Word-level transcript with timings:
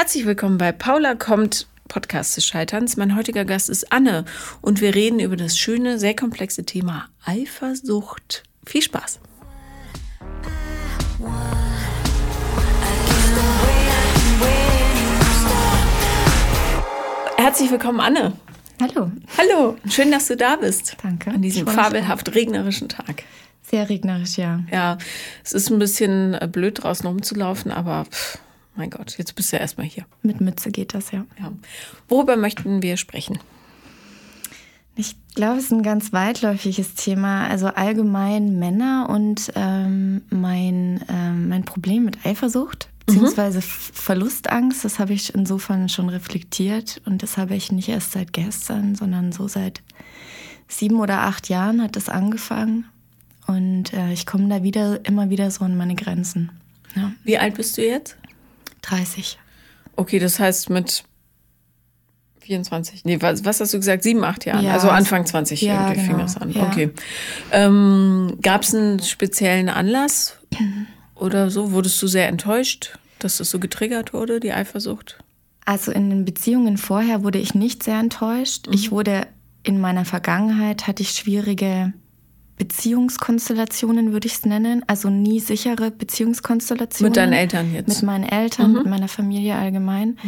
Herzlich 0.00 0.26
willkommen 0.26 0.58
bei 0.58 0.70
Paula 0.70 1.16
kommt 1.16 1.66
Podcast 1.88 2.36
des 2.36 2.46
Scheiterns. 2.46 2.96
Mein 2.96 3.16
heutiger 3.16 3.44
Gast 3.44 3.68
ist 3.68 3.92
Anne 3.92 4.24
und 4.60 4.80
wir 4.80 4.94
reden 4.94 5.18
über 5.18 5.34
das 5.36 5.58
schöne, 5.58 5.98
sehr 5.98 6.14
komplexe 6.14 6.64
Thema 6.64 7.08
Eifersucht. 7.24 8.44
Viel 8.64 8.80
Spaß! 8.80 9.18
Herzlich 17.36 17.72
willkommen, 17.72 17.98
Anne. 17.98 18.34
Hallo. 18.80 19.10
Hallo, 19.36 19.78
schön, 19.90 20.12
dass 20.12 20.28
du 20.28 20.36
da 20.36 20.54
bist. 20.54 20.96
Danke. 21.02 21.30
An 21.32 21.42
diesem 21.42 21.66
fabelhaft 21.66 22.36
regnerischen 22.36 22.88
Tag. 22.88 23.24
Sehr 23.68 23.88
regnerisch, 23.88 24.38
ja. 24.38 24.60
Ja, 24.70 24.98
es 25.42 25.52
ist 25.52 25.72
ein 25.72 25.80
bisschen 25.80 26.34
äh, 26.34 26.48
blöd 26.50 26.84
draußen 26.84 27.04
rumzulaufen, 27.04 27.72
aber 27.72 28.04
pff, 28.04 28.38
mein 28.78 28.88
Gott, 28.90 29.16
jetzt 29.18 29.34
bist 29.34 29.52
du 29.52 29.56
ja 29.56 29.60
erstmal 29.60 29.86
hier. 29.86 30.06
Mit 30.22 30.40
Mütze 30.40 30.70
geht 30.70 30.94
das, 30.94 31.10
ja. 31.10 31.26
Ja. 31.38 31.52
Worüber 32.08 32.36
möchten 32.36 32.80
wir 32.82 32.96
sprechen? 32.96 33.38
Ich 34.96 35.14
glaube, 35.34 35.58
es 35.58 35.64
ist 35.66 35.72
ein 35.72 35.82
ganz 35.82 36.12
weitläufiges 36.12 36.94
Thema. 36.94 37.46
Also 37.48 37.66
allgemein 37.68 38.58
Männer 38.58 39.08
und 39.10 39.52
ähm, 39.54 40.22
mein, 40.30 41.04
ähm, 41.08 41.48
mein 41.48 41.64
Problem 41.64 42.04
mit 42.04 42.24
Eifersucht, 42.26 42.88
beziehungsweise 43.06 43.58
F- 43.58 43.90
Verlustangst, 43.94 44.84
das 44.84 44.98
habe 44.98 45.12
ich 45.12 45.34
insofern 45.34 45.88
schon 45.88 46.08
reflektiert. 46.08 47.00
Und 47.04 47.22
das 47.22 47.36
habe 47.36 47.54
ich 47.54 47.70
nicht 47.70 47.88
erst 47.88 48.12
seit 48.12 48.32
gestern, 48.32 48.96
sondern 48.96 49.30
so 49.30 49.46
seit 49.46 49.82
sieben 50.66 50.98
oder 50.98 51.20
acht 51.22 51.48
Jahren 51.48 51.80
hat 51.82 51.94
das 51.94 52.08
angefangen. 52.08 52.86
Und 53.46 53.92
äh, 53.92 54.12
ich 54.12 54.26
komme 54.26 54.48
da 54.48 54.62
wieder, 54.64 55.04
immer 55.06 55.30
wieder 55.30 55.50
so 55.50 55.64
an 55.64 55.76
meine 55.76 55.94
Grenzen. 55.94 56.50
Ja, 56.96 57.12
Wie 57.22 57.38
alt 57.38 57.54
bist 57.54 57.78
du 57.78 57.86
jetzt? 57.86 58.16
30. 58.82 59.38
Okay, 59.96 60.18
das 60.18 60.38
heißt 60.38 60.70
mit 60.70 61.04
24, 62.40 63.04
nee, 63.04 63.20
was, 63.20 63.44
was 63.44 63.60
hast 63.60 63.74
du 63.74 63.78
gesagt? 63.78 64.02
Sieben, 64.02 64.24
acht 64.24 64.44
Jahren, 64.46 64.64
Ja, 64.64 64.72
also 64.72 64.88
Anfang 64.88 65.26
20 65.26 65.60
ja, 65.60 65.88
irgendwie 65.88 66.00
fing 66.00 66.12
genau, 66.12 66.22
das 66.22 66.36
an. 66.38 66.50
ja. 66.50 66.66
Okay. 66.66 66.90
Ähm, 67.52 68.38
Gab 68.40 68.62
es 68.62 68.74
einen 68.74 69.00
speziellen 69.00 69.68
Anlass 69.68 70.38
oder 71.14 71.50
so? 71.50 71.72
Wurdest 71.72 72.00
du 72.00 72.06
sehr 72.06 72.28
enttäuscht, 72.28 72.98
dass 73.18 73.36
das 73.38 73.50
so 73.50 73.58
getriggert 73.58 74.14
wurde, 74.14 74.40
die 74.40 74.52
Eifersucht? 74.52 75.18
Also 75.66 75.92
in 75.92 76.08
den 76.08 76.24
Beziehungen 76.24 76.78
vorher 76.78 77.22
wurde 77.22 77.38
ich 77.38 77.54
nicht 77.54 77.82
sehr 77.82 77.98
enttäuscht. 77.98 78.66
Ich 78.72 78.90
wurde 78.90 79.26
in 79.62 79.78
meiner 79.80 80.06
Vergangenheit 80.06 80.86
hatte 80.86 81.02
ich 81.02 81.10
schwierige 81.10 81.92
Beziehungskonstellationen, 82.58 84.12
würde 84.12 84.26
ich 84.26 84.34
es 84.34 84.44
nennen. 84.44 84.84
Also 84.86 85.08
nie 85.08 85.40
sichere 85.40 85.90
Beziehungskonstellationen. 85.90 87.10
Mit 87.10 87.16
deinen 87.16 87.32
Eltern 87.32 87.72
jetzt? 87.72 87.88
Mit 87.88 88.02
meinen 88.02 88.24
Eltern, 88.24 88.72
mit 88.72 88.86
meiner 88.86 89.08
Familie 89.08 89.56
allgemein. 89.56 90.18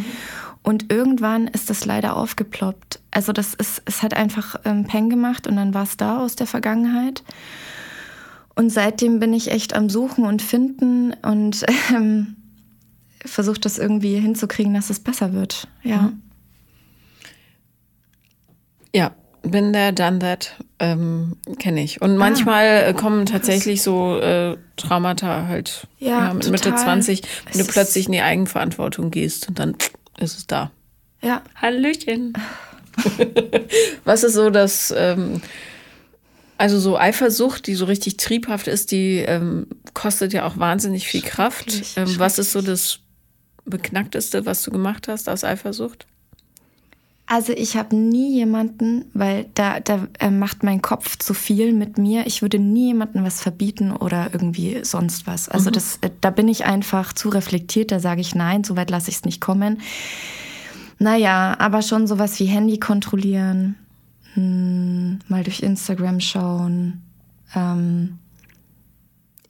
Und 0.63 0.93
irgendwann 0.93 1.49
ist 1.49 1.71
das 1.71 1.85
leider 1.85 2.17
aufgeploppt. 2.17 3.01
Also 3.11 3.33
das 3.33 3.55
ist, 3.55 3.83
es 3.87 4.03
hat 4.03 4.15
einfach 4.15 4.57
ähm, 4.65 4.85
Peng 4.85 5.11
gemacht 5.11 5.47
und 5.47 5.57
dann 5.57 5.75
war 5.75 5.83
es 5.83 5.97
da 5.97 6.21
aus 6.21 6.37
der 6.37 6.47
Vergangenheit. 6.47 7.25
Und 8.55 8.71
seitdem 8.71 9.21
bin 9.21 9.33
ich 9.33 9.51
echt 9.51 9.75
am 9.75 9.89
Suchen 9.89 10.25
und 10.25 10.43
finden 10.43 11.15
und 11.23 11.65
ähm, 11.95 12.37
versuche 13.25 13.61
das 13.61 13.79
irgendwie 13.79 14.19
hinzukriegen, 14.19 14.75
dass 14.75 14.91
es 14.91 15.01
besser 15.01 15.33
wird. 15.33 15.67
Ja. 15.83 16.13
Ja, 18.95 19.13
bin 19.43 19.73
there, 19.73 19.93
done 19.93 20.19
that, 20.21 20.55
ähm, 20.79 21.37
kenne 21.59 21.83
ich. 21.83 22.01
Und 22.03 22.17
manchmal 22.17 22.85
äh, 22.89 22.95
kommen 22.95 23.27
tatsächlich 23.27 23.83
so 23.83 24.19
äh, 24.19 24.57
Traumata 24.77 25.47
halt 25.47 25.87
Ja, 25.99 26.33
mit 26.35 26.51
Mitte 26.51 26.71
total. 26.71 26.85
20, 26.85 27.23
Es 27.23 27.29
wenn 27.47 27.53
du 27.55 27.59
ist- 27.61 27.71
plötzlich 27.73 28.07
in 28.07 28.13
die 28.13 28.21
Eigenverantwortung 28.23 29.11
gehst 29.11 29.49
und 29.49 29.59
dann 29.59 29.77
ist 30.19 30.37
es 30.39 30.47
da. 30.47 30.71
Ja. 31.23 31.43
Hallöchen. 31.55 32.33
Was 34.05 34.23
ist 34.25 34.35
so 34.35 34.51
das, 34.51 34.93
ähm, 34.97 35.41
also 36.59 36.79
so 36.79 36.99
Eifersucht, 36.99 37.67
die 37.67 37.75
so 37.75 37.85
richtig 37.87 38.17
triebhaft 38.19 38.67
ist, 38.69 38.91
die 38.91 39.19
ähm, 39.19 39.67
kostet 39.95 40.33
ja 40.33 40.47
auch 40.47 40.59
wahnsinnig 40.59 41.07
viel 41.09 41.23
Kraft. 41.23 41.83
Ähm, 41.97 42.19
was 42.19 42.39
ist 42.39 42.53
so 42.53 42.61
das 42.61 42.99
Beknackteste, 43.65 44.45
was 44.47 44.63
du 44.63 44.71
gemacht 44.71 45.09
hast 45.09 45.29
aus 45.29 45.45
Eifersucht? 45.45 46.07
Also 47.33 47.53
ich 47.53 47.77
habe 47.77 47.95
nie 47.95 48.35
jemanden, 48.35 49.05
weil 49.15 49.47
da, 49.55 49.79
da 49.79 50.09
äh, 50.19 50.33
macht 50.33 50.65
mein 50.65 50.83
Kopf 50.83 51.17
zu 51.17 51.33
viel 51.33 51.73
mit 51.73 51.97
mir. 51.97 52.27
Ich 52.27 52.43
würde 52.43 52.59
nie 52.59 52.89
jemandem 52.89 53.23
was 53.23 53.41
verbieten 53.41 53.93
oder 53.93 54.31
irgendwie 54.33 54.81
sonst 54.83 55.29
was. 55.29 55.49
Also 55.49 55.71
das, 55.71 55.99
äh, 56.01 56.11
da 56.21 56.31
bin 56.31 56.49
ich 56.49 56.65
einfach 56.65 57.13
zu 57.13 57.29
reflektiert. 57.29 57.93
Da 57.93 58.01
sage 58.01 58.21
ich 58.21 58.35
nein, 58.35 58.65
so 58.65 58.75
weit 58.75 58.91
lasse 58.91 59.11
ich 59.11 59.19
es 59.19 59.25
nicht 59.25 59.41
kommen. 59.41 59.81
Naja, 60.99 61.55
aber 61.61 61.83
schon 61.83 62.09
sowas 62.09 62.41
wie 62.41 62.47
Handy 62.47 62.81
kontrollieren, 62.81 63.77
hm, 64.35 65.21
mal 65.29 65.45
durch 65.45 65.61
Instagram 65.61 66.19
schauen, 66.19 67.01
ähm, 67.55 68.19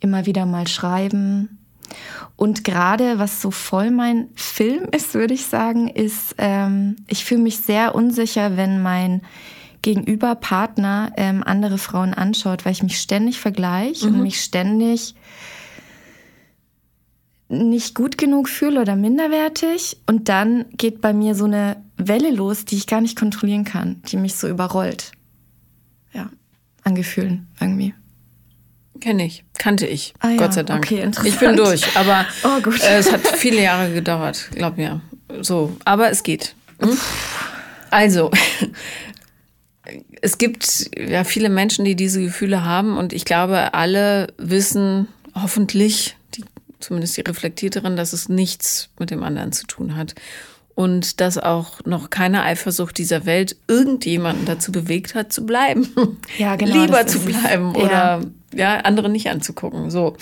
immer 0.00 0.26
wieder 0.26 0.44
mal 0.44 0.68
schreiben. 0.68 1.59
Und 2.36 2.64
gerade 2.64 3.18
was 3.18 3.40
so 3.40 3.50
voll 3.50 3.90
mein 3.90 4.28
Film 4.34 4.88
ist, 4.94 5.14
würde 5.14 5.34
ich 5.34 5.46
sagen, 5.46 5.88
ist, 5.88 6.34
ähm, 6.38 6.96
ich 7.08 7.24
fühle 7.24 7.42
mich 7.42 7.58
sehr 7.58 7.94
unsicher, 7.94 8.56
wenn 8.56 8.82
mein 8.82 9.22
Gegenüber 9.82 10.34
Partner 10.34 11.12
ähm, 11.16 11.42
andere 11.44 11.78
Frauen 11.78 12.12
anschaut, 12.12 12.64
weil 12.64 12.72
ich 12.72 12.82
mich 12.82 13.00
ständig 13.00 13.40
vergleiche 13.40 14.06
und 14.08 14.22
mich 14.22 14.42
ständig 14.42 15.14
nicht 17.48 17.94
gut 17.94 18.16
genug 18.16 18.48
fühle 18.48 18.80
oder 18.80 18.94
minderwertig. 18.94 19.98
Und 20.06 20.28
dann 20.28 20.66
geht 20.76 21.00
bei 21.00 21.12
mir 21.12 21.34
so 21.34 21.46
eine 21.46 21.82
Welle 21.96 22.30
los, 22.30 22.64
die 22.64 22.76
ich 22.76 22.86
gar 22.86 23.00
nicht 23.00 23.18
kontrollieren 23.18 23.64
kann, 23.64 24.02
die 24.06 24.16
mich 24.16 24.34
so 24.34 24.48
überrollt. 24.48 25.12
Ja, 26.12 26.30
an 26.84 26.94
Gefühlen 26.94 27.48
irgendwie. 27.60 27.94
Kenne 29.00 29.24
ich, 29.24 29.44
kannte 29.58 29.86
ich, 29.86 30.12
Ah 30.20 30.30
ja, 30.30 30.36
Gott 30.36 30.52
sei 30.54 30.62
Dank. 30.62 30.84
okay, 30.84 31.00
interessant. 31.00 31.34
ich 31.34 31.40
bin 31.40 31.56
durch, 31.56 31.96
aber 31.96 32.26
Oh. 32.44 32.70
Äh, 32.82 32.98
es 32.98 33.10
hat 33.12 33.26
viele 33.26 33.62
Jahre 33.62 33.92
gedauert, 33.92 34.50
glaub 34.54 34.76
mir. 34.76 35.00
So, 35.40 35.76
aber 35.84 36.10
es 36.10 36.22
geht. 36.22 36.54
Hm? 36.80 36.96
Also, 37.90 38.30
es 40.20 40.38
gibt 40.38 40.90
ja 40.96 41.24
viele 41.24 41.48
Menschen, 41.48 41.84
die 41.84 41.96
diese 41.96 42.20
Gefühle 42.22 42.64
haben 42.64 42.96
und 42.98 43.12
ich 43.12 43.24
glaube, 43.24 43.74
alle 43.74 44.28
wissen 44.36 45.08
hoffentlich, 45.34 46.16
die, 46.34 46.44
zumindest 46.80 47.16
die 47.16 47.22
Reflektierteren, 47.22 47.96
dass 47.96 48.12
es 48.12 48.28
nichts 48.28 48.90
mit 48.98 49.10
dem 49.10 49.22
anderen 49.22 49.52
zu 49.52 49.66
tun 49.66 49.96
hat. 49.96 50.14
Und 50.74 51.20
dass 51.20 51.36
auch 51.36 51.84
noch 51.84 52.08
keine 52.08 52.42
Eifersucht 52.42 52.96
dieser 52.96 53.26
Welt 53.26 53.56
irgendjemanden 53.68 54.46
dazu 54.46 54.72
bewegt 54.72 55.14
hat, 55.14 55.32
zu 55.32 55.44
bleiben. 55.44 55.88
Ja, 56.38 56.56
genau, 56.56 56.74
Lieber 56.74 57.06
zu 57.06 57.18
ist 57.18 57.26
es. 57.28 57.40
bleiben 57.40 57.74
Ja. 57.76 57.82
oder 57.82 58.20
ja, 58.54 58.76
andere 58.80 59.08
nicht 59.08 59.28
anzugucken. 59.28 59.90
So. 59.90 60.16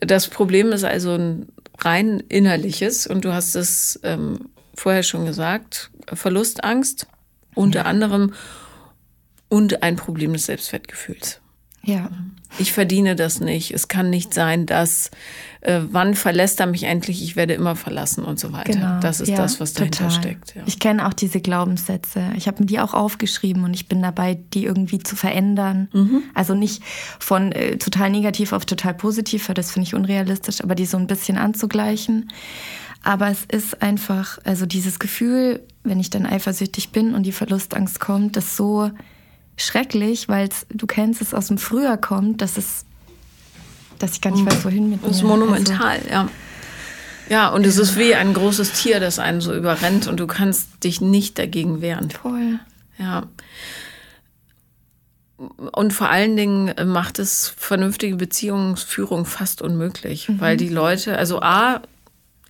Das 0.00 0.28
Problem 0.28 0.72
ist 0.72 0.84
also 0.84 1.12
ein 1.14 1.48
rein 1.78 2.20
innerliches 2.28 3.06
und 3.06 3.24
du 3.24 3.32
hast 3.32 3.54
es 3.54 3.98
ähm, 4.02 4.50
vorher 4.74 5.02
schon 5.02 5.24
gesagt, 5.24 5.90
Verlustangst 6.12 7.06
unter 7.54 7.86
anderem 7.86 8.34
und 9.48 9.82
ein 9.82 9.96
Problem 9.96 10.32
des 10.32 10.46
Selbstwertgefühls. 10.46 11.40
Ja. 11.84 12.10
Ich 12.58 12.72
verdiene 12.72 13.16
das 13.16 13.40
nicht. 13.40 13.72
Es 13.72 13.88
kann 13.88 14.10
nicht 14.10 14.32
sein, 14.32 14.66
dass 14.66 15.10
äh, 15.60 15.80
wann 15.90 16.14
verlässt 16.14 16.60
er 16.60 16.66
mich 16.66 16.84
endlich, 16.84 17.22
ich 17.22 17.34
werde 17.34 17.54
immer 17.54 17.74
verlassen 17.74 18.24
und 18.24 18.38
so 18.38 18.52
weiter. 18.52 18.72
Genau. 18.72 19.00
Das 19.00 19.20
ist 19.20 19.28
ja, 19.28 19.36
das, 19.36 19.58
was 19.58 19.72
dahinter 19.72 20.04
total. 20.04 20.22
steckt. 20.22 20.54
Ja. 20.54 20.62
Ich 20.66 20.78
kenne 20.78 21.06
auch 21.06 21.14
diese 21.14 21.40
Glaubenssätze. 21.40 22.32
Ich 22.36 22.46
habe 22.46 22.60
mir 22.60 22.66
die 22.66 22.78
auch 22.78 22.94
aufgeschrieben 22.94 23.64
und 23.64 23.74
ich 23.74 23.88
bin 23.88 24.00
dabei, 24.02 24.38
die 24.52 24.64
irgendwie 24.64 25.00
zu 25.00 25.16
verändern. 25.16 25.88
Mhm. 25.92 26.22
Also 26.34 26.54
nicht 26.54 26.82
von 27.18 27.50
äh, 27.52 27.76
total 27.78 28.10
negativ 28.10 28.52
auf 28.52 28.66
total 28.66 28.94
positiv, 28.94 29.48
weil 29.48 29.54
das 29.54 29.72
finde 29.72 29.88
ich 29.88 29.94
unrealistisch, 29.94 30.62
aber 30.62 30.76
die 30.76 30.86
so 30.86 30.96
ein 30.96 31.08
bisschen 31.08 31.38
anzugleichen. 31.38 32.30
Aber 33.02 33.28
es 33.28 33.44
ist 33.44 33.82
einfach, 33.82 34.38
also 34.44 34.64
dieses 34.64 34.98
Gefühl, 34.98 35.60
wenn 35.82 36.00
ich 36.00 36.08
dann 36.08 36.24
eifersüchtig 36.24 36.90
bin 36.90 37.14
und 37.14 37.24
die 37.24 37.32
Verlustangst 37.32 38.00
kommt, 38.00 38.36
das 38.36 38.56
so 38.56 38.90
schrecklich, 39.56 40.28
weil 40.28 40.48
du 40.70 40.86
kennst 40.86 41.22
es 41.22 41.34
aus 41.34 41.48
dem 41.48 41.58
Frühjahr 41.58 41.98
kommt, 41.98 42.40
dass 42.40 42.56
es, 42.56 42.84
dass 43.98 44.12
ich 44.12 44.20
gar 44.20 44.30
nicht 44.32 44.44
weiß, 44.46 44.64
wohin 44.64 44.90
mit 44.90 45.02
mir. 45.02 45.08
Das 45.08 45.16
ist 45.18 45.22
Also, 45.22 45.36
monumental, 45.36 46.00
ja. 46.10 46.28
Ja, 47.28 47.48
und 47.48 47.64
es 47.64 47.78
ist 47.78 47.96
wie 47.96 48.14
ein 48.14 48.34
großes 48.34 48.72
Tier, 48.72 49.00
das 49.00 49.18
einen 49.18 49.40
so 49.40 49.54
überrennt 49.54 50.06
und 50.08 50.20
du 50.20 50.26
kannst 50.26 50.84
dich 50.84 51.00
nicht 51.00 51.38
dagegen 51.38 51.80
wehren. 51.80 52.10
voll. 52.10 52.58
Ja. 52.98 53.24
Und 55.72 55.92
vor 55.92 56.10
allen 56.10 56.36
Dingen 56.36 56.74
macht 56.92 57.18
es 57.18 57.52
vernünftige 57.56 58.16
Beziehungsführung 58.16 59.24
fast 59.26 59.62
unmöglich, 59.62 60.28
weil 60.38 60.56
die 60.56 60.68
Leute, 60.68 61.18
also 61.18 61.40
A, 61.42 61.80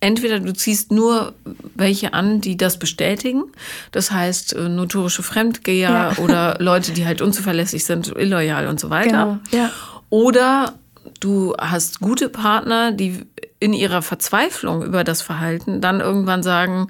entweder 0.05 0.39
du 0.39 0.53
ziehst 0.53 0.91
nur 0.91 1.33
welche 1.73 2.13
an, 2.13 2.39
die 2.39 2.57
das 2.57 2.77
bestätigen, 2.77 3.43
das 3.91 4.11
heißt 4.11 4.53
äh, 4.53 4.69
notorische 4.69 5.23
Fremdgeher 5.23 5.89
Ja. 5.89 6.17
oder 6.23 6.57
Leute, 6.59 6.91
die 6.91 7.07
halt 7.07 7.21
unzuverlässig 7.21 7.85
sind, 7.85 8.07
illoyal 8.15 8.67
und 8.67 8.79
so 8.79 8.91
weiter. 8.91 9.39
Genau, 9.51 9.63
ja. 9.63 9.71
Oder 10.11 10.75
du 11.19 11.55
hast 11.57 12.01
gute 12.01 12.29
Partner, 12.29 12.91
die 12.91 13.25
in 13.59 13.73
ihrer 13.73 14.03
Verzweiflung 14.03 14.83
über 14.83 15.03
das 15.03 15.23
Verhalten 15.23 15.81
dann 15.81 16.01
irgendwann 16.01 16.43
sagen, 16.43 16.85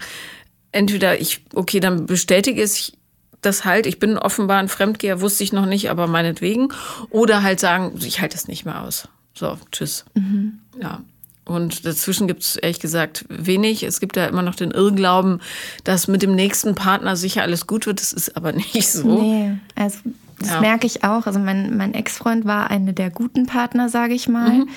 entweder 0.74 1.22
ich, 1.22 1.46
okay, 1.54 1.80
dann 1.80 2.06
bestätige 2.08 2.62
ich 2.62 2.98
das 3.40 3.64
halt, 3.64 3.86
ich 3.86 3.98
bin 3.98 4.18
offenbar 4.18 4.58
ein 4.60 4.68
Fremdgeher, 4.68 5.22
wusste 5.22 5.46
ich 5.46 5.54
noch 5.54 5.68
nicht, 5.68 5.90
aber 5.90 6.08
meinetwegen. 6.08 6.74
Oder 7.12 7.44
halt 7.44 7.62
sagen, 7.62 7.94
ich 8.04 8.20
halte 8.20 8.36
es 8.36 8.50
nicht 8.50 8.66
mehr 8.66 8.82
aus. 8.82 9.08
So, 9.34 9.58
tschüss. 9.72 10.04
Mhm. 10.16 10.60
Ja. 10.82 11.02
Und 11.46 11.86
dazwischen 11.86 12.28
gibt 12.28 12.42
es 12.42 12.56
ehrlich 12.56 12.80
gesagt 12.80 13.26
wenig. 13.30 13.84
Es 13.84 14.00
gibt 14.00 14.18
ja 14.18 14.26
immer 14.26 14.42
noch 14.42 14.56
den 14.56 14.72
Irrglauben, 14.72 15.42
dass 15.84 16.08
mit 16.08 16.24
dem 16.24 16.34
nächsten 16.36 16.74
Partner 16.74 17.16
sicher 17.16 17.44
alles 17.44 17.68
gut 17.68 17.86
wird. 17.86 18.02
Das 18.02 18.14
ist 18.14 18.36
aber 18.36 18.52
nicht 18.54 18.88
so. 18.88 19.22
Nee, 19.22 19.58
also 19.76 20.00
das 20.40 20.50
ja. 20.50 20.62
merke 20.62 20.88
ich 20.88 21.04
auch. 21.04 21.28
Also 21.28 21.40
mein, 21.40 21.78
mein 21.78 21.94
Ex-Freund 21.94 22.46
war 22.46 22.72
eine 22.72 22.94
der 22.94 23.12
guten 23.12 23.46
Partner, 23.46 23.90
sage 23.90 24.16
ich 24.16 24.28
mal. 24.28 24.50
Mhm 24.50 24.70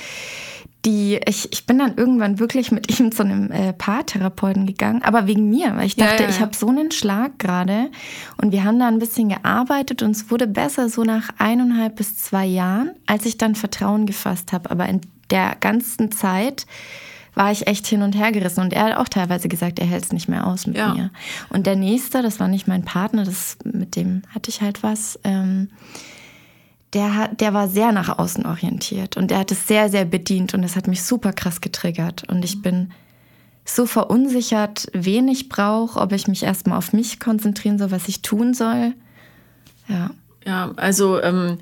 die, 0.85 1.20
ich, 1.26 1.53
ich 1.53 1.67
bin 1.67 1.79
dann 1.79 1.97
irgendwann 1.97 2.38
wirklich 2.38 2.71
mit 2.71 2.99
ihm 3.00 3.12
zu 3.12 3.23
einem 3.23 3.50
äh, 3.50 3.73
Paartherapeuten 3.73 4.67
gegangen, 4.67 5.03
aber 5.03 5.26
wegen 5.26 5.50
mir, 5.50 5.76
weil 5.76 5.87
ich 5.87 5.97
dachte, 5.97 6.23
ja, 6.23 6.29
ja, 6.29 6.31
ich 6.31 6.41
habe 6.41 6.56
so 6.56 6.69
einen 6.69 6.91
Schlag 6.91 7.38
gerade 7.38 7.91
und 8.41 8.53
wir 8.53 8.64
haben 8.64 8.79
da 8.79 8.88
ein 8.88 8.99
bisschen 8.99 9.29
gearbeitet 9.29 10.03
und 10.03 10.12
es 10.12 10.31
wurde 10.31 10.47
besser 10.47 10.88
so 10.88 11.03
nach 11.03 11.31
eineinhalb 11.38 11.97
bis 11.97 12.17
zwei 12.17 12.47
Jahren, 12.47 12.93
als 13.06 13.26
ich 13.26 13.38
dann 13.38 13.55
Vertrauen 13.55 14.06
gefasst 14.06 14.53
habe. 14.53 14.71
Aber 14.71 14.88
in 14.88 15.00
der 15.31 15.57
ganzen 15.61 16.11
Zeit 16.13 16.67
war 17.35 17.53
ich 17.53 17.69
echt 17.69 17.87
hin 17.87 18.03
und 18.03 18.17
her 18.17 18.33
gerissen 18.33 18.61
und 18.61 18.73
er 18.73 18.85
hat 18.85 18.97
auch 18.97 19.09
teilweise 19.09 19.49
gesagt, 19.49 19.79
er 19.79 19.87
hält 19.87 20.05
es 20.05 20.13
nicht 20.13 20.29
mehr 20.29 20.47
aus 20.47 20.67
mit 20.67 20.77
mir. 20.77 21.11
Und 21.51 21.67
der 21.67 21.77
nächste, 21.77 22.21
das 22.21 22.41
war 22.41 22.49
nicht 22.49 22.67
mein 22.67 22.85
Partner, 22.85 23.25
das 23.25 23.57
mit 23.65 23.95
dem 23.95 24.23
hatte 24.35 24.51
ich 24.51 24.61
halt 24.61 24.83
was. 24.83 25.21
Ähm, 25.23 25.71
der, 26.95 27.15
hat, 27.15 27.41
der 27.41 27.55
war 27.55 27.69
sehr 27.69 27.93
nach 27.93 28.19
außen 28.19 28.45
orientiert 28.45 29.17
und 29.17 29.31
er 29.31 29.41
hat 29.41 29.53
es 29.53 29.69
sehr, 29.69 29.89
sehr 29.89 30.05
bedient 30.05 30.55
und 30.55 30.63
das 30.63 30.75
hat 30.75 30.89
mich 30.89 31.05
super 31.05 31.33
krass 31.33 31.61
getriggert. 31.61 32.25
Und 32.29 32.45
ich 32.45 32.61
bin 32.61 32.91
so 33.65 33.87
verunsichert, 33.87 34.89
wen 34.93 35.29
ich 35.29 35.49
brauche, 35.49 36.01
ob 36.01 36.13
ich 36.13 36.27
mich 36.27 36.43
erstmal 36.43 36.79
auf 36.79 36.93
mich 36.93 37.21
konzentrieren 37.21 37.79
soll, 37.79 37.91
was 37.91 38.09
ich 38.09 38.23
tun 38.23 38.55
soll. 38.55 38.95
Ja. 39.87 40.11
Ja, 40.47 40.73
also 40.77 41.21
ähm, 41.23 41.59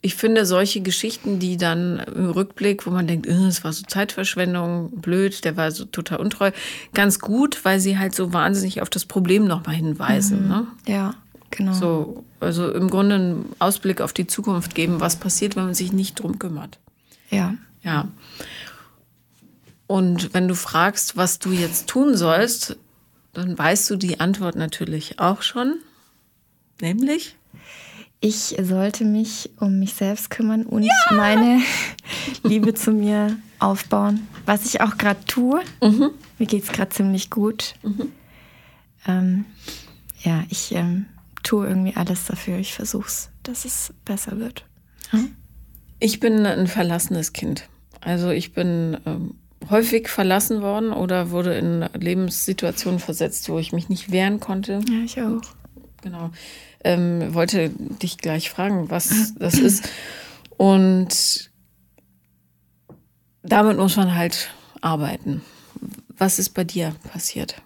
ich 0.00 0.14
finde 0.14 0.46
solche 0.46 0.80
Geschichten, 0.80 1.38
die 1.38 1.56
dann 1.56 1.98
im 1.98 2.30
Rückblick, 2.30 2.86
wo 2.86 2.90
man 2.90 3.06
denkt, 3.06 3.26
äh, 3.26 3.32
es 3.46 3.64
war 3.64 3.72
so 3.72 3.84
Zeitverschwendung, 3.84 4.90
blöd, 5.00 5.44
der 5.44 5.56
war 5.56 5.70
so 5.70 5.84
total 5.84 6.18
untreu, 6.20 6.52
ganz 6.94 7.18
gut, 7.18 7.64
weil 7.64 7.80
sie 7.80 7.98
halt 7.98 8.14
so 8.14 8.32
wahnsinnig 8.32 8.80
auf 8.80 8.90
das 8.90 9.04
Problem 9.04 9.46
nochmal 9.46 9.74
hinweisen. 9.74 10.44
Mhm. 10.44 10.48
Ne? 10.48 10.66
Ja. 10.86 11.14
Genau. 11.50 11.72
So, 11.72 12.24
also 12.40 12.70
im 12.70 12.90
Grunde 12.90 13.14
einen 13.14 13.46
Ausblick 13.58 14.00
auf 14.02 14.12
die 14.12 14.26
Zukunft 14.26 14.74
geben, 14.74 15.00
was 15.00 15.16
passiert, 15.16 15.56
wenn 15.56 15.64
man 15.64 15.74
sich 15.74 15.92
nicht 15.92 16.20
drum 16.20 16.38
kümmert. 16.38 16.78
Ja. 17.30 17.54
Ja. 17.82 18.08
Und 19.86 20.34
wenn 20.34 20.46
du 20.46 20.54
fragst, 20.54 21.16
was 21.16 21.38
du 21.38 21.50
jetzt 21.50 21.86
tun 21.86 22.16
sollst, 22.16 22.76
dann 23.32 23.56
weißt 23.56 23.88
du 23.88 23.96
die 23.96 24.20
Antwort 24.20 24.56
natürlich 24.56 25.18
auch 25.18 25.40
schon. 25.40 25.76
Nämlich? 26.80 27.36
Ich 28.20 28.56
sollte 28.60 29.04
mich 29.04 29.50
um 29.60 29.78
mich 29.78 29.94
selbst 29.94 30.30
kümmern 30.30 30.64
und 30.64 30.82
ja! 30.82 30.92
meine 31.12 31.60
Liebe 32.42 32.74
zu 32.74 32.90
mir 32.90 33.36
aufbauen. 33.60 34.26
Was 34.44 34.66
ich 34.66 34.80
auch 34.80 34.98
gerade 34.98 35.24
tue. 35.26 35.60
Mhm. 35.82 36.10
Mir 36.38 36.46
geht 36.46 36.64
es 36.64 36.72
gerade 36.72 36.90
ziemlich 36.90 37.30
gut. 37.30 37.74
Mhm. 37.82 38.12
Ähm, 39.06 39.44
ja, 40.22 40.42
ich 40.48 40.74
ähm, 40.74 41.06
tue 41.42 41.66
irgendwie 41.66 41.94
alles 41.94 42.26
dafür. 42.26 42.58
Ich 42.58 42.74
versuche 42.74 43.06
es, 43.06 43.30
dass 43.44 43.64
es 43.64 43.92
besser 44.04 44.38
wird. 44.38 44.64
Hm? 45.10 45.36
Ich 46.00 46.20
bin 46.20 46.44
ein 46.44 46.66
verlassenes 46.66 47.32
Kind. 47.32 47.68
Also 48.00 48.30
ich 48.30 48.52
bin 48.52 48.96
ähm, 49.06 49.34
häufig 49.70 50.08
verlassen 50.08 50.62
worden 50.62 50.92
oder 50.92 51.30
wurde 51.30 51.54
in 51.56 51.88
Lebenssituationen 51.94 53.00
versetzt, 53.00 53.48
wo 53.48 53.58
ich 53.58 53.72
mich 53.72 53.88
nicht 53.88 54.10
wehren 54.10 54.40
konnte. 54.40 54.80
Ja, 54.88 55.04
ich 55.04 55.20
auch. 55.20 55.40
Genau. 56.02 56.30
Ähm, 56.84 57.34
wollte 57.34 57.70
dich 57.70 58.18
gleich 58.18 58.50
fragen, 58.50 58.90
was 58.90 59.34
das 59.38 59.54
ist. 59.54 59.88
Und 60.56 61.50
damit 63.42 63.76
muss 63.78 63.96
man 63.96 64.14
halt 64.14 64.50
arbeiten. 64.80 65.42
Was 66.16 66.38
ist 66.38 66.50
bei 66.50 66.64
dir 66.64 66.94
passiert? 67.12 67.60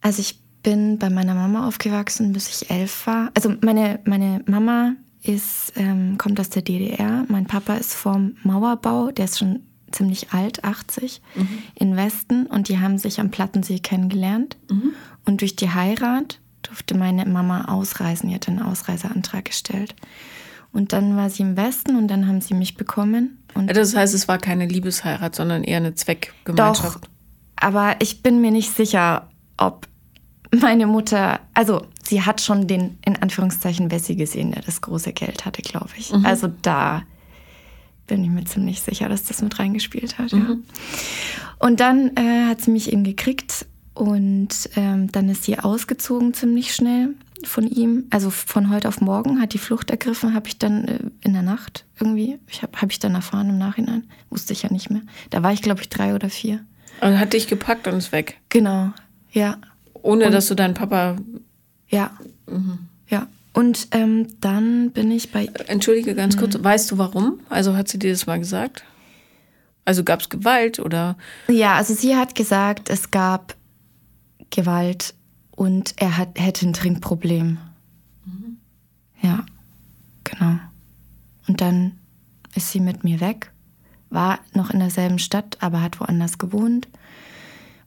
Also 0.00 0.20
ich 0.20 0.40
bin 0.62 0.98
bei 0.98 1.10
meiner 1.10 1.34
Mama 1.34 1.66
aufgewachsen, 1.66 2.32
bis 2.32 2.48
ich 2.48 2.70
elf 2.70 3.06
war. 3.06 3.30
Also 3.34 3.54
meine, 3.60 4.00
meine 4.04 4.42
Mama 4.46 4.94
ist, 5.22 5.72
ähm, 5.76 6.18
kommt 6.18 6.38
aus 6.40 6.50
der 6.50 6.62
DDR. 6.62 7.24
Mein 7.28 7.46
Papa 7.46 7.74
ist 7.74 7.94
vom 7.94 8.36
Mauerbau, 8.42 9.10
der 9.10 9.26
ist 9.26 9.38
schon 9.38 9.60
ziemlich 9.92 10.32
alt, 10.32 10.64
80, 10.64 11.22
mhm. 11.34 11.48
in 11.74 11.96
Westen. 11.96 12.46
Und 12.46 12.68
die 12.68 12.80
haben 12.80 12.98
sich 12.98 13.20
am 13.20 13.30
Plattensee 13.30 13.78
kennengelernt. 13.78 14.56
Mhm. 14.70 14.92
Und 15.24 15.40
durch 15.40 15.56
die 15.56 15.70
Heirat 15.70 16.40
durfte 16.68 16.96
meine 16.96 17.26
Mama 17.26 17.66
ausreisen. 17.66 18.28
Die 18.28 18.34
hat 18.34 18.48
einen 18.48 18.62
Ausreiseantrag 18.62 19.44
gestellt. 19.44 19.94
Und 20.72 20.92
dann 20.92 21.16
war 21.16 21.30
sie 21.30 21.42
im 21.42 21.56
Westen 21.56 21.96
und 21.96 22.08
dann 22.08 22.26
haben 22.26 22.40
sie 22.40 22.54
mich 22.54 22.76
bekommen. 22.76 23.38
Und 23.54 23.74
das 23.74 23.94
heißt, 23.94 24.12
es 24.12 24.26
war 24.26 24.38
keine 24.38 24.66
Liebesheirat, 24.66 25.34
sondern 25.34 25.62
eher 25.62 25.76
eine 25.76 25.94
Zweckgemeinschaft. 25.94 27.04
Doch, 27.04 27.10
aber 27.56 27.96
ich 28.00 28.22
bin 28.22 28.40
mir 28.40 28.50
nicht 28.50 28.74
sicher, 28.74 29.28
ob 29.56 29.86
meine 30.60 30.86
Mutter, 30.86 31.40
also 31.54 31.86
sie 32.02 32.22
hat 32.22 32.40
schon 32.40 32.66
den, 32.66 32.98
in 33.04 33.16
Anführungszeichen, 33.16 33.88
Bessie 33.88 34.16
gesehen, 34.16 34.52
der 34.52 34.62
das 34.62 34.80
große 34.80 35.12
Geld 35.12 35.44
hatte, 35.44 35.62
glaube 35.62 35.90
ich. 35.96 36.12
Mhm. 36.12 36.26
Also 36.26 36.48
da 36.62 37.02
bin 38.06 38.22
ich 38.24 38.30
mir 38.30 38.44
ziemlich 38.44 38.82
sicher, 38.82 39.08
dass 39.08 39.24
das 39.24 39.42
mit 39.42 39.58
reingespielt 39.58 40.18
hat. 40.18 40.32
Mhm. 40.32 40.40
Ja. 40.40 40.56
Und 41.58 41.80
dann 41.80 42.16
äh, 42.16 42.46
hat 42.48 42.60
sie 42.60 42.70
mich 42.70 42.92
eben 42.92 43.04
gekriegt 43.04 43.66
und 43.94 44.70
ähm, 44.74 45.10
dann 45.12 45.28
ist 45.28 45.44
sie 45.44 45.58
ausgezogen 45.58 46.34
ziemlich 46.34 46.74
schnell 46.74 47.10
von 47.44 47.66
ihm. 47.66 48.04
Also 48.10 48.30
von 48.30 48.70
heute 48.70 48.88
auf 48.88 49.00
morgen 49.00 49.40
hat 49.40 49.54
die 49.54 49.58
Flucht 49.58 49.90
ergriffen, 49.90 50.34
habe 50.34 50.48
ich 50.48 50.58
dann 50.58 50.88
äh, 50.88 50.98
in 51.20 51.32
der 51.32 51.42
Nacht 51.42 51.84
irgendwie, 52.00 52.38
ich 52.48 52.62
habe 52.62 52.80
hab 52.80 52.90
ich 52.90 52.98
dann 52.98 53.14
erfahren 53.14 53.50
im 53.50 53.58
Nachhinein, 53.58 54.04
wusste 54.30 54.52
ich 54.52 54.62
ja 54.62 54.72
nicht 54.72 54.90
mehr. 54.90 55.02
Da 55.30 55.42
war 55.42 55.52
ich, 55.52 55.62
glaube 55.62 55.80
ich, 55.80 55.88
drei 55.88 56.14
oder 56.14 56.28
vier. 56.28 56.64
Und 57.00 57.18
hat 57.18 57.32
dich 57.32 57.46
gepackt 57.46 57.86
und 57.86 57.94
ist 57.94 58.12
weg. 58.12 58.38
Genau, 58.48 58.92
ja. 59.32 59.58
Ohne 59.94 60.26
und, 60.26 60.32
dass 60.32 60.48
du 60.48 60.54
deinen 60.54 60.74
Papa. 60.74 61.16
Ja. 61.88 62.10
Mhm. 62.46 62.80
Ja. 63.08 63.28
Und 63.52 63.88
ähm, 63.92 64.26
dann 64.40 64.90
bin 64.90 65.10
ich 65.12 65.30
bei. 65.30 65.46
Entschuldige 65.66 66.14
ganz 66.14 66.36
kurz, 66.36 66.58
mhm. 66.58 66.64
weißt 66.64 66.90
du 66.90 66.98
warum? 66.98 67.40
Also 67.48 67.76
hat 67.76 67.88
sie 67.88 67.98
dir 67.98 68.10
das 68.10 68.26
mal 68.26 68.38
gesagt? 68.38 68.84
Also 69.84 70.02
gab 70.02 70.20
es 70.20 70.28
Gewalt 70.28 70.80
oder? 70.80 71.16
Ja, 71.48 71.74
also 71.74 71.94
sie 71.94 72.16
hat 72.16 72.34
gesagt, 72.34 72.90
es 72.90 73.10
gab 73.10 73.54
Gewalt 74.54 75.14
und 75.50 75.94
er 75.96 76.16
hat, 76.16 76.38
hätte 76.38 76.66
ein 76.66 76.72
Trinkproblem. 76.72 77.58
Mhm. 78.24 78.56
Ja, 79.20 79.44
genau. 80.22 80.58
Und 81.48 81.60
dann 81.60 81.98
ist 82.54 82.70
sie 82.70 82.80
mit 82.80 83.04
mir 83.04 83.20
weg, 83.20 83.52
war 84.10 84.38
noch 84.52 84.70
in 84.70 84.78
derselben 84.78 85.18
Stadt, 85.18 85.58
aber 85.60 85.82
hat 85.82 86.00
woanders 86.00 86.38
gewohnt. 86.38 86.88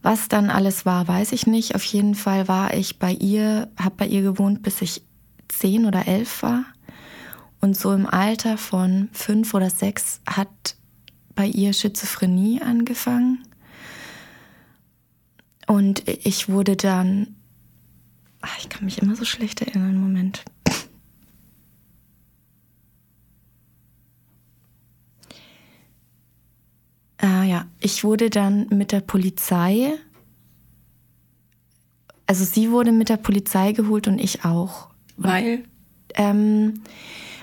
Was 0.01 0.27
dann 0.27 0.49
alles 0.49 0.85
war, 0.85 1.07
weiß 1.07 1.31
ich 1.31 1.47
nicht. 1.47 1.73
Auf 1.73 1.83
jeden 1.83 2.15
Fall 2.15 2.47
war 2.47 2.73
ich 2.73 2.99
bei 2.99 3.13
ihr, 3.13 3.69
habe 3.77 3.95
bei 3.97 4.07
ihr 4.07 4.21
gewohnt, 4.21 4.61
bis 4.61 4.81
ich 4.81 5.01
zehn 5.47 5.85
oder 5.85 6.07
elf 6.07 6.43
war. 6.43 6.65
Und 7.61 7.75
so 7.77 7.93
im 7.93 8.05
Alter 8.05 8.57
von 8.57 9.09
fünf 9.13 9.53
oder 9.53 9.69
sechs 9.69 10.21
hat 10.29 10.75
bei 11.33 11.47
ihr 11.47 11.73
Schizophrenie 11.73 12.61
angefangen. 12.61 13.46
Und 15.67 16.07
ich 16.07 16.49
wurde 16.49 16.75
dann, 16.75 17.35
ach, 18.41 18.57
ich 18.59 18.69
kann 18.69 18.85
mich 18.85 19.01
immer 19.01 19.15
so 19.15 19.25
schlecht 19.25 19.61
erinnern, 19.61 19.99
Moment. 19.99 20.43
Ah 27.19 27.43
ja, 27.43 27.65
ich 27.79 28.03
wurde 28.03 28.29
dann 28.29 28.67
mit 28.69 28.91
der 28.91 29.01
Polizei, 29.01 29.93
also 32.27 32.43
sie 32.43 32.71
wurde 32.71 32.91
mit 32.91 33.09
der 33.09 33.17
Polizei 33.17 33.71
geholt 33.73 34.07
und 34.07 34.19
ich 34.19 34.45
auch. 34.45 34.89
Weil? 35.17 35.63
Ähm, 36.13 36.81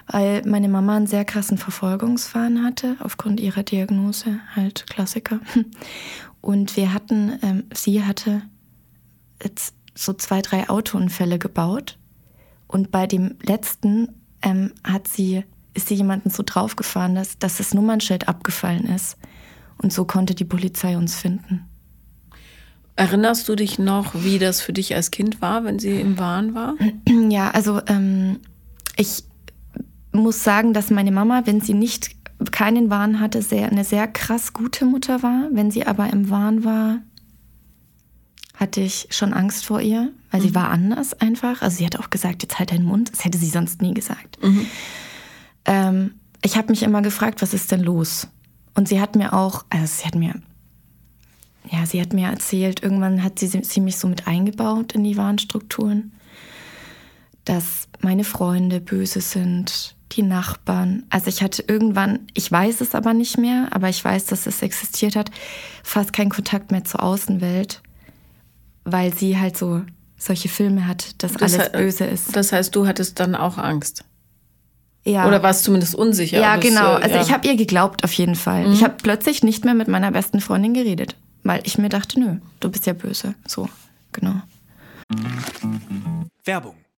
weil 0.07 0.43
meine 0.47 0.69
Mama 0.69 0.97
einen 0.97 1.07
sehr 1.07 1.25
krassen 1.25 1.59
Verfolgungswahn 1.59 2.63
hatte, 2.63 2.97
aufgrund 3.01 3.41
ihrer 3.41 3.63
Diagnose, 3.63 4.41
halt 4.55 4.87
Klassiker. 4.89 5.41
Und 6.45 6.77
wir 6.77 6.93
hatten, 6.93 7.39
ähm, 7.41 7.65
sie 7.73 8.05
hatte 8.05 8.43
jetzt 9.43 9.75
so 9.95 10.13
zwei, 10.13 10.43
drei 10.43 10.69
Autounfälle 10.69 11.39
gebaut. 11.39 11.97
Und 12.67 12.91
bei 12.91 13.07
dem 13.07 13.37
letzten 13.41 14.09
ähm, 14.43 14.73
hat 14.85 15.09
sie, 15.09 15.45
ist 15.73 15.89
sie 15.89 15.95
jemanden 15.95 16.29
so 16.29 16.43
draufgefahren, 16.45 17.15
dass, 17.15 17.39
dass 17.39 17.57
das 17.57 17.73
Nummernschild 17.73 18.29
abgefallen 18.29 18.85
ist. 18.85 19.17
Und 19.79 19.91
so 19.91 20.05
konnte 20.05 20.35
die 20.35 20.45
Polizei 20.45 20.99
uns 20.99 21.17
finden. 21.17 21.65
Erinnerst 22.95 23.49
du 23.49 23.57
dich 23.57 23.79
noch, 23.79 24.15
wie 24.15 24.39
das 24.39 24.61
für 24.61 24.75
dich 24.75 24.95
als 24.95 25.11
Kind 25.11 25.41
war, 25.41 25.65
wenn 25.65 25.79
sie 25.79 25.99
im 25.99 26.19
Wahn 26.19 26.55
war? 26.55 26.75
Ja, 27.31 27.53
also 27.53 27.81
ähm, 27.87 28.41
ich 28.99 29.25
muss 30.13 30.45
sagen, 30.45 30.75
dass 30.75 30.91
meine 30.91 31.11
Mama, 31.11 31.47
wenn 31.47 31.63
sie 31.63 31.73
nicht 31.73 32.15
keinen 32.53 32.91
Wahn 32.91 33.21
hatte, 33.21 33.43
sehr, 33.43 33.71
eine 33.71 33.85
sehr 33.85 34.07
krass 34.09 34.53
gute 34.53 34.85
Mutter 34.85 35.23
war. 35.23 35.49
Wenn 35.53 35.71
sie 35.71 35.87
aber 35.87 36.11
im 36.13 36.31
Wahn 36.31 36.65
war, 36.65 36.99
hatte 38.55 38.81
ich 38.81 39.09
schon 39.11 39.33
Angst 39.33 39.67
vor 39.67 39.81
ihr, 39.81 40.11
weil 40.31 40.41
mhm. 40.41 40.45
sie 40.45 40.55
war 40.55 40.71
anders 40.71 41.13
einfach. 41.15 41.63
Also 41.63 41.79
sie 41.79 41.87
hat 41.87 41.99
auch 41.99 42.11
gesagt, 42.11 42.43
jetzt 42.43 42.59
halt 42.59 42.71
deinen 42.71 42.85
Mund. 42.85 43.13
Das 43.13 43.25
hätte 43.25 43.39
sie 43.39 43.49
sonst 43.49 43.83
nie 43.83 43.95
gesagt. 43.95 44.43
Mhm. 44.43 44.67
Ähm, 45.65 46.15
ich 46.43 46.57
habe 46.57 46.69
mich 46.71 46.83
immer 46.83 47.03
gefragt, 47.03 47.43
was 47.43 47.55
ist 47.55 47.73
denn 47.73 47.81
los? 47.81 48.29
Und 48.75 48.89
sie 48.89 49.01
hat 49.01 49.17
mir 49.17 49.33
auch, 49.33 49.65
also 49.71 49.87
sie 49.87 50.07
hat 50.07 50.15
mir, 50.15 50.35
ja, 51.71 51.87
sie 51.87 52.01
hat 52.01 52.13
mir 52.13 52.29
erzählt, 52.29 52.83
irgendwann 52.83 53.23
hat 53.23 53.39
sie, 53.39 53.47
sie 53.47 53.81
mich 53.81 53.97
so 53.97 54.09
mit 54.09 54.27
eingebaut 54.27 54.93
in 54.93 55.05
die 55.05 55.17
Warnstrukturen, 55.17 56.13
dass 57.45 57.89
meine 58.01 58.25
Freunde 58.25 58.81
böse 58.81 59.21
sind, 59.21 59.94
die 60.13 60.23
Nachbarn. 60.23 61.05
Also 61.11 61.29
ich 61.29 61.43
hatte 61.43 61.65
irgendwann, 61.67 62.21
ich 62.35 62.51
weiß 62.51 62.81
es 62.81 62.95
aber 62.95 63.15
nicht 63.15 63.39
mehr, 63.39 63.69
aber 63.71 63.89
ich 63.89 64.05
weiß, 64.05 64.27
dass 64.27 64.47
es 64.47 64.63
existiert 64.63 65.17
hat, 65.17 65.31
fast 65.83 66.13
keinen 66.13 66.31
Kontakt 66.31 66.71
mehr 66.71 66.85
zur 66.85 67.03
Außenwelt, 67.03 67.83
weil 68.85 69.13
sie 69.15 69.39
halt 69.39 69.57
so 69.57 69.83
solche 70.17 70.49
Filme 70.49 70.87
hat, 70.87 71.23
dass 71.23 71.33
das 71.35 71.55
alles 71.55 71.73
böse 71.73 72.05
ist. 72.05 72.35
Das 72.37 72.53
heißt, 72.53 72.75
du 72.75 72.87
hattest 72.87 73.21
dann 73.21 73.35
auch 73.35 73.59
Angst? 73.59 74.05
Ja. 75.05 75.27
Oder 75.27 75.43
warst 75.43 75.65
zumindest 75.65 75.95
unsicher? 75.95 76.41
Ja, 76.41 76.57
genau. 76.57 76.97
Es, 76.97 77.05
also 77.05 77.17
ja. 77.17 77.23
ich 77.23 77.33
habe 77.33 77.47
ihr 77.47 77.57
geglaubt 77.57 78.05
auf 78.05 78.13
jeden 78.13 78.37
Fall. 78.37 78.67
Mhm. 78.67 78.73
Ich 78.73 78.83
habe 78.83 78.95
plötzlich 79.03 79.43
nicht 79.43 79.65
mehr 79.65 79.75
mit 79.75 79.89
meiner 79.89 80.11
besten 80.13 80.41
Freundin 80.41 80.73
geredet, 80.73 81.17
weil 81.43 81.61
ich 81.65 81.77
mir 81.77 81.91
dachte, 81.91 82.19
nö, 82.19 82.37
du 82.61 82.71
bist 82.71 82.87
ja 82.87 82.95
böse. 82.95 83.35
So, 83.47 83.69
genau. 84.13 84.41
Werbung. 86.45 86.77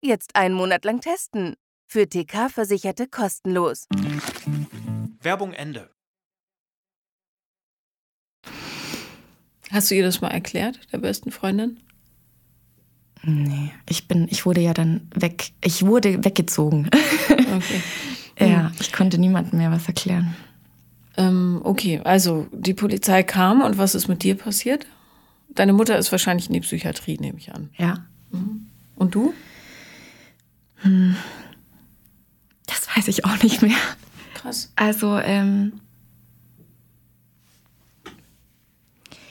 Jetzt 0.00 0.36
einen 0.36 0.54
Monat 0.54 0.84
lang 0.84 1.00
testen. 1.00 1.56
Für 1.88 2.08
TK-Versicherte 2.08 3.08
kostenlos. 3.08 3.86
Werbung 5.20 5.52
Ende. 5.52 5.90
Hast 9.70 9.90
du 9.90 9.96
ihr 9.96 10.04
das 10.04 10.20
mal 10.20 10.30
erklärt, 10.30 10.80
der 10.92 10.98
besten 10.98 11.30
Freundin? 11.30 11.80
Nee, 13.24 13.72
ich 13.88 14.06
bin, 14.06 14.28
ich 14.30 14.46
wurde 14.46 14.60
ja 14.60 14.72
dann 14.72 15.10
weg, 15.14 15.50
ich 15.62 15.84
wurde 15.84 16.24
weggezogen. 16.24 16.88
Okay. 17.30 17.82
Ja, 18.40 18.68
hm. 18.68 18.76
ich 18.78 18.92
konnte 18.92 19.18
niemandem 19.18 19.58
mehr 19.58 19.72
was 19.72 19.88
erklären. 19.88 20.36
Ähm, 21.16 21.60
okay, 21.64 22.00
also 22.04 22.46
die 22.52 22.72
Polizei 22.72 23.24
kam 23.24 23.62
und 23.62 23.78
was 23.78 23.96
ist 23.96 24.06
mit 24.06 24.22
dir 24.22 24.36
passiert? 24.36 24.86
Deine 25.48 25.72
Mutter 25.72 25.98
ist 25.98 26.12
wahrscheinlich 26.12 26.46
in 26.46 26.52
die 26.52 26.60
Psychiatrie, 26.60 27.18
nehme 27.18 27.38
ich 27.38 27.52
an. 27.52 27.70
Ja. 27.76 28.06
Mhm. 28.30 28.68
Und 28.94 29.16
du? 29.16 29.34
Hm. 30.78 31.16
Das 32.66 32.88
weiß 32.96 33.08
ich 33.08 33.24
auch 33.24 33.42
nicht 33.42 33.62
mehr. 33.62 33.76
Krass. 34.34 34.72
Also, 34.76 35.18
ähm, 35.18 35.80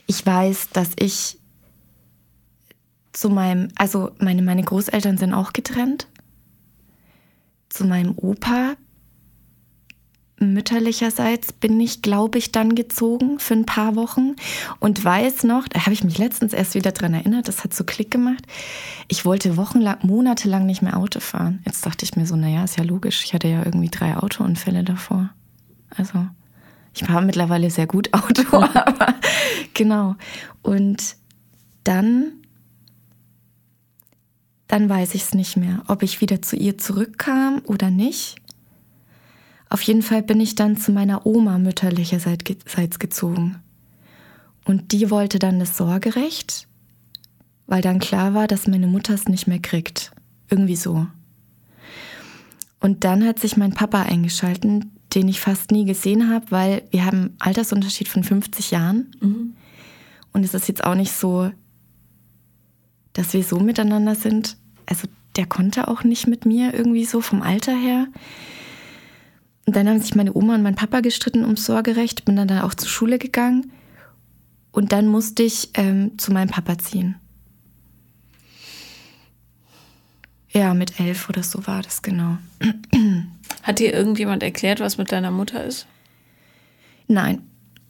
ich 0.05 0.25
weiß, 0.25 0.69
dass 0.69 0.91
ich 0.97 1.39
zu 3.13 3.29
meinem, 3.29 3.69
also 3.75 4.11
meine, 4.19 4.41
meine 4.41 4.63
Großeltern 4.63 5.17
sind 5.17 5.33
auch 5.33 5.53
getrennt. 5.53 6.07
Zu 7.69 7.85
meinem 7.85 8.17
Opa 8.17 8.75
mütterlicherseits 10.39 11.51
bin 11.51 11.79
ich, 11.79 12.01
glaube 12.01 12.37
ich, 12.37 12.51
dann 12.51 12.75
gezogen 12.75 13.39
für 13.39 13.55
ein 13.55 13.65
paar 13.65 13.95
Wochen 13.95 14.35
und 14.79 15.03
weiß 15.03 15.43
noch, 15.43 15.67
da 15.67 15.81
habe 15.81 15.93
ich 15.93 16.03
mich 16.03 16.17
letztens 16.17 16.53
erst 16.53 16.75
wieder 16.75 16.91
dran 16.91 17.13
erinnert, 17.13 17.47
das 17.47 17.63
hat 17.63 17.73
so 17.73 17.83
Klick 17.83 18.11
gemacht. 18.11 18.43
Ich 19.07 19.25
wollte 19.25 19.57
wochenlang, 19.57 19.97
monatelang 20.03 20.65
nicht 20.65 20.81
mehr 20.81 20.97
Auto 20.97 21.19
fahren. 21.19 21.61
Jetzt 21.65 21.85
dachte 21.85 22.05
ich 22.05 22.15
mir 22.15 22.27
so, 22.27 22.35
naja, 22.35 22.63
ist 22.63 22.77
ja 22.77 22.83
logisch. 22.83 23.23
Ich 23.25 23.33
hatte 23.33 23.47
ja 23.47 23.65
irgendwie 23.65 23.89
drei 23.89 24.15
Autounfälle 24.15 24.83
davor. 24.83 25.29
Also, 25.89 26.27
ich 26.93 27.03
fahre 27.03 27.25
mittlerweile 27.25 27.69
sehr 27.71 27.87
gut 27.87 28.13
Auto, 28.13 28.57
aber 28.73 29.15
genau. 29.73 30.15
Und 30.61 31.15
dann, 31.83 32.33
dann 34.67 34.87
weiß 34.87 35.15
ich 35.15 35.23
es 35.23 35.33
nicht 35.33 35.57
mehr, 35.57 35.83
ob 35.87 36.03
ich 36.03 36.21
wieder 36.21 36.41
zu 36.41 36.55
ihr 36.55 36.77
zurückkam 36.77 37.61
oder 37.65 37.89
nicht. 37.89 38.35
Auf 39.69 39.81
jeden 39.81 40.01
Fall 40.01 40.23
bin 40.23 40.39
ich 40.39 40.55
dann 40.55 40.77
zu 40.77 40.91
meiner 40.91 41.25
Oma 41.25 41.57
mütterlicherseits 41.57 42.99
gezogen. 42.99 43.61
Und 44.65 44.91
die 44.91 45.09
wollte 45.09 45.39
dann 45.39 45.59
das 45.59 45.77
Sorgerecht, 45.77 46.67
weil 47.67 47.81
dann 47.81 47.99
klar 47.99 48.33
war, 48.33 48.47
dass 48.47 48.67
meine 48.67 48.87
Mutter 48.87 49.13
es 49.13 49.27
nicht 49.27 49.47
mehr 49.47 49.59
kriegt. 49.59 50.11
Irgendwie 50.49 50.75
so. 50.75 51.07
Und 52.79 53.03
dann 53.03 53.25
hat 53.25 53.39
sich 53.39 53.57
mein 53.57 53.73
Papa 53.73 54.03
eingeschalten, 54.03 54.91
den 55.13 55.27
ich 55.27 55.39
fast 55.39 55.71
nie 55.71 55.85
gesehen 55.85 56.29
habe, 56.29 56.51
weil 56.51 56.83
wir 56.91 57.05
haben 57.05 57.17
einen 57.17 57.35
Altersunterschied 57.39 58.07
von 58.07 58.23
50 58.23 58.71
Jahren. 58.71 59.11
Mhm. 59.19 59.53
Und 60.33 60.43
es 60.43 60.53
ist 60.53 60.67
jetzt 60.67 60.83
auch 60.83 60.95
nicht 60.95 61.11
so, 61.11 61.51
dass 63.13 63.33
wir 63.33 63.43
so 63.43 63.59
miteinander 63.59 64.15
sind. 64.15 64.57
Also 64.85 65.07
der 65.35 65.45
konnte 65.45 65.87
auch 65.87 66.03
nicht 66.03 66.27
mit 66.27 66.45
mir 66.45 66.73
irgendwie 66.73 67.05
so 67.05 67.21
vom 67.21 67.41
Alter 67.41 67.75
her. 67.75 68.07
Und 69.67 69.75
dann 69.75 69.87
haben 69.89 69.99
sich 69.99 70.15
meine 70.15 70.33
Oma 70.33 70.55
und 70.55 70.63
mein 70.63 70.75
Papa 70.75 71.01
gestritten 71.01 71.43
ums 71.43 71.65
Sorgerecht, 71.65 72.23
bin 72.23 72.37
dann 72.37 72.47
da 72.47 72.63
auch 72.63 72.73
zur 72.73 72.87
Schule 72.87 73.19
gegangen. 73.19 73.73
Und 74.71 74.93
dann 74.93 75.07
musste 75.07 75.43
ich 75.43 75.71
ähm, 75.73 76.17
zu 76.17 76.31
meinem 76.31 76.49
Papa 76.49 76.77
ziehen. 76.77 77.15
Ja, 80.51 80.73
mit 80.73 81.01
elf 81.01 81.27
oder 81.27 81.43
so 81.43 81.67
war 81.67 81.81
das 81.81 82.01
genau. 82.01 82.37
Hat 83.63 83.79
dir 83.79 83.93
irgendjemand 83.93 84.41
erklärt, 84.41 84.79
was 84.79 84.97
mit 84.97 85.11
deiner 85.11 85.31
Mutter 85.31 85.65
ist? 85.65 85.85
Nein. 87.07 87.41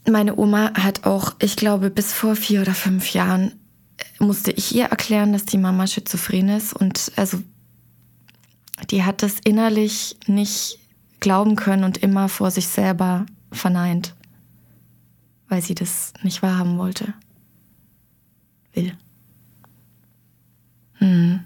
Meine 0.09 0.35
Oma 0.35 0.73
hat 0.73 1.05
auch, 1.05 1.35
ich 1.39 1.57
glaube, 1.57 1.91
bis 1.91 2.11
vor 2.11 2.35
vier 2.35 2.61
oder 2.61 2.73
fünf 2.73 3.13
Jahren 3.13 3.51
äh, 3.97 4.23
musste 4.23 4.51
ich 4.51 4.73
ihr 4.73 4.85
erklären, 4.85 5.31
dass 5.31 5.45
die 5.45 5.57
Mama 5.59 5.85
schizophren 5.85 6.49
ist. 6.49 6.73
Und 6.73 7.11
also, 7.17 7.39
die 8.89 9.03
hat 9.03 9.21
das 9.21 9.35
innerlich 9.43 10.15
nicht 10.25 10.79
glauben 11.19 11.55
können 11.55 11.83
und 11.83 11.97
immer 11.97 12.29
vor 12.29 12.51
sich 12.51 12.67
selber 12.67 13.25
verneint, 13.51 14.15
weil 15.49 15.61
sie 15.61 15.75
das 15.75 16.13
nicht 16.23 16.41
wahrhaben 16.41 16.77
wollte. 16.77 17.13
Will. 18.73 18.95
Hm. 20.95 21.39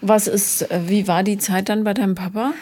Was 0.00 0.26
ist, 0.26 0.66
wie 0.70 1.06
war 1.06 1.22
die 1.22 1.38
Zeit 1.38 1.68
dann 1.68 1.84
bei 1.84 1.94
deinem 1.94 2.14
Papa? 2.16 2.52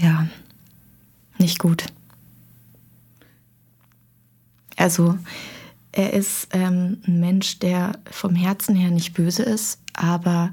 Ja, 0.00 0.28
nicht 1.38 1.58
gut. 1.58 1.86
Also, 4.76 5.18
er 5.98 6.12
ist 6.12 6.46
ähm, 6.52 6.98
ein 7.08 7.18
Mensch, 7.18 7.58
der 7.58 7.98
vom 8.08 8.36
Herzen 8.36 8.76
her 8.76 8.92
nicht 8.92 9.14
böse 9.14 9.42
ist, 9.42 9.80
aber 9.94 10.52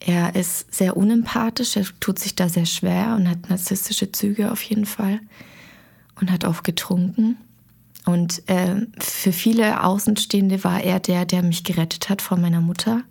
er 0.00 0.34
ist 0.34 0.74
sehr 0.74 0.96
unempathisch, 0.96 1.76
er 1.76 1.86
tut 2.00 2.18
sich 2.18 2.34
da 2.34 2.48
sehr 2.48 2.66
schwer 2.66 3.14
und 3.14 3.28
hat 3.28 3.48
narzisstische 3.48 4.10
Züge 4.10 4.50
auf 4.50 4.60
jeden 4.62 4.86
Fall 4.86 5.20
und 6.20 6.32
hat 6.32 6.44
auch 6.44 6.64
getrunken. 6.64 7.36
Und 8.06 8.42
äh, 8.48 8.86
für 8.98 9.32
viele 9.32 9.84
Außenstehende 9.84 10.64
war 10.64 10.82
er 10.82 10.98
der, 10.98 11.26
der 11.26 11.44
mich 11.44 11.62
gerettet 11.62 12.08
hat 12.08 12.20
vor 12.20 12.36
meiner 12.36 12.60
Mutter. 12.60 13.02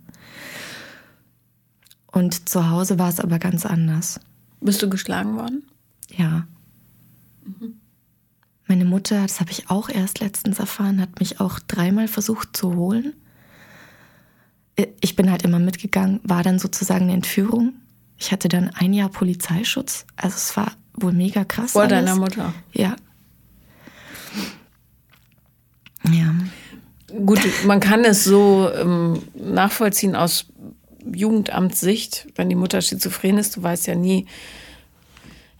Und 2.12 2.50
zu 2.50 2.68
Hause 2.68 2.98
war 2.98 3.08
es 3.08 3.18
aber 3.18 3.38
ganz 3.38 3.64
anders. 3.64 4.20
Bist 4.60 4.82
du 4.82 4.90
geschlagen 4.90 5.36
worden? 5.36 5.64
Ja. 6.10 6.46
Mhm. 7.46 7.80
Meine 8.74 8.86
Mutter, 8.86 9.22
das 9.22 9.38
habe 9.38 9.52
ich 9.52 9.70
auch 9.70 9.88
erst 9.88 10.18
letztens 10.18 10.58
erfahren, 10.58 11.00
hat 11.00 11.20
mich 11.20 11.38
auch 11.38 11.60
dreimal 11.60 12.08
versucht 12.08 12.56
zu 12.56 12.74
holen. 12.74 13.12
Ich 15.00 15.14
bin 15.14 15.30
halt 15.30 15.44
immer 15.44 15.60
mitgegangen, 15.60 16.18
war 16.24 16.42
dann 16.42 16.58
sozusagen 16.58 17.04
eine 17.04 17.12
Entführung. 17.12 17.74
Ich 18.18 18.32
hatte 18.32 18.48
dann 18.48 18.70
ein 18.70 18.92
Jahr 18.92 19.10
Polizeischutz. 19.10 20.06
Also 20.16 20.34
es 20.34 20.56
war 20.56 20.72
wohl 20.94 21.12
mega 21.12 21.44
krass. 21.44 21.70
Vor 21.70 21.82
alles. 21.82 21.92
deiner 21.92 22.16
Mutter? 22.16 22.52
Ja. 22.72 22.96
Ja. 26.10 26.34
Gut, 27.24 27.38
man 27.66 27.78
kann 27.78 28.04
es 28.04 28.24
so 28.24 28.72
ähm, 28.74 29.22
nachvollziehen 29.36 30.16
aus 30.16 30.46
Jugendamtssicht, 31.14 32.26
wenn 32.34 32.48
die 32.48 32.56
Mutter 32.56 32.82
schizophren 32.82 33.38
ist, 33.38 33.54
du 33.54 33.62
weißt 33.62 33.86
ja 33.86 33.94
nie. 33.94 34.26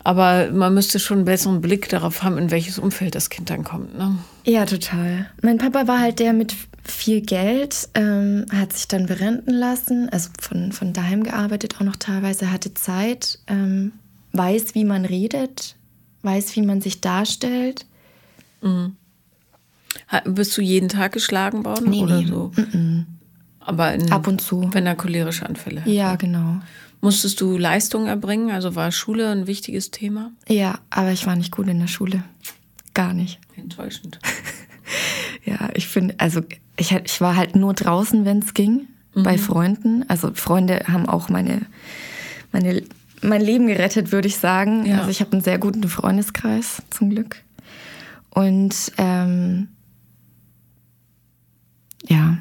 Aber 0.05 0.51
man 0.53 0.75
müsste 0.75 0.99
schon 1.01 1.19
einen 1.19 1.25
besseren 1.25 1.61
Blick 1.63 1.89
darauf 1.89 2.23
haben, 2.23 2.37
in 2.37 2.51
welches 2.51 2.79
Umfeld 2.79 3.15
das 3.15 3.31
Kind 3.31 3.49
dann 3.49 3.65
kommt. 3.65 3.97
Ne? 3.97 4.19
Ja, 4.45 4.67
total. 4.67 5.31
Mein 5.43 5.57
Papa 5.59 5.87
war 5.89 5.99
halt 5.99 6.19
der 6.19 6.35
mit 6.35 6.55
viel 6.85 7.23
Geld, 7.23 7.89
ähm, 7.95 8.45
hat 8.53 8.75
sich 8.75 8.87
dann 8.87 9.07
berenten 9.07 9.51
lassen, 9.53 10.11
also 10.11 10.29
von, 10.39 10.73
von 10.73 10.93
daheim 10.93 11.23
gearbeitet 11.23 11.77
auch 11.77 11.85
noch 11.85 11.97
teilweise, 11.97 12.53
hatte 12.53 12.75
Zeit, 12.75 13.39
ähm, 13.47 13.93
weiß, 14.33 14.75
wie 14.75 14.85
man 14.85 15.07
redet, 15.07 15.77
weiß, 16.23 16.55
wie 16.57 16.63
man 16.63 16.83
sich 16.83 17.01
darstellt. 17.01 17.87
Mhm. 18.61 18.97
Bist 20.27 20.57
du 20.59 20.61
jeden 20.61 20.91
Tag 20.91 21.13
geschlagen 21.13 21.65
worden 21.65 21.89
Nee, 21.89 22.03
oder 22.03 22.21
nee. 22.21 22.27
so? 22.27 22.53
Mhm. 22.57 23.07
Aber 23.61 23.95
in, 23.95 24.13
Ab 24.13 24.27
und 24.27 24.43
zu. 24.43 24.69
wenn 24.73 24.87
er 24.87 24.95
cholerische 24.97 25.47
Anfälle 25.47 25.81
hat. 25.81 25.87
Ja, 25.89 26.17
genau. 26.17 26.61
Musstest 27.05 27.41
du 27.41 27.57
Leistungen 27.59 28.07
erbringen? 28.07 28.51
Also 28.51 28.75
war 28.75 28.91
Schule 28.91 29.31
ein 29.31 29.47
wichtiges 29.47 29.91
Thema? 29.91 30.33
Ja, 30.49 30.79
aber 30.91 31.13
ich 31.13 31.27
war 31.27 31.37
nicht 31.37 31.53
gut 31.53 31.69
in 31.69 31.79
der 31.79 31.87
Schule. 31.87 32.25
Gar 32.95 33.13
nicht. 33.13 33.39
Enttäuschend. 33.57 34.19
Ja, 35.45 35.69
ich 35.75 35.89
finde, 35.89 36.15
also 36.19 36.41
ich, 36.77 36.93
ich 36.93 37.21
war 37.21 37.37
halt 37.37 37.55
nur 37.55 37.75
draußen, 37.75 38.25
wenn 38.25 38.39
es 38.39 38.55
ging, 38.55 38.89
bei 39.15 39.39
Freunden. 39.39 40.09
Also 40.09 40.33
Freunde 40.35 40.85
haben 40.89 41.09
auch 41.09 41.29
meine, 41.29 41.67
meine, 42.51 42.83
mein 43.23 43.41
Leben 43.41 43.67
gerettet, 43.67 44.11
würde 44.11 44.27
ich 44.27 44.39
sagen. 44.39 44.87
Ja. 44.87 44.99
Also 44.99 45.11
ich 45.11 45.21
habe 45.21 45.33
einen 45.33 45.43
sehr 45.43 45.59
guten 45.59 45.87
Freundeskreis, 45.89 46.83
zum 46.91 47.11
Glück. 47.11 47.37
Und 48.31 48.93
ähm, 48.99 49.69
ja, 52.09 52.39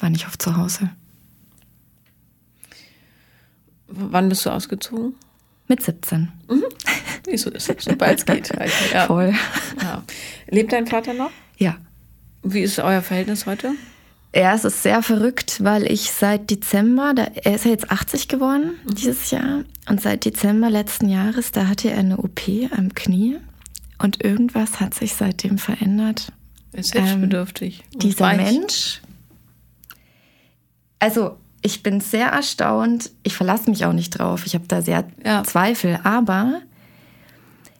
war 0.00 0.10
nicht 0.10 0.26
oft 0.26 0.42
zu 0.42 0.56
Hause. 0.56 0.90
Wann 3.94 4.28
bist 4.28 4.46
du 4.46 4.50
ausgezogen? 4.50 5.14
Mit 5.68 5.82
17. 5.82 6.30
Wieso 7.24 7.50
ist 7.50 7.68
es, 7.68 7.84
sobald 7.84 8.18
es 8.18 8.26
geht. 8.26 8.58
Also, 8.58 8.74
ja. 8.92 9.06
Voll. 9.06 9.34
Ja. 9.80 10.02
Lebt 10.48 10.72
dein 10.72 10.86
Vater 10.86 11.14
noch? 11.14 11.30
Ja. 11.56 11.76
Wie 12.42 12.60
ist 12.60 12.78
euer 12.78 13.02
Verhältnis 13.02 13.46
heute? 13.46 13.72
Ja, 14.34 14.54
es 14.54 14.64
ist 14.64 14.82
sehr 14.82 15.02
verrückt, 15.02 15.62
weil 15.62 15.90
ich 15.90 16.10
seit 16.10 16.50
Dezember, 16.50 17.12
da, 17.14 17.24
er 17.24 17.54
ist 17.54 17.64
ja 17.66 17.70
jetzt 17.70 17.90
80 17.90 18.28
geworden 18.28 18.72
dieses 18.86 19.30
Jahr, 19.30 19.64
und 19.88 20.00
seit 20.00 20.24
Dezember 20.24 20.70
letzten 20.70 21.08
Jahres, 21.08 21.52
da 21.52 21.68
hatte 21.68 21.90
er 21.90 21.98
eine 21.98 22.16
OP 22.16 22.40
am 22.76 22.94
Knie 22.94 23.36
und 23.98 24.24
irgendwas 24.24 24.80
hat 24.80 24.94
sich 24.94 25.14
seitdem 25.14 25.58
verändert. 25.58 26.32
Er 26.72 26.80
ist 26.80 26.92
hilfsbedürftig. 26.94 27.84
und 27.92 28.02
Dieser 28.02 28.24
weich. 28.24 28.36
Mensch, 28.38 29.02
also 30.98 31.36
ich 31.62 31.82
bin 31.82 32.00
sehr 32.00 32.28
erstaunt, 32.28 33.10
ich 33.22 33.34
verlasse 33.34 33.70
mich 33.70 33.84
auch 33.86 33.92
nicht 33.92 34.10
drauf, 34.10 34.44
ich 34.46 34.54
habe 34.54 34.66
da 34.66 34.82
sehr 34.82 35.04
Ja. 35.24 35.44
Zweifel, 35.44 35.98
aber 36.02 36.60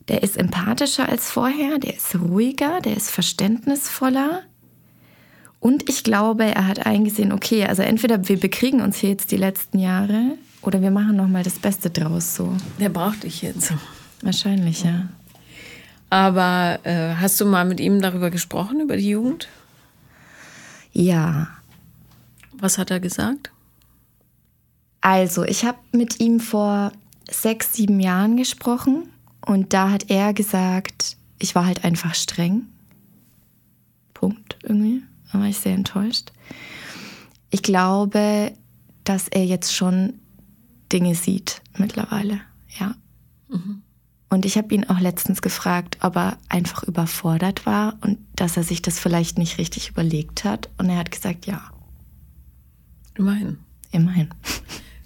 der 0.08 0.22
ist 0.22 0.36
empathischer 0.36 1.08
als 1.08 1.30
vorher, 1.30 1.78
der 1.78 1.96
ist 1.96 2.14
ruhiger, 2.14 2.80
der 2.80 2.96
ist 2.96 3.10
verständnisvoller. 3.10 4.42
Und 5.60 5.88
ich 5.88 6.02
glaube, 6.02 6.44
er 6.44 6.66
hat 6.66 6.86
eingesehen, 6.86 7.30
okay, 7.32 7.64
also 7.66 7.82
entweder 7.82 8.28
wir 8.28 8.38
bekriegen 8.38 8.80
uns 8.80 8.96
hier 8.96 9.10
jetzt 9.10 9.30
die 9.30 9.36
letzten 9.36 9.78
Jahre 9.78 10.36
oder 10.60 10.80
wir 10.82 10.90
machen 10.90 11.14
noch 11.16 11.28
mal 11.28 11.44
das 11.44 11.60
Beste 11.60 11.90
draus 11.90 12.34
so. 12.34 12.52
Der 12.80 12.88
braucht 12.88 13.22
dich 13.22 13.42
jetzt. 13.42 13.72
Wahrscheinlich, 14.22 14.82
ja. 14.82 15.08
Aber 16.10 16.80
äh, 16.82 17.14
hast 17.14 17.40
du 17.40 17.46
mal 17.46 17.64
mit 17.64 17.78
ihm 17.78 18.02
darüber 18.02 18.30
gesprochen, 18.30 18.80
über 18.80 18.96
die 18.96 19.10
Jugend? 19.10 19.48
Ja, 20.92 21.48
Was 22.58 22.76
hat 22.78 22.90
er 22.90 23.00
gesagt? 23.00 23.51
Also, 25.02 25.44
ich 25.44 25.64
habe 25.64 25.78
mit 25.92 26.20
ihm 26.20 26.40
vor 26.40 26.92
sechs, 27.30 27.74
sieben 27.74 28.00
Jahren 28.00 28.36
gesprochen 28.36 29.10
und 29.44 29.74
da 29.74 29.90
hat 29.90 30.10
er 30.10 30.32
gesagt, 30.32 31.16
ich 31.38 31.54
war 31.54 31.66
halt 31.66 31.84
einfach 31.84 32.14
streng. 32.14 32.66
Punkt 34.14 34.56
irgendwie. 34.62 35.02
Da 35.32 35.40
war 35.40 35.46
ich 35.46 35.58
sehr 35.58 35.74
enttäuscht. 35.74 36.32
Ich 37.50 37.62
glaube, 37.62 38.52
dass 39.04 39.28
er 39.28 39.44
jetzt 39.44 39.74
schon 39.74 40.14
Dinge 40.92 41.14
sieht 41.14 41.62
mittlerweile, 41.76 42.40
ja. 42.78 42.94
Und 44.28 44.46
ich 44.46 44.56
habe 44.56 44.74
ihn 44.74 44.88
auch 44.88 45.00
letztens 45.00 45.42
gefragt, 45.42 45.98
ob 46.00 46.16
er 46.16 46.38
einfach 46.48 46.84
überfordert 46.84 47.66
war 47.66 47.98
und 48.00 48.18
dass 48.36 48.56
er 48.56 48.62
sich 48.62 48.80
das 48.80 48.98
vielleicht 48.98 49.36
nicht 49.36 49.58
richtig 49.58 49.90
überlegt 49.90 50.44
hat. 50.44 50.70
Und 50.78 50.88
er 50.88 50.96
hat 50.96 51.10
gesagt, 51.10 51.46
ja, 51.46 51.60
Immerhin. 53.14 53.58
immerhin. 53.90 54.28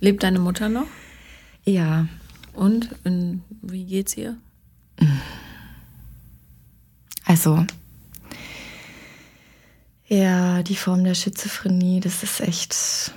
Lebt 0.01 0.23
deine 0.23 0.39
Mutter 0.39 0.69
noch? 0.69 0.87
Ja, 1.65 2.07
Und 2.53 2.91
in, 3.05 3.43
wie 3.63 3.85
geht's 3.85 4.17
ihr? 4.17 4.37
Also, 7.25 7.67
ja, 10.09 10.63
die 10.63 10.77
Form 10.77 11.03
der 11.05 11.15
Schizophrenie, 11.15 12.01
das 12.01 12.23
ist 12.23 12.41
echt. 12.41 13.13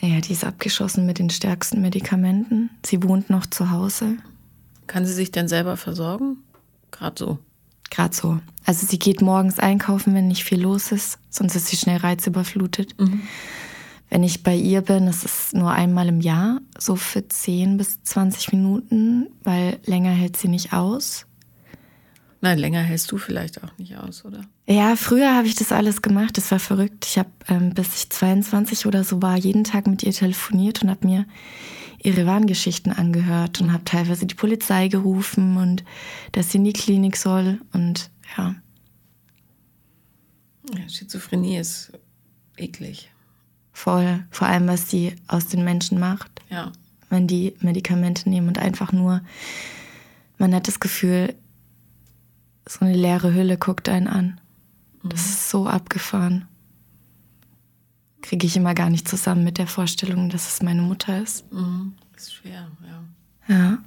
Ja, 0.00 0.20
die 0.20 0.32
ist 0.32 0.44
abgeschossen 0.44 1.06
mit 1.06 1.18
den 1.18 1.30
stärksten 1.30 1.80
Medikamenten. 1.80 2.70
Sie 2.84 3.02
wohnt 3.02 3.30
noch 3.30 3.46
zu 3.46 3.70
Hause. 3.70 4.16
Kann 4.86 5.06
sie 5.06 5.12
sich 5.12 5.30
denn 5.30 5.48
selber 5.48 5.76
versorgen? 5.76 6.38
Gerade 6.90 7.16
so. 7.18 7.38
Gerade 7.90 8.14
so. 8.14 8.40
Also 8.64 8.86
sie 8.86 8.98
geht 8.98 9.22
morgens 9.22 9.58
einkaufen, 9.58 10.14
wenn 10.14 10.28
nicht 10.28 10.44
viel 10.44 10.60
los 10.60 10.92
ist, 10.92 11.18
sonst 11.30 11.54
ist 11.54 11.68
sie 11.68 11.76
schnell 11.76 11.98
reizüberflutet. 11.98 12.94
Wenn 14.14 14.22
ich 14.22 14.44
bei 14.44 14.54
ihr 14.54 14.80
bin, 14.80 15.06
das 15.06 15.24
ist 15.24 15.54
nur 15.54 15.72
einmal 15.72 16.06
im 16.06 16.20
Jahr, 16.20 16.60
so 16.78 16.94
für 16.94 17.26
10 17.26 17.78
bis 17.78 18.00
20 18.04 18.52
Minuten, 18.52 19.26
weil 19.42 19.80
länger 19.86 20.12
hält 20.12 20.36
sie 20.36 20.46
nicht 20.46 20.72
aus. 20.72 21.26
Nein, 22.40 22.58
länger 22.58 22.80
hältst 22.80 23.10
du 23.10 23.18
vielleicht 23.18 23.64
auch 23.64 23.76
nicht 23.76 23.96
aus, 23.96 24.24
oder? 24.24 24.42
Ja, 24.68 24.94
früher 24.94 25.34
habe 25.34 25.48
ich 25.48 25.56
das 25.56 25.72
alles 25.72 26.00
gemacht. 26.00 26.36
Das 26.36 26.52
war 26.52 26.60
verrückt. 26.60 27.06
Ich 27.06 27.18
habe, 27.18 27.30
ähm, 27.48 27.74
bis 27.74 27.92
ich 27.96 28.10
22 28.10 28.86
oder 28.86 29.02
so 29.02 29.20
war, 29.20 29.36
jeden 29.36 29.64
Tag 29.64 29.88
mit 29.88 30.04
ihr 30.04 30.12
telefoniert 30.12 30.84
und 30.84 30.90
habe 30.90 31.08
mir 31.08 31.26
ihre 32.00 32.24
Warngeschichten 32.24 32.92
angehört 32.92 33.60
und 33.60 33.72
habe 33.72 33.82
teilweise 33.82 34.26
die 34.26 34.36
Polizei 34.36 34.86
gerufen 34.86 35.56
und 35.56 35.82
dass 36.30 36.52
sie 36.52 36.58
in 36.58 36.64
die 36.64 36.72
Klinik 36.72 37.16
soll. 37.16 37.60
Und 37.72 38.12
ja, 38.38 38.54
Ja, 40.72 40.88
Schizophrenie 40.88 41.56
ist 41.56 41.90
eklig. 42.56 43.10
Voll. 43.74 44.24
Vor 44.30 44.46
allem, 44.46 44.66
was 44.66 44.88
sie 44.88 45.14
aus 45.26 45.48
den 45.48 45.62
Menschen 45.64 46.00
macht, 46.00 46.40
Ja. 46.48 46.72
wenn 47.10 47.26
die 47.26 47.54
Medikamente 47.60 48.28
nehmen 48.30 48.48
und 48.48 48.58
einfach 48.58 48.92
nur, 48.92 49.20
man 50.38 50.54
hat 50.54 50.66
das 50.68 50.80
Gefühl, 50.80 51.34
so 52.66 52.84
eine 52.86 52.94
leere 52.96 53.34
Hülle 53.34 53.58
guckt 53.58 53.90
einen 53.90 54.06
an. 54.08 54.40
Das 55.02 55.20
ist 55.26 55.50
so 55.50 55.66
abgefahren. 55.66 56.46
Kriege 58.22 58.46
ich 58.46 58.56
immer 58.56 58.72
gar 58.74 58.88
nicht 58.88 59.06
zusammen 59.06 59.44
mit 59.44 59.58
der 59.58 59.66
Vorstellung, 59.66 60.30
dass 60.30 60.48
es 60.48 60.62
meine 60.62 60.80
Mutter 60.80 61.20
ist. 61.22 61.52
Mhm. 61.52 61.92
Ist 62.16 62.32
schwer, 62.32 62.68
ja. 62.88 63.54
Ja. 63.54 63.78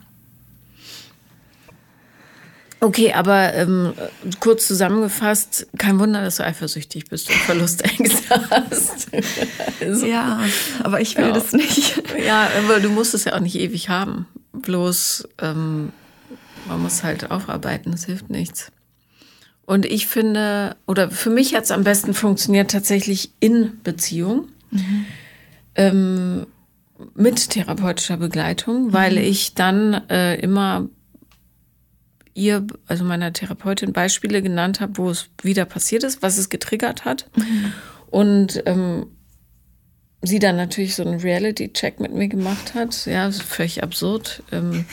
Okay, 2.80 3.12
aber 3.14 3.54
ähm, 3.56 3.94
kurz 4.40 4.68
zusammengefasst, 4.68 5.68
kein 5.80 5.98
Wunder, 6.00 6.22
dass 6.24 6.36
du 6.38 6.44
eifersüchtig 6.44 7.06
bist 7.06 7.28
und 7.30 7.36
Verlustängste 7.38 8.24
hast. 8.52 9.08
also, 9.82 10.06
Ja, 10.06 10.42
aber 10.84 11.02
ich 11.02 11.18
will 11.18 11.26
Ja. 11.28 11.32
das 11.32 11.54
nicht. 11.54 12.04
ja, 12.24 12.50
aber 12.64 12.80
du 12.80 12.90
musst 12.90 13.14
es 13.16 13.24
ja 13.26 13.34
auch 13.36 13.40
nicht 13.40 13.56
ewig 13.56 13.90
haben. 13.90 14.28
Bloß, 14.54 15.28
ähm, 15.42 15.92
man 16.68 16.82
muss 16.82 17.04
halt 17.04 17.32
aufarbeiten, 17.32 17.92
das 17.92 18.06
hilft 18.06 18.30
nichts. 18.30 18.72
Und 19.66 19.86
ich 19.86 20.06
finde, 20.08 20.76
oder 20.86 21.10
für 21.12 21.30
mich 21.32 21.56
hat 21.56 21.64
es 21.64 21.72
am 21.72 21.84
besten 21.84 22.14
funktioniert 22.14 22.72
tatsächlich 22.72 23.32
in 23.40 23.80
Beziehung. 23.84 24.48
Ähm, 25.76 26.48
mit 27.16 27.50
therapeutischer 27.52 28.18
Begleitung, 28.18 28.92
weil 28.94 29.18
ich 29.18 29.54
dann 29.54 29.94
äh, 30.10 30.36
immer 30.40 30.88
ihr, 32.38 32.66
also 32.88 33.04
meiner 33.04 33.34
Therapeutin, 33.34 33.92
Beispiele 33.92 34.42
genannt 34.42 34.80
habe, 34.80 34.98
wo 34.98 35.10
es 35.10 35.30
wieder 35.42 35.66
passiert 35.66 36.04
ist, 36.04 36.22
was 36.22 36.38
es 36.38 36.50
getriggert 36.50 37.04
hat. 37.04 37.30
Und 38.10 38.64
ähm, 38.66 39.08
sie 40.22 40.40
dann 40.40 40.56
natürlich 40.56 40.96
so 40.96 41.04
einen 41.04 41.20
Reality-Check 41.20 42.00
mit 42.00 42.14
mir 42.14 42.28
gemacht 42.28 42.76
hat. 42.76 43.06
Ja, 43.06 43.26
das 43.26 43.38
ist 43.38 43.44
völlig 43.44 43.84
absurd. 43.84 44.44
Ähm, 44.52 44.86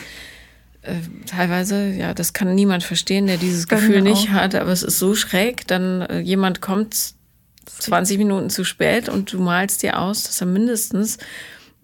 äh, 0.83 0.95
teilweise, 1.27 1.91
ja, 1.91 2.15
das 2.15 2.33
kann 2.33 2.55
niemand 2.55 2.83
verstehen, 2.83 3.27
der 3.27 3.37
dieses 3.37 3.67
Bei 3.67 3.77
Gefühl 3.77 4.03
nicht 4.03 4.31
hat, 4.31 4.55
aber 4.55 4.71
es 4.71 4.83
ist 4.83 4.99
so 4.99 5.15
schräg, 5.15 5.67
dann 5.67 6.03
äh, 6.03 6.21
jemand 6.21 6.61
kommt 6.61 7.15
20 7.67 8.19
Minuten 8.19 8.51
zu 8.51 8.65
spät 8.65 9.09
und 9.09 9.33
du 9.33 9.41
malst 9.41 9.83
dir 9.83 9.99
aus, 9.99 10.25
dass 10.25 10.41
er 10.41 10.47
mindestens 10.47 11.19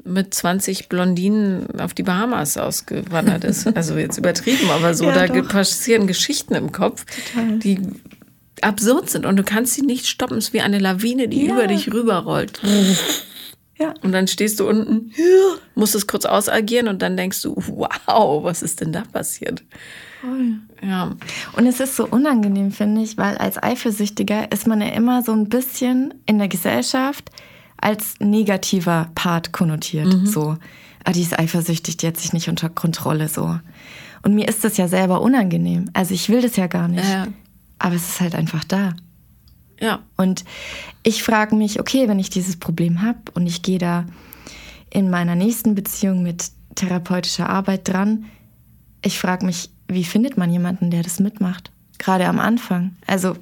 mit 0.04 0.32
20 0.34 0.88
Blondinen 0.88 1.80
auf 1.80 1.94
die 1.94 2.02
Bahamas 2.02 2.56
ausgewandert 2.56 3.44
ist. 3.44 3.66
Also 3.76 3.96
jetzt 3.96 4.18
übertrieben, 4.18 4.70
aber 4.70 4.94
so, 4.94 5.04
Ja, 5.06 5.26
da 5.26 5.26
doch. 5.26 5.48
passieren 5.48 6.06
Geschichten 6.06 6.54
im 6.54 6.72
Kopf, 6.72 7.04
die 7.62 7.78
absurd 8.62 9.08
sind 9.10 9.26
und 9.26 9.36
du 9.36 9.42
kannst 9.42 9.74
sie 9.74 9.82
nicht 9.82 10.06
stoppen. 10.06 10.38
Es 10.38 10.48
ist 10.48 10.52
wie 10.52 10.60
eine 10.60 10.78
Lawine, 10.78 11.28
die 11.28 11.46
Ja. 11.46 11.54
über 11.54 11.66
dich 11.66 11.92
rüberrollt. 11.92 12.60
Ja. 13.78 13.94
Und 14.02 14.12
dann 14.12 14.28
stehst 14.28 14.60
du 14.60 14.68
unten, 14.68 15.12
musst 15.74 15.94
es 15.94 16.06
kurz 16.06 16.26
ausagieren 16.26 16.86
und 16.88 17.00
dann 17.00 17.16
denkst 17.16 17.40
du, 17.42 17.54
wow, 17.56 18.44
was 18.44 18.62
ist 18.62 18.80
denn 18.82 18.92
da 18.92 19.02
passiert? 19.10 19.62
Voll. 20.20 20.58
Ja. 20.86 21.16
Und 21.56 21.66
es 21.66 21.80
ist 21.80 21.96
so 21.96 22.06
unangenehm, 22.06 22.72
finde 22.72 23.00
ich, 23.00 23.16
weil 23.16 23.38
als 23.38 23.62
Eifersüchtiger 23.62 24.52
ist 24.52 24.66
man 24.66 24.82
ja 24.82 24.88
immer 24.88 25.22
so 25.22 25.32
ein 25.32 25.48
bisschen 25.48 26.12
in 26.26 26.38
der 26.38 26.48
Gesellschaft 26.48 27.30
als 27.81 28.14
negativer 28.21 29.11
Part 29.14 29.53
konnotiert. 29.53 30.07
So, 30.27 30.57
ah, 31.05 31.12
die 31.12 31.23
ist 31.23 31.38
eifersüchtig, 31.38 31.97
die 31.97 32.07
hat 32.07 32.16
sich 32.16 32.33
nicht 32.33 32.49
unter 32.49 32.69
Kontrolle, 32.69 33.29
so. 33.29 33.59
Und 34.23 34.35
mir 34.35 34.49
ist 34.49 34.64
das 34.64 34.77
ja 34.77 34.87
selber 34.87 35.23
unangenehm. 35.23 35.87
Also 35.95 36.12
ich 36.14 36.29
will 36.29 36.43
das 36.43 36.57
ja 36.57 36.66
gar 36.66 36.88
nicht. 36.88 37.09
Ja. 37.09 37.27
Aber 37.79 37.95
es 37.95 38.07
ist 38.07 38.21
halt 38.21 38.35
einfach 38.35 38.64
da. 38.64 38.95
Ja. 39.81 40.01
Und 40.16 40.45
ich 41.03 41.23
frage 41.23 41.57
mich, 41.57 41.81
okay, 41.81 42.07
wenn 42.07 42.19
ich 42.19 42.29
dieses 42.29 42.59
Problem 42.59 43.01
habe 43.01 43.19
und 43.33 43.47
ich 43.47 43.62
gehe 43.62 43.79
da 43.79 44.05
in 44.90 45.09
meiner 45.09 45.35
nächsten 45.35 45.75
Beziehung 45.75 46.23
mit 46.23 46.51
therapeutischer 46.75 47.49
Arbeit 47.49 47.88
dran, 47.88 48.27
ich 49.03 49.19
frage 49.19 49.47
mich, 49.47 49.71
wie 49.88 50.05
findet 50.05 50.37
man 50.37 50.53
jemanden, 50.53 50.90
der 50.90 51.03
das 51.03 51.19
mitmacht? 51.19 51.71
Gerade 51.99 52.27
am 52.27 52.38
Anfang. 52.38 52.95
Also, 53.07 53.37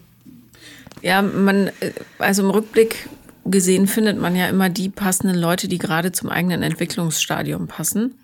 Ja, 1.03 1.23
man, 1.23 1.69
äh, 1.81 1.93
also 2.19 2.43
im 2.43 2.51
Rückblick 2.51 3.09
gesehen 3.51 3.87
findet 3.87 4.21
man 4.21 4.37
ja 4.37 4.49
immer 4.49 4.69
die 4.69 4.89
passenden 4.89 5.37
Leute, 5.39 5.69
die 5.69 5.79
gerade 5.79 6.13
zum 6.13 6.29
eigenen 6.29 6.63
Entwicklungsstadium 6.63 7.67
passen. 7.67 8.15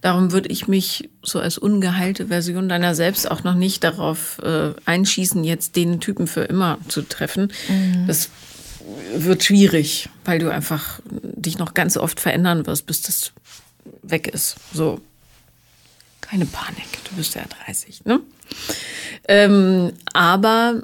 Darum 0.00 0.32
würde 0.32 0.48
ich 0.48 0.66
mich 0.66 1.08
so 1.22 1.38
als 1.38 1.58
ungeheilte 1.58 2.26
Version 2.26 2.68
deiner 2.68 2.94
selbst 2.94 3.30
auch 3.30 3.44
noch 3.44 3.54
nicht 3.54 3.84
darauf 3.84 4.40
äh, 4.42 4.72
einschießen, 4.84 5.44
jetzt 5.44 5.76
den 5.76 6.00
Typen 6.00 6.26
für 6.26 6.42
immer 6.42 6.78
zu 6.88 7.02
treffen. 7.02 7.52
Das 8.06 8.28
wird 9.14 9.44
schwierig, 9.44 10.08
weil 10.24 10.38
du 10.38 10.50
einfach 10.50 11.00
dich 11.10 11.58
noch 11.58 11.74
ganz 11.74 11.96
oft 11.96 12.20
verändern 12.20 12.66
wirst, 12.66 12.86
bis 12.86 13.02
das 13.02 13.32
weg 14.02 14.28
ist. 14.28 14.56
So. 14.72 15.00
Keine 16.20 16.46
Panik, 16.46 16.86
du 17.10 17.16
bist 17.16 17.34
ja 17.34 17.42
30, 17.66 18.04
ne? 18.04 18.20
Ähm, 19.28 19.92
aber 20.12 20.82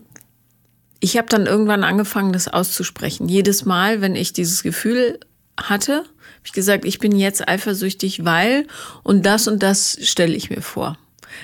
ich 1.00 1.16
habe 1.16 1.28
dann 1.28 1.46
irgendwann 1.46 1.84
angefangen, 1.84 2.32
das 2.32 2.48
auszusprechen. 2.48 3.28
Jedes 3.28 3.64
Mal, 3.64 4.00
wenn 4.00 4.16
ich 4.16 4.32
dieses 4.32 4.62
Gefühl 4.62 5.20
hatte, 5.58 5.98
habe 5.98 6.44
ich 6.44 6.52
gesagt, 6.52 6.84
ich 6.84 6.98
bin 6.98 7.16
jetzt 7.16 7.48
eifersüchtig, 7.48 8.24
weil 8.24 8.66
und 9.02 9.24
das 9.26 9.48
und 9.48 9.62
das 9.62 9.98
stelle 10.02 10.34
ich 10.34 10.50
mir 10.50 10.62
vor. 10.62 10.96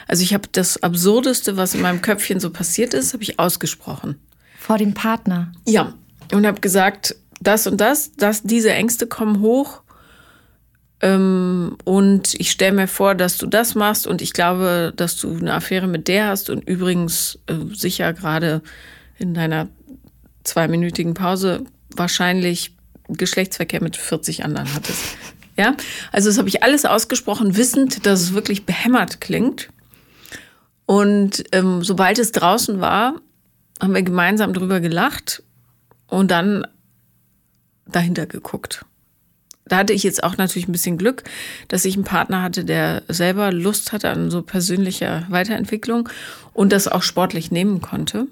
Also 0.08 0.22
ich 0.22 0.34
habe 0.34 0.48
das 0.50 0.82
Absurdeste, 0.82 1.56
was 1.56 1.74
in 1.74 1.82
meinem 1.82 2.00
Köpfchen 2.02 2.40
so 2.40 2.50
passiert 2.50 2.94
ist, 2.94 3.12
habe 3.12 3.22
ich 3.22 3.38
ausgesprochen. 3.38 4.16
vor 4.58 4.78
dem 4.78 4.94
Partner. 4.94 5.52
Ja. 5.66 5.92
Und 6.32 6.46
habe 6.46 6.60
gesagt, 6.60 7.16
das 7.40 7.66
und 7.66 7.80
das, 7.80 8.12
das, 8.16 8.42
diese 8.42 8.72
Ängste 8.72 9.06
kommen 9.06 9.40
hoch. 9.40 9.82
Ähm, 11.00 11.76
und 11.84 12.34
ich 12.34 12.50
stelle 12.50 12.72
mir 12.72 12.88
vor, 12.88 13.14
dass 13.14 13.36
du 13.36 13.46
das 13.46 13.74
machst 13.74 14.06
und 14.06 14.22
ich 14.22 14.32
glaube, 14.32 14.92
dass 14.96 15.16
du 15.16 15.36
eine 15.36 15.52
Affäre 15.52 15.86
mit 15.86 16.08
der 16.08 16.28
hast 16.28 16.48
und 16.48 16.66
übrigens 16.66 17.38
äh, 17.46 17.74
sicher 17.74 18.14
gerade 18.14 18.62
in 19.18 19.34
deiner 19.34 19.68
zweiminütigen 20.44 21.14
Pause 21.14 21.64
wahrscheinlich 21.94 22.74
Geschlechtsverkehr 23.08 23.82
mit 23.82 23.96
40 23.96 24.44
anderen 24.44 24.72
hattest. 24.74 25.02
Ja, 25.56 25.76
also 26.10 26.28
das 26.28 26.38
habe 26.38 26.48
ich 26.48 26.64
alles 26.64 26.84
ausgesprochen, 26.84 27.56
wissend, 27.56 28.06
dass 28.06 28.20
es 28.20 28.34
wirklich 28.34 28.66
behämmert 28.66 29.20
klingt. 29.20 29.68
Und 30.84 31.44
ähm, 31.52 31.84
sobald 31.84 32.18
es 32.18 32.32
draußen 32.32 32.80
war, 32.80 33.20
haben 33.80 33.94
wir 33.94 34.02
gemeinsam 34.02 34.52
drüber 34.52 34.80
gelacht 34.80 35.44
und 36.08 36.32
dann 36.32 36.66
dahinter 37.86 38.26
geguckt. 38.26 38.84
Da 39.66 39.78
hatte 39.78 39.92
ich 39.92 40.02
jetzt 40.02 40.22
auch 40.22 40.36
natürlich 40.36 40.68
ein 40.68 40.72
bisschen 40.72 40.98
Glück, 40.98 41.24
dass 41.68 41.84
ich 41.84 41.94
einen 41.94 42.04
Partner 42.04 42.42
hatte, 42.42 42.64
der 42.64 43.02
selber 43.08 43.50
Lust 43.52 43.92
hatte 43.92 44.10
an 44.10 44.30
so 44.30 44.42
persönlicher 44.42 45.24
Weiterentwicklung 45.30 46.08
und 46.52 46.72
das 46.72 46.86
auch 46.86 47.02
sportlich 47.02 47.50
nehmen 47.50 47.80
konnte. 47.80 48.26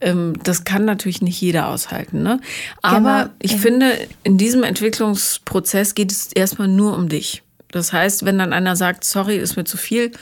Ähm, 0.00 0.34
das 0.42 0.64
kann 0.64 0.84
natürlich 0.84 1.22
nicht 1.22 1.40
jeder 1.40 1.68
aushalten. 1.68 2.22
Ne? 2.22 2.40
Aber 2.82 3.24
Genau, 3.24 3.34
ich 3.40 3.52
ja. 3.52 3.58
finde, 3.58 3.92
in 4.24 4.36
diesem 4.36 4.62
Entwicklungsprozess 4.62 5.94
geht 5.94 6.12
es 6.12 6.32
erstmal 6.32 6.68
nur 6.68 6.96
um 6.96 7.08
dich. 7.08 7.42
Das 7.70 7.92
heißt, 7.92 8.24
wenn 8.24 8.38
dann 8.38 8.52
einer 8.52 8.76
sagt, 8.76 9.04
sorry, 9.04 9.36
ist 9.36 9.56
mir 9.56 9.64
zu 9.64 9.76
viel, 9.76 10.12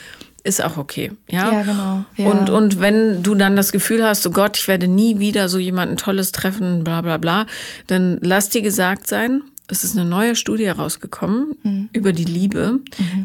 ist 0.43 0.63
auch 0.63 0.77
okay. 0.77 1.11
Ja, 1.29 1.51
Ja, 1.51 1.63
genau. 1.63 2.05
Ja. 2.15 2.27
Und, 2.27 2.49
und 2.49 2.79
wenn 2.79 3.23
du 3.23 3.33
dann 3.35 3.55
das 3.55 3.71
Gefühl 3.71 4.05
hast, 4.05 4.25
oh 4.27 4.31
Gott, 4.31 4.57
ich 4.57 4.67
werde 4.67 4.87
nie 4.87 5.19
wieder 5.19 5.49
so 5.49 5.57
jemanden 5.57 5.97
Tolles 5.97 6.31
treffen, 6.31 6.83
bla 6.83 7.01
bla 7.01 7.17
bla, 7.17 7.47
dann 7.87 8.19
lass 8.21 8.49
dir 8.49 8.61
gesagt 8.61 9.07
sein, 9.07 9.41
es 9.67 9.83
ist 9.83 9.97
eine 9.97 10.07
neue 10.07 10.35
Studie 10.35 10.65
herausgekommen 10.67 11.89
über 11.91 12.13
die 12.13 12.25
Liebe, 12.25 12.79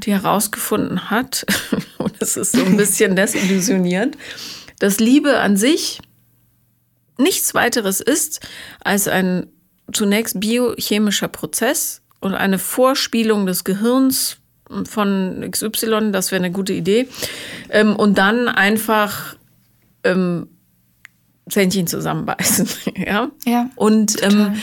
die 0.04 0.12
herausgefunden 0.12 1.10
hat, 1.10 1.44
und 1.98 2.14
es 2.20 2.36
ist 2.36 2.52
so 2.52 2.64
ein 2.64 2.76
bisschen 2.76 3.16
desillusionierend, 3.16 4.16
dass 4.78 5.00
Liebe 5.00 5.38
an 5.40 5.56
sich 5.56 6.00
nichts 7.18 7.54
weiteres 7.54 8.00
ist 8.00 8.40
als 8.82 9.06
ein 9.06 9.46
zunächst 9.92 10.40
biochemischer 10.40 11.28
Prozess 11.28 12.00
und 12.20 12.34
eine 12.34 12.58
Vorspielung 12.58 13.46
des 13.46 13.64
Gehirns 13.64 14.38
von 14.88 15.46
XY, 15.50 16.12
das 16.12 16.30
wäre 16.30 16.42
eine 16.42 16.52
gute 16.52 16.72
Idee. 16.72 17.08
Ähm, 17.70 17.96
und 17.96 18.18
dann 18.18 18.48
einfach 18.48 19.36
ähm, 20.04 20.46
Zähnchen 21.48 21.86
zusammenbeißen. 21.86 22.68
ja? 22.96 23.30
Ja, 23.44 23.70
Und 23.76 24.22
ähm, 24.22 24.54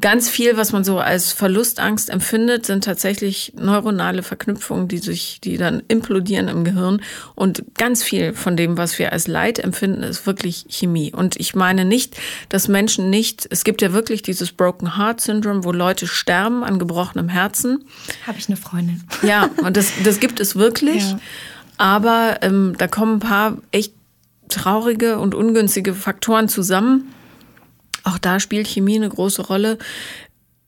ganz 0.00 0.28
viel, 0.28 0.56
was 0.56 0.72
man 0.72 0.84
so 0.84 0.98
als 0.98 1.32
Verlustangst 1.32 2.10
empfindet, 2.10 2.66
sind 2.66 2.84
tatsächlich 2.84 3.52
neuronale 3.56 4.22
Verknüpfungen, 4.22 4.88
die 4.88 4.98
sich, 4.98 5.40
die 5.40 5.56
dann 5.56 5.82
implodieren 5.88 6.48
im 6.48 6.64
Gehirn. 6.64 7.02
Und 7.34 7.62
ganz 7.76 8.02
viel 8.02 8.32
von 8.32 8.56
dem, 8.56 8.76
was 8.76 8.98
wir 8.98 9.12
als 9.12 9.26
Leid 9.26 9.58
empfinden, 9.58 10.02
ist 10.02 10.26
wirklich 10.26 10.66
Chemie. 10.68 11.12
Und 11.12 11.38
ich 11.38 11.54
meine 11.54 11.84
nicht, 11.84 12.16
dass 12.48 12.68
Menschen 12.68 13.10
nicht, 13.10 13.46
es 13.50 13.64
gibt 13.64 13.82
ja 13.82 13.92
wirklich 13.92 14.22
dieses 14.22 14.52
Broken 14.52 14.96
Heart 14.96 15.20
Syndrome, 15.20 15.64
wo 15.64 15.72
Leute 15.72 16.06
sterben 16.06 16.64
an 16.64 16.78
gebrochenem 16.78 17.28
Herzen. 17.28 17.84
habe 18.26 18.38
ich 18.38 18.48
eine 18.48 18.56
Freundin. 18.56 19.02
Ja, 19.22 19.50
und 19.62 19.76
das, 19.76 19.92
das 20.04 20.20
gibt 20.20 20.40
es 20.40 20.56
wirklich. 20.56 21.10
Ja. 21.10 21.20
Aber 21.78 22.38
ähm, 22.42 22.74
da 22.76 22.88
kommen 22.88 23.16
ein 23.16 23.20
paar 23.20 23.58
echt 23.70 23.94
traurige 24.48 25.18
und 25.18 25.34
ungünstige 25.34 25.94
Faktoren 25.94 26.48
zusammen. 26.48 27.12
Auch 28.04 28.18
da 28.18 28.40
spielt 28.40 28.66
Chemie 28.66 28.96
eine 28.96 29.08
große 29.08 29.42
Rolle. 29.42 29.78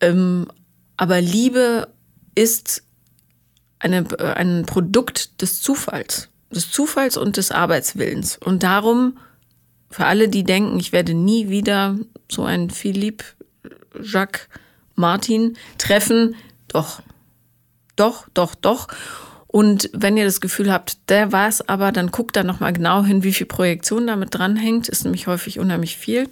Ähm, 0.00 0.48
aber 0.96 1.20
Liebe 1.20 1.88
ist 2.34 2.82
eine, 3.78 4.04
äh, 4.18 4.32
ein 4.34 4.64
Produkt 4.66 5.40
des 5.42 5.60
Zufalls. 5.60 6.28
Des 6.50 6.70
Zufalls 6.70 7.16
und 7.16 7.36
des 7.36 7.50
Arbeitswillens. 7.50 8.36
Und 8.38 8.62
darum, 8.62 9.18
für 9.90 10.06
alle, 10.06 10.28
die 10.28 10.44
denken, 10.44 10.78
ich 10.78 10.92
werde 10.92 11.14
nie 11.14 11.48
wieder 11.48 11.98
so 12.30 12.44
einen 12.44 12.70
Philippe 12.70 13.24
Jacques 14.00 14.48
Martin 14.94 15.56
treffen, 15.78 16.34
doch, 16.68 17.02
doch, 17.96 18.28
doch, 18.34 18.54
doch. 18.54 18.88
Und 19.52 19.90
wenn 19.92 20.16
ihr 20.16 20.24
das 20.24 20.40
Gefühl 20.40 20.72
habt, 20.72 21.10
der 21.10 21.30
war 21.30 21.46
es 21.46 21.68
aber, 21.68 21.92
dann 21.92 22.10
guckt 22.10 22.36
da 22.36 22.42
nochmal 22.42 22.72
genau 22.72 23.04
hin, 23.04 23.22
wie 23.22 23.34
viel 23.34 23.46
Projektion 23.46 24.06
damit 24.06 24.34
dranhängt. 24.34 24.88
Ist 24.88 25.04
nämlich 25.04 25.26
häufig 25.26 25.58
unheimlich 25.58 25.98
viel. 25.98 26.30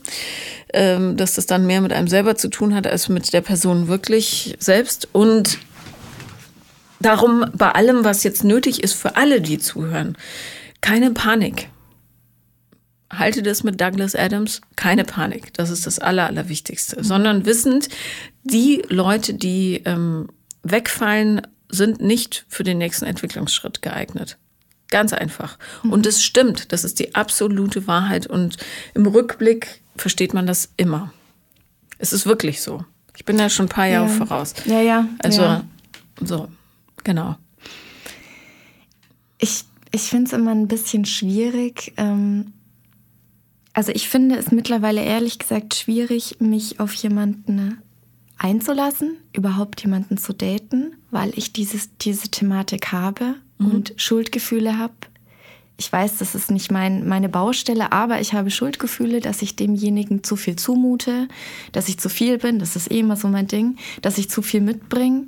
Ähm, 0.73 1.19
dass 1.19 1.35
das 1.35 1.45
dann 1.45 1.67
mehr 1.67 1.83
mit 1.83 1.93
einem 1.93 2.09
selber 2.09 2.37
zu 2.37 2.49
tun 2.49 2.75
hat, 2.75 2.87
als 2.87 3.11
mit 3.11 3.31
der 3.35 3.43
Person 3.43 3.89
wirklich 3.89 4.57
selbst. 4.59 5.07
Und 5.13 5.59
darum 7.01 7.45
bei 7.53 7.71
allem, 7.71 8.05
was 8.05 8.25
jetzt 8.25 8.43
nötig 8.43 8.83
ist 8.83 8.95
für 8.95 9.17
alle, 9.17 9.43
die 9.43 9.59
zuhören, 9.59 10.17
keine 10.81 11.11
Panik. 11.11 11.69
Halte 13.13 13.43
das 13.43 13.65
mit 13.65 13.83
Douglas 13.83 14.15
Adams, 14.15 14.63
keine 14.77 15.05
Panik. 15.05 15.53
Das 15.53 15.69
ist 15.69 15.87
das 15.87 15.99
Aller, 15.99 16.27
Allerwichtigste. 16.27 17.05
Sondern 17.05 17.45
wissend, 17.45 17.91
die 18.45 18.83
Leute, 18.89 19.35
die 19.35 19.83
ähm, 19.85 20.29
wegfallen, 20.63 21.43
sind 21.71 22.01
nicht 22.01 22.45
für 22.49 22.63
den 22.65 22.79
nächsten 22.79 23.05
Entwicklungsschritt 23.07 23.83
geeignet. 23.83 24.39
Ganz 24.89 25.13
einfach. 25.13 25.57
Und 25.85 26.05
es 26.05 26.23
stimmt, 26.23 26.73
das 26.73 26.83
ist 26.85 26.99
die 26.99 27.15
absolute 27.15 27.87
Wahrheit. 27.87 28.27
Und 28.27 28.57
im 28.95 29.07
Rückblick 29.07 29.83
versteht 29.97 30.35
man 30.35 30.47
das 30.47 30.71
immer. 30.77 31.13
Es 31.99 32.13
ist 32.13 32.27
wirklich 32.27 32.61
so. 32.61 32.85
Ich 33.17 33.25
bin 33.25 33.39
ja 33.39 33.49
schon 33.51 33.67
ein 33.67 33.71
paar 33.71 33.87
Jahre 33.87 34.09
Ja. 34.09 34.15
voraus. 34.15 34.55
Ja, 34.65 34.81
ja. 34.81 35.09
Also, 35.23 35.43
ja. 35.43 35.65
so, 36.21 36.49
genau. 37.05 37.37
Ich, 39.39 39.65
ich 39.93 40.03
finde 40.03 40.27
es 40.27 40.33
immer 40.33 40.51
ein 40.53 40.69
bisschen 40.69 41.05
schwierig. 41.05 41.93
Ähm, 41.97 42.53
also 43.73 43.93
ich 43.93 44.09
finde 44.09 44.37
es 44.37 44.51
mittlerweile 44.51 45.03
ehrlich 45.05 45.39
gesagt 45.39 45.75
schwierig, 45.75 46.37
mich 46.41 46.81
auf 46.81 46.93
jemanden 46.95 47.81
einzulassen, 48.41 49.19
überhaupt 49.35 49.83
jemanden 49.83 50.17
zu 50.17 50.33
daten, 50.33 50.97
weil 51.11 51.31
ich 51.37 51.53
dieses, 51.53 51.91
diese 51.99 52.31
Thematik 52.31 52.91
habe 52.91 53.35
und 53.59 53.93
Schuldgefühle 53.97 54.79
habe. 54.79 54.95
ich 55.77 55.93
weiß, 55.93 56.17
das 56.17 56.35
ist 56.35 56.51
nicht 56.51 56.73
mein, 56.73 57.07
meine 57.07 57.29
Baustelle, 57.29 57.93
aber 57.93 58.21
ich 58.21 58.33
habe 58.33 58.51
Schuldgefühle, 58.51 59.21
dass 59.21 59.43
ich 59.43 59.57
demjenigen 59.57 60.25
zu 60.25 60.37
viel 60.37 60.57
zumute, 60.57 61.29
dass 61.73 61.89
ich 61.89 61.99
zu 61.99 62.09
viel 62.09 62.39
bin, 62.39 62.59
das 62.59 62.77
ist 62.77 62.91
eh 62.91 63.01
immer 63.01 63.17
so 63.17 63.29
mein 63.29 63.47
Ding, 63.47 63.77
dass 64.01 64.17
ich 64.17 64.31
zu 64.31 64.41
viel 64.41 64.63
mitbringe. 64.63 65.27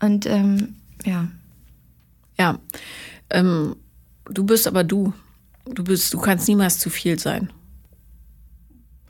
Und 0.00 0.26
ähm, 0.26 0.76
ja. 1.04 1.28
Ja. 2.38 2.58
Ähm, 3.30 3.74
du 4.26 4.44
bist 4.44 4.68
aber 4.68 4.84
du. 4.84 5.12
Du 5.64 5.84
bist, 5.84 6.12
du 6.12 6.18
kannst 6.18 6.48
niemals 6.48 6.78
zu 6.80 6.90
viel 6.90 7.18
sein. 7.20 7.52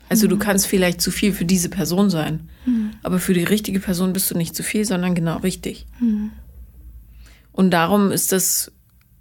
Also 0.09 0.25
mhm. 0.25 0.31
du 0.31 0.37
kannst 0.37 0.67
vielleicht 0.67 1.01
zu 1.01 1.11
viel 1.11 1.33
für 1.33 1.45
diese 1.45 1.69
Person 1.69 2.09
sein, 2.09 2.49
mhm. 2.65 2.91
aber 3.03 3.19
für 3.19 3.33
die 3.33 3.43
richtige 3.43 3.79
Person 3.79 4.13
bist 4.13 4.29
du 4.31 4.37
nicht 4.37 4.55
zu 4.55 4.63
viel, 4.63 4.85
sondern 4.85 5.15
genau 5.15 5.37
richtig. 5.37 5.85
Mhm. 5.99 6.31
Und 7.51 7.71
darum 7.71 8.11
ist 8.11 8.31
das 8.31 8.71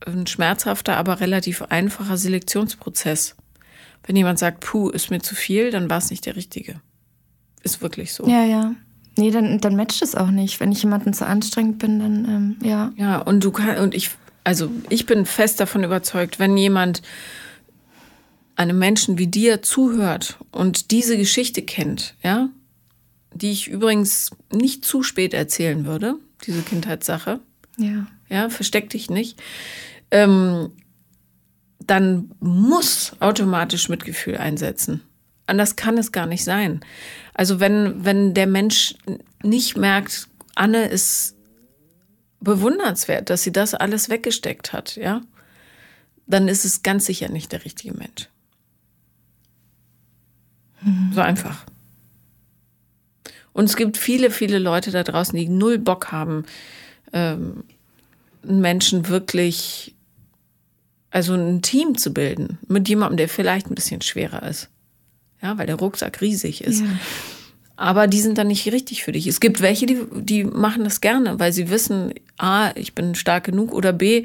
ein 0.06 0.26
schmerzhafter, 0.26 0.96
aber 0.96 1.20
relativ 1.20 1.62
einfacher 1.62 2.16
Selektionsprozess. 2.16 3.36
Wenn 4.04 4.16
jemand 4.16 4.38
sagt, 4.38 4.60
puh, 4.60 4.88
ist 4.88 5.10
mir 5.10 5.20
zu 5.20 5.34
viel, 5.34 5.70
dann 5.70 5.88
war 5.88 5.98
es 5.98 6.10
nicht 6.10 6.26
der 6.26 6.34
Richtige. 6.34 6.80
Ist 7.62 7.82
wirklich 7.82 8.12
so. 8.12 8.26
Ja, 8.26 8.44
ja. 8.44 8.74
Nee, 9.16 9.30
dann, 9.30 9.60
dann 9.60 9.76
matcht 9.76 10.02
es 10.02 10.14
auch 10.14 10.30
nicht. 10.30 10.58
Wenn 10.58 10.72
ich 10.72 10.82
jemanden 10.82 11.12
zu 11.12 11.26
anstrengend 11.26 11.78
bin, 11.78 12.00
dann 12.00 12.24
ähm, 12.24 12.56
ja. 12.68 12.92
Ja, 12.96 13.18
und 13.18 13.44
du 13.44 13.52
kannst, 13.52 13.80
und 13.80 13.94
ich, 13.94 14.10
also 14.42 14.70
ich 14.88 15.06
bin 15.06 15.26
fest 15.26 15.60
davon 15.60 15.84
überzeugt, 15.84 16.38
wenn 16.38 16.56
jemand 16.56 17.02
einem 18.56 18.78
Menschen 18.78 19.18
wie 19.18 19.26
dir 19.26 19.62
zuhört 19.62 20.38
und 20.50 20.90
diese 20.90 21.16
Geschichte 21.16 21.62
kennt, 21.62 22.14
ja, 22.22 22.48
die 23.34 23.50
ich 23.50 23.68
übrigens 23.68 24.30
nicht 24.52 24.84
zu 24.84 25.02
spät 25.02 25.34
erzählen 25.34 25.86
würde, 25.86 26.16
diese 26.46 26.62
Kindheitssache. 26.62 27.40
Ja. 27.78 28.06
Ja, 28.28 28.48
versteck 28.48 28.90
dich 28.90 29.10
nicht 29.10 29.38
ähm, 30.12 30.70
dann 31.80 32.30
muss 32.38 33.16
automatisch 33.18 33.88
Mitgefühl 33.88 34.36
einsetzen. 34.36 35.02
Anders 35.46 35.74
kann 35.74 35.98
es 35.98 36.12
gar 36.12 36.26
nicht 36.26 36.44
sein. 36.44 36.80
Also 37.34 37.58
wenn, 37.58 38.04
wenn 38.04 38.34
der 38.34 38.46
Mensch 38.46 38.94
nicht 39.42 39.76
merkt, 39.76 40.28
Anne 40.54 40.84
ist 40.84 41.34
bewundernswert, 42.40 43.30
dass 43.30 43.42
sie 43.42 43.52
das 43.52 43.74
alles 43.74 44.08
weggesteckt 44.10 44.72
hat, 44.72 44.94
ja, 44.96 45.22
dann 46.26 46.46
ist 46.46 46.64
es 46.64 46.82
ganz 46.82 47.06
sicher 47.06 47.28
nicht 47.28 47.50
der 47.50 47.64
richtige 47.64 47.94
Mensch. 47.94 48.28
Mhm. 50.84 51.12
So 51.14 51.20
einfach. 51.20 51.64
Und 53.52 53.64
es 53.64 53.76
gibt 53.76 53.96
viele, 53.96 54.30
viele 54.30 54.58
Leute 54.58 54.90
da 54.90 55.02
draußen, 55.02 55.38
die 55.38 55.48
null 55.48 55.78
Bock 55.78 56.10
haben, 56.10 56.44
ähm, 57.12 57.64
Menschen 58.42 59.08
wirklich 59.08 59.94
also 61.10 61.34
ein 61.34 61.60
Team 61.62 61.98
zu 61.98 62.12
bilden 62.12 62.58
mit 62.66 62.88
jemandem, 62.88 63.18
der 63.18 63.28
vielleicht 63.28 63.70
ein 63.70 63.74
bisschen 63.74 64.00
schwerer 64.00 64.48
ist. 64.48 64.68
Ja, 65.42 65.58
weil 65.58 65.66
der 65.66 65.76
Rucksack 65.76 66.20
riesig 66.20 66.64
ist. 66.64 66.80
Ja. 66.80 66.86
Aber 67.76 68.06
die 68.06 68.20
sind 68.20 68.38
dann 68.38 68.46
nicht 68.46 68.66
richtig 68.72 69.02
für 69.02 69.12
dich. 69.12 69.26
Es 69.26 69.40
gibt 69.40 69.60
welche, 69.60 69.86
die, 69.86 70.00
die 70.14 70.44
machen 70.44 70.84
das 70.84 71.00
gerne, 71.00 71.38
weil 71.38 71.52
sie 71.52 71.68
wissen, 71.68 72.14
A, 72.38 72.70
ich 72.76 72.94
bin 72.94 73.14
stark 73.14 73.44
genug 73.44 73.72
oder 73.74 73.92
B, 73.92 74.24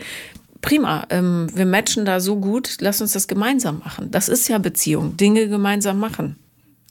prima, 0.61 1.05
ähm, 1.09 1.47
wir 1.53 1.65
matchen 1.65 2.05
da 2.05 2.19
so 2.19 2.37
gut, 2.37 2.77
lass 2.79 3.01
uns 3.01 3.13
das 3.13 3.27
gemeinsam 3.27 3.79
machen. 3.79 4.11
Das 4.11 4.29
ist 4.29 4.47
ja 4.47 4.57
Beziehung, 4.57 5.17
Dinge 5.17 5.47
gemeinsam 5.47 5.99
machen. 5.99 6.37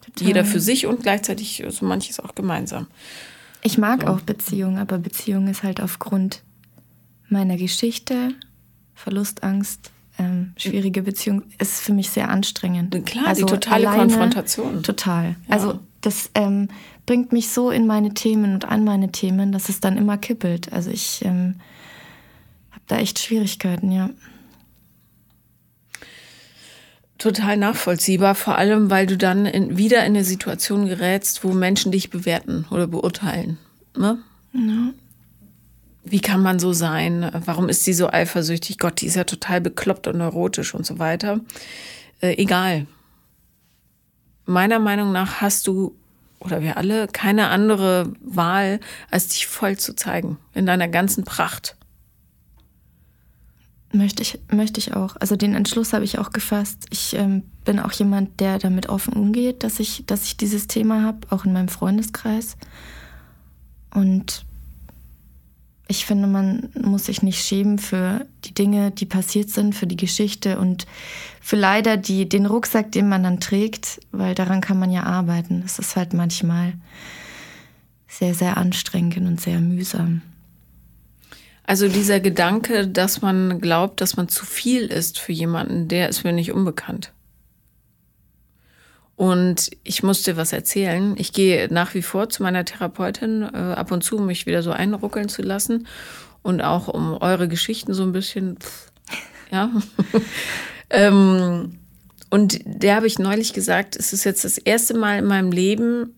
Total. 0.07 0.29
Jeder 0.29 0.45
für 0.45 0.61
sich 0.61 0.87
und 0.87 1.03
gleichzeitig 1.03 1.65
so 1.69 1.85
manches 1.85 2.21
auch 2.21 2.35
gemeinsam. 2.35 2.87
Ich 3.63 3.79
mag 3.79 4.03
so. 4.03 4.09
auch 4.09 4.21
Beziehung, 4.21 4.79
aber 4.79 4.99
Beziehung 4.99 5.49
ist 5.49 5.63
halt 5.63 5.81
aufgrund 5.81 6.43
meiner 7.29 7.57
Geschichte 7.57 8.35
Verlustangst, 8.95 9.91
ähm, 10.19 10.53
schwierige 10.57 11.03
Beziehung 11.03 11.43
ist 11.59 11.81
für 11.83 11.93
mich 11.93 12.11
sehr 12.11 12.31
anstrengend. 12.31 13.05
Klar, 13.05 13.27
also 13.27 13.45
die 13.45 13.53
totale 13.53 13.89
alleine, 13.89 14.05
Konfrontation. 14.05 14.83
Total. 14.83 15.31
Ja. 15.31 15.35
Also 15.49 15.79
das 16.01 16.31
ähm, 16.35 16.69
bringt 17.05 17.33
mich 17.33 17.51
so 17.51 17.71
in 17.71 17.87
meine 17.87 18.15
Themen 18.15 18.55
und 18.55 18.65
an 18.65 18.85
meine 18.85 19.13
Themen, 19.13 19.53
dass 19.53 19.69
es 19.69 19.81
dann 19.81 19.99
immer 19.99 20.17
kippelt. 20.17 20.73
Also 20.73 20.91
ich 20.91 21.23
ähm, 21.25 21.57
habe 22.71 22.83
da 22.87 22.99
echt 22.99 23.19
Schwierigkeiten, 23.19 23.93
ja. 23.93 24.11
Total 27.19 27.57
nachvollziehbar, 27.57 28.35
vor 28.35 28.59
allem 28.59 28.91
weil 28.91 29.07
du 29.07 29.17
dann 29.17 29.47
in, 29.47 29.79
wieder 29.79 30.01
in 30.01 30.15
eine 30.15 30.25
Situation 30.25 30.87
gerätst, 30.87 31.45
wo 31.45 31.53
Menschen 31.53 31.93
dich 31.93 32.11
bewerten 32.11 32.67
oder 32.71 32.87
beurteilen. 32.87 33.59
Ne? 33.97 34.19
Ja 34.53 34.93
wie 36.09 36.21
kann 36.21 36.41
man 36.41 36.59
so 36.59 36.73
sein? 36.73 37.31
Warum 37.45 37.69
ist 37.69 37.85
sie 37.85 37.93
so 37.93 38.09
eifersüchtig? 38.09 38.79
Gott, 38.79 39.01
die 39.01 39.07
ist 39.07 39.17
ja 39.17 39.25
total 39.25 39.61
bekloppt 39.61 40.07
und 40.07 40.19
neurotisch 40.19 40.75
und 40.75 40.87
so 40.87 41.01
weiter. 41.01 41.41
Äh, 42.21 42.37
egal. 42.41 42.87
Meiner 44.45 44.79
Meinung 44.79 45.11
nach 45.11 45.41
hast 45.41 45.67
du 45.67 45.97
oder 46.39 46.63
wir 46.63 46.77
alle 46.77 47.09
keine 47.09 47.49
andere 47.49 48.13
Wahl, 48.21 48.79
als 49.11 49.29
dich 49.29 49.49
voll 49.49 49.77
zu 49.79 49.97
zeigen 49.97 50.39
in 50.55 50.65
deiner 50.65 50.87
ganzen 50.87 51.25
Pracht. 51.25 51.76
Möchte 53.97 54.23
ich, 54.23 54.39
möchte 54.53 54.79
ich 54.79 54.95
auch. 54.95 55.17
Also 55.21 55.37
den 55.37 55.55
Entschluss 55.55 55.95
habe 55.95 56.05
ich 56.05 56.19
auch 56.19 56.31
gefasst. 56.31 56.85
Ich 56.91 57.15
ähm, 57.15 57.45
bin 57.65 57.79
auch 57.79 57.93
jemand, 57.93 58.41
der 58.41 58.59
damit 58.59 58.91
offen 58.91 59.15
umgeht, 59.15 59.65
dass 59.65 59.81
ich, 59.81 60.05
dass 60.05 60.25
ich 60.25 60.37
dieses 60.37 60.67
Thema 60.67 61.03
habe, 61.03 61.27
auch 61.31 61.47
in 61.47 61.55
meinem 61.55 61.69
Freundeskreis. 61.69 62.59
Und 63.95 64.45
ich 65.89 66.05
finde, 66.05 66.27
man 66.27 66.69
muss 66.75 67.07
sich 67.07 67.23
nicht 67.23 67.43
schämen 67.43 67.79
für 67.79 68.27
die 68.45 68.53
Dinge, 68.53 68.91
die 68.91 69.07
passiert 69.07 69.49
sind, 69.49 69.75
für 69.75 69.87
die 69.87 69.97
Geschichte 69.97 70.59
und 70.59 70.87
für 71.41 71.57
leider 71.57 71.97
die, 71.97 72.29
den 72.29 72.45
Rucksack, 72.45 72.93
den 72.93 73.09
man 73.09 73.23
dann 73.23 73.41
trägt, 73.41 74.01
weil 74.13 74.35
daran 74.35 74.61
kann 74.61 74.79
man 74.79 74.91
ja 74.91 75.05
arbeiten. 75.05 75.63
Es 75.65 75.79
ist 75.79 75.97
halt 75.97 76.13
manchmal 76.13 76.75
sehr, 78.09 78.35
sehr 78.35 78.59
anstrengend 78.59 79.27
und 79.27 79.41
sehr 79.41 79.61
mühsam. 79.61 80.21
Also 81.67 81.89
dieser 81.89 82.21
Gedanke, 82.21 82.87
dass 82.87 83.23
man 83.23 83.61
glaubt, 83.61 84.01
dass 84.01 84.17
man 84.17 84.29
zu 84.29 84.47
viel 84.47 84.87
ist 84.87 85.19
für 85.19 85.33
jemanden, 85.33 85.89
der 85.89 86.09
ist 86.09 86.23
mir 86.23 86.33
nicht 86.33 86.53
unbekannt. 86.53 87.13
Und 89.17 89.71
ich 89.83 90.03
musste 90.03 90.37
was 90.37 90.53
erzählen. 90.53 91.15
Ich 91.19 91.33
gehe 91.33 91.73
nach 91.73 91.95
wie 91.95 92.03
vor 92.03 92.29
zu 92.29 92.43
meiner 92.43 92.65
Therapeutin 92.65 93.43
äh, 93.43 93.57
ab 93.57 93.91
und 93.91 94.05
zu, 94.05 94.19
um 94.19 94.27
mich 94.27 94.47
wieder 94.47 94.63
so 94.63 94.71
einruckeln 94.71 95.29
zu 95.29 95.43
lassen 95.43 95.89
und 96.43 96.61
auch 96.61 96.87
um 96.87 97.17
eure 97.21 97.49
Geschichten 97.49 97.95
so 97.95 98.05
ein 98.05 98.13
bisschen, 98.13 98.59
pff, 98.59 98.93
ja. 99.51 99.71
ähm, 100.91 101.79
und 102.31 102.61
der 102.65 102.97
habe 102.97 103.07
ich 103.07 103.19
neulich 103.19 103.55
gesagt, 103.55 103.97
es 103.97 104.13
ist 104.13 104.25
jetzt 104.25 104.45
das 104.45 104.59
erste 104.59 104.95
Mal 104.95 105.19
in 105.19 105.25
meinem 105.25 105.51
Leben, 105.51 106.15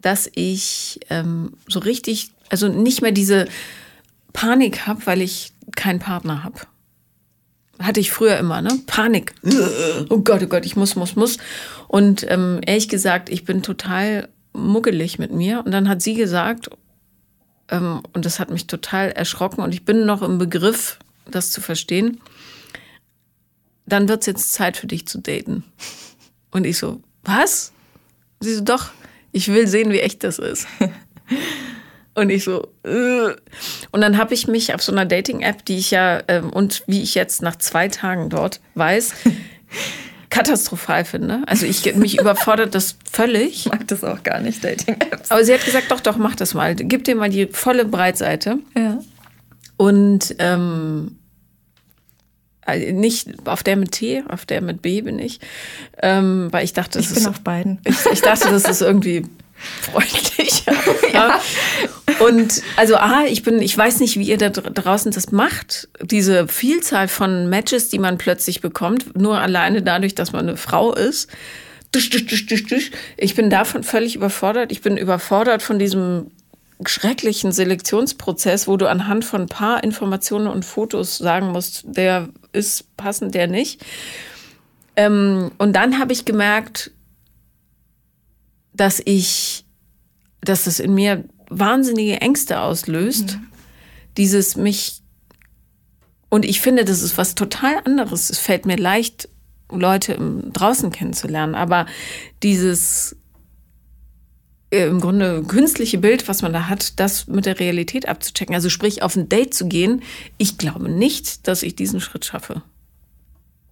dass 0.00 0.30
ich 0.34 1.00
ähm, 1.10 1.54
so 1.68 1.80
richtig, 1.80 2.30
also 2.48 2.68
nicht 2.68 3.02
mehr 3.02 3.12
diese 3.12 3.46
Panik 4.32 4.86
habe, 4.86 5.06
weil 5.06 5.22
ich 5.22 5.52
keinen 5.76 5.98
Partner 5.98 6.44
habe. 6.44 6.60
Hatte 7.78 8.00
ich 8.00 8.12
früher 8.12 8.36
immer, 8.38 8.60
ne? 8.60 8.78
Panik. 8.86 9.34
Oh 10.10 10.18
Gott, 10.18 10.42
oh 10.42 10.46
Gott, 10.46 10.66
ich 10.66 10.76
muss, 10.76 10.96
muss, 10.96 11.16
muss. 11.16 11.38
Und 11.88 12.26
ähm, 12.28 12.60
ehrlich 12.66 12.88
gesagt, 12.88 13.30
ich 13.30 13.44
bin 13.44 13.62
total 13.62 14.28
muggelig 14.52 15.18
mit 15.18 15.32
mir. 15.32 15.62
Und 15.64 15.70
dann 15.70 15.88
hat 15.88 16.02
sie 16.02 16.14
gesagt, 16.14 16.68
ähm, 17.70 18.02
und 18.12 18.26
das 18.26 18.38
hat 18.38 18.50
mich 18.50 18.66
total 18.66 19.10
erschrocken 19.10 19.62
und 19.62 19.72
ich 19.72 19.84
bin 19.84 20.04
noch 20.04 20.22
im 20.22 20.38
Begriff, 20.38 20.98
das 21.30 21.50
zu 21.50 21.60
verstehen, 21.60 22.20
dann 23.86 24.08
wird 24.08 24.20
es 24.20 24.26
jetzt 24.26 24.52
Zeit 24.52 24.76
für 24.76 24.86
dich 24.86 25.06
zu 25.06 25.18
daten. 25.18 25.64
Und 26.50 26.66
ich 26.66 26.78
so, 26.78 27.00
was? 27.24 27.72
Sie 28.40 28.54
so, 28.54 28.62
doch, 28.62 28.90
ich 29.32 29.48
will 29.48 29.66
sehen, 29.66 29.90
wie 29.92 30.00
echt 30.00 30.24
das 30.24 30.38
ist. 30.38 30.66
Und 32.14 32.30
ich 32.30 32.44
so, 32.44 32.68
äh. 32.84 33.34
und 33.92 34.00
dann 34.00 34.18
habe 34.18 34.34
ich 34.34 34.48
mich 34.48 34.74
auf 34.74 34.82
so 34.82 34.92
einer 34.92 35.06
Dating-App, 35.06 35.64
die 35.64 35.78
ich 35.78 35.90
ja, 35.92 36.22
ähm, 36.28 36.50
und 36.50 36.82
wie 36.86 37.02
ich 37.02 37.14
jetzt 37.14 37.40
nach 37.40 37.56
zwei 37.56 37.88
Tagen 37.88 38.30
dort 38.30 38.60
weiß, 38.74 39.12
katastrophal 40.30 41.04
finde. 41.04 41.42
Also 41.46 41.66
ich 41.66 41.94
mich 41.94 42.18
überfordert 42.18 42.74
das 42.74 42.96
völlig. 43.10 43.66
Ich 43.66 43.66
mag 43.66 43.86
das 43.88 44.04
auch 44.04 44.22
gar 44.22 44.40
nicht, 44.40 44.62
Dating-Apps. 44.64 45.30
Aber 45.30 45.44
sie 45.44 45.52
hat 45.54 45.64
gesagt, 45.64 45.90
doch, 45.90 46.00
doch, 46.00 46.16
mach 46.16 46.34
das 46.34 46.54
mal. 46.54 46.74
Gib 46.74 47.04
dir 47.04 47.14
mal 47.14 47.30
die 47.30 47.46
volle 47.46 47.84
Breitseite. 47.84 48.58
Ja. 48.76 48.98
Und 49.76 50.34
ähm, 50.38 51.16
äh, 52.66 52.92
nicht 52.92 53.46
auf 53.46 53.62
der 53.62 53.76
mit 53.76 53.92
T, 53.92 54.22
auf 54.28 54.46
der 54.46 54.60
mit 54.60 54.82
B 54.82 55.00
bin 55.00 55.18
ich. 55.18 55.40
Ähm, 56.02 56.48
weil 56.50 56.64
ich 56.64 56.72
dachte, 56.72 56.98
das 56.98 57.10
ich 57.10 57.16
ist. 57.16 57.24
bin 57.24 57.32
auf 57.32 57.40
beiden. 57.40 57.78
Ich, 57.84 57.96
ich 58.12 58.20
dachte, 58.20 58.50
das 58.50 58.64
ist 58.64 58.82
irgendwie 58.82 59.24
freundlich. 59.82 60.64
ja. 61.12 61.40
Und 62.20 62.62
also 62.76 62.96
A, 62.96 63.24
ich 63.24 63.42
bin, 63.42 63.62
ich 63.62 63.76
weiß 63.76 64.00
nicht, 64.00 64.18
wie 64.18 64.28
ihr 64.28 64.36
da 64.36 64.50
draußen 64.50 65.10
das 65.10 65.32
macht. 65.32 65.88
Diese 66.02 66.48
Vielzahl 66.48 67.08
von 67.08 67.48
Matches, 67.48 67.88
die 67.88 67.98
man 67.98 68.18
plötzlich 68.18 68.60
bekommt, 68.60 69.18
nur 69.18 69.38
alleine 69.38 69.82
dadurch, 69.82 70.14
dass 70.14 70.32
man 70.32 70.48
eine 70.48 70.56
Frau 70.58 70.92
ist. 70.92 71.30
Ich 73.16 73.34
bin 73.34 73.50
davon 73.50 73.82
völlig 73.82 74.16
überfordert. 74.16 74.70
Ich 74.70 74.82
bin 74.82 74.96
überfordert 74.96 75.62
von 75.62 75.78
diesem 75.78 76.30
schrecklichen 76.86 77.52
Selektionsprozess, 77.52 78.68
wo 78.68 78.76
du 78.76 78.88
anhand 78.88 79.24
von 79.24 79.46
paar 79.46 79.82
Informationen 79.82 80.46
und 80.46 80.64
Fotos 80.64 81.18
sagen 81.18 81.48
musst, 81.48 81.84
der 81.84 82.28
ist 82.52 82.96
passend, 82.96 83.34
der 83.34 83.48
nicht. 83.48 83.84
Ähm, 84.96 85.50
und 85.58 85.74
dann 85.74 85.98
habe 85.98 86.12
ich 86.12 86.24
gemerkt, 86.24 86.90
dass 88.72 89.00
ich, 89.04 89.64
dass 90.42 90.64
das 90.64 90.80
in 90.80 90.94
mir 90.94 91.24
wahnsinnige 91.50 92.20
Ängste 92.20 92.60
auslöst. 92.60 93.36
Mhm. 93.36 93.46
Dieses 94.16 94.56
mich, 94.56 95.02
und 96.30 96.44
ich 96.44 96.60
finde, 96.60 96.84
das 96.84 97.02
ist 97.02 97.18
was 97.18 97.34
total 97.34 97.80
anderes. 97.84 98.30
Es 98.30 98.38
fällt 98.38 98.64
mir 98.64 98.76
leicht, 98.76 99.28
Leute 99.70 100.18
draußen 100.52 100.90
kennenzulernen, 100.90 101.54
aber 101.54 101.86
dieses 102.42 103.16
äh, 104.70 104.86
im 104.86 105.00
Grunde 105.00 105.42
künstliche 105.42 105.98
Bild, 105.98 106.28
was 106.28 106.42
man 106.42 106.52
da 106.52 106.68
hat, 106.68 106.98
das 106.98 107.26
mit 107.26 107.46
der 107.46 107.60
Realität 107.60 108.08
abzuchecken. 108.08 108.54
Also 108.54 108.68
sprich, 108.68 109.02
auf 109.02 109.16
ein 109.16 109.28
Date 109.28 109.54
zu 109.54 109.68
gehen. 109.68 110.02
Ich 110.38 110.58
glaube 110.58 110.88
nicht, 110.88 111.46
dass 111.48 111.62
ich 111.62 111.76
diesen 111.76 112.00
Schritt 112.00 112.24
schaffe. 112.24 112.62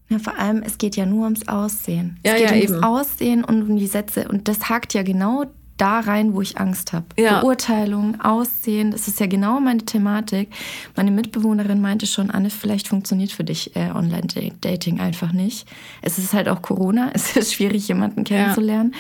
Ja, 0.08 0.18
vor 0.18 0.38
allem, 0.38 0.62
es 0.62 0.78
geht 0.78 0.96
ja 0.96 1.04
nur 1.04 1.24
ums 1.24 1.46
Aussehen. 1.48 2.18
Ja, 2.24 2.32
es 2.32 2.38
geht 2.40 2.50
ja, 2.50 2.56
ums 2.56 2.70
eben. 2.70 2.84
Aussehen 2.84 3.44
und 3.44 3.62
um 3.68 3.76
die 3.76 3.86
Sätze. 3.86 4.26
Und 4.28 4.48
das 4.48 4.68
hakt 4.68 4.94
ja 4.94 5.02
genau 5.02 5.44
da 5.78 6.00
rein, 6.00 6.34
wo 6.34 6.42
ich 6.42 6.58
Angst 6.58 6.92
habe. 6.92 7.06
Ja. 7.16 7.40
Beurteilung, 7.40 8.20
Aussehen, 8.20 8.90
das 8.90 9.08
ist 9.08 9.20
ja 9.20 9.26
genau 9.26 9.60
meine 9.60 9.84
Thematik. 9.84 10.50
Meine 10.96 11.10
Mitbewohnerin 11.10 11.80
meinte 11.80 12.06
schon, 12.06 12.30
Anne, 12.30 12.50
vielleicht 12.50 12.88
funktioniert 12.88 13.32
für 13.32 13.44
dich 13.44 13.74
äh, 13.76 13.90
Online-Dating 13.90 15.00
einfach 15.00 15.32
nicht. 15.32 15.66
Es 16.02 16.18
ist 16.18 16.34
halt 16.34 16.48
auch 16.48 16.60
Corona, 16.62 17.10
es 17.14 17.36
ist 17.36 17.54
schwierig, 17.54 17.88
jemanden 17.88 18.24
kennenzulernen. 18.24 18.94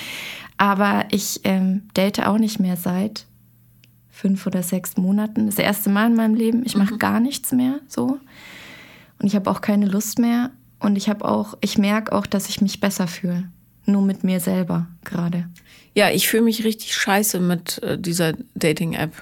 Aber 0.56 1.04
ich 1.10 1.40
ähm, 1.44 1.82
date 1.94 2.26
auch 2.26 2.38
nicht 2.38 2.58
mehr 2.58 2.76
seit 2.76 3.26
fünf 4.10 4.46
oder 4.46 4.62
sechs 4.62 4.96
Monaten. 4.96 5.46
Das 5.46 5.58
erste 5.58 5.90
Mal 5.90 6.08
in 6.08 6.16
meinem 6.16 6.34
Leben. 6.34 6.62
Ich 6.64 6.76
mache 6.76 6.98
gar 6.98 7.20
nichts 7.20 7.52
mehr 7.52 7.78
so. 7.86 8.18
Und 9.20 9.26
ich 9.26 9.36
habe 9.36 9.50
auch 9.50 9.60
keine 9.60 9.86
Lust 9.86 10.18
mehr. 10.18 10.50
Und 10.80 10.96
ich 10.96 11.08
habe 11.08 11.24
auch, 11.24 11.56
ich 11.60 11.78
merke 11.78 12.12
auch, 12.12 12.26
dass 12.26 12.48
ich 12.48 12.60
mich 12.60 12.80
besser 12.80 13.06
fühle. 13.06 13.48
Nur 13.88 14.02
mit 14.02 14.22
mir 14.22 14.38
selber 14.38 14.86
gerade. 15.02 15.48
Ja, 15.94 16.10
ich 16.10 16.28
fühle 16.28 16.42
mich 16.42 16.62
richtig 16.62 16.94
scheiße 16.94 17.40
mit 17.40 17.82
äh, 17.82 17.98
dieser 17.98 18.34
Dating-App. 18.54 19.12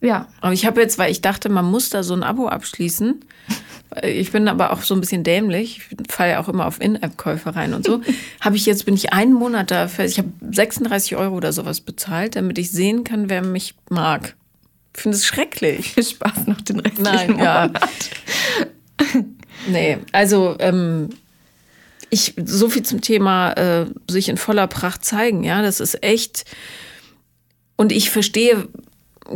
Ja. 0.00 0.28
Aber 0.40 0.54
ich 0.54 0.64
habe 0.64 0.80
jetzt, 0.80 0.96
weil 0.96 1.12
ich 1.12 1.20
dachte, 1.20 1.50
man 1.50 1.66
muss 1.66 1.90
da 1.90 2.02
so 2.02 2.14
ein 2.14 2.22
Abo 2.22 2.48
abschließen. 2.48 3.22
Ich 4.02 4.32
bin 4.32 4.48
aber 4.48 4.72
auch 4.72 4.80
so 4.80 4.94
ein 4.94 5.00
bisschen 5.00 5.22
dämlich. 5.22 5.82
Ich 5.90 6.10
falle 6.10 6.32
ja 6.32 6.40
auch 6.40 6.48
immer 6.48 6.66
auf 6.66 6.80
In-App-Käufe 6.80 7.54
rein 7.54 7.74
und 7.74 7.84
so. 7.84 8.00
habe 8.40 8.56
ich 8.56 8.64
jetzt, 8.64 8.86
bin 8.86 8.94
ich 8.94 9.12
einen 9.12 9.34
Monat 9.34 9.70
da 9.70 9.86
fest. 9.86 10.14
Ich 10.14 10.18
habe 10.18 10.30
36 10.50 11.16
Euro 11.16 11.36
oder 11.36 11.52
sowas 11.52 11.82
bezahlt, 11.82 12.36
damit 12.36 12.56
ich 12.56 12.70
sehen 12.70 13.04
kann, 13.04 13.28
wer 13.28 13.42
mich 13.42 13.74
mag. 13.90 14.34
Ich 14.94 15.02
finde 15.02 15.18
es 15.18 15.26
schrecklich. 15.26 15.92
Viel 15.92 16.04
Spaß 16.04 16.46
noch 16.46 16.62
den 16.62 16.80
restlichen 16.80 17.02
Nein, 17.02 17.38
ja. 17.38 17.66
Monat. 17.66 17.82
Nee, 19.68 19.98
also 20.12 20.56
ähm, 20.58 21.10
ich 22.10 22.34
so 22.44 22.68
viel 22.68 22.82
zum 22.82 23.00
Thema 23.00 23.52
äh, 23.52 23.86
sich 24.08 24.28
in 24.28 24.36
voller 24.36 24.66
Pracht 24.66 25.04
zeigen, 25.04 25.44
ja, 25.44 25.62
das 25.62 25.80
ist 25.80 26.02
echt. 26.02 26.44
Und 27.76 27.92
ich 27.92 28.10
verstehe, 28.10 28.68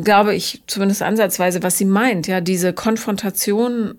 glaube 0.03 0.35
ich, 0.35 0.63
zumindest 0.67 1.03
ansatzweise, 1.03 1.63
was 1.63 1.79
sie 1.79 1.85
meint, 1.85 2.27
ja, 2.27 2.41
diese 2.41 2.73
Konfrontation 2.73 3.95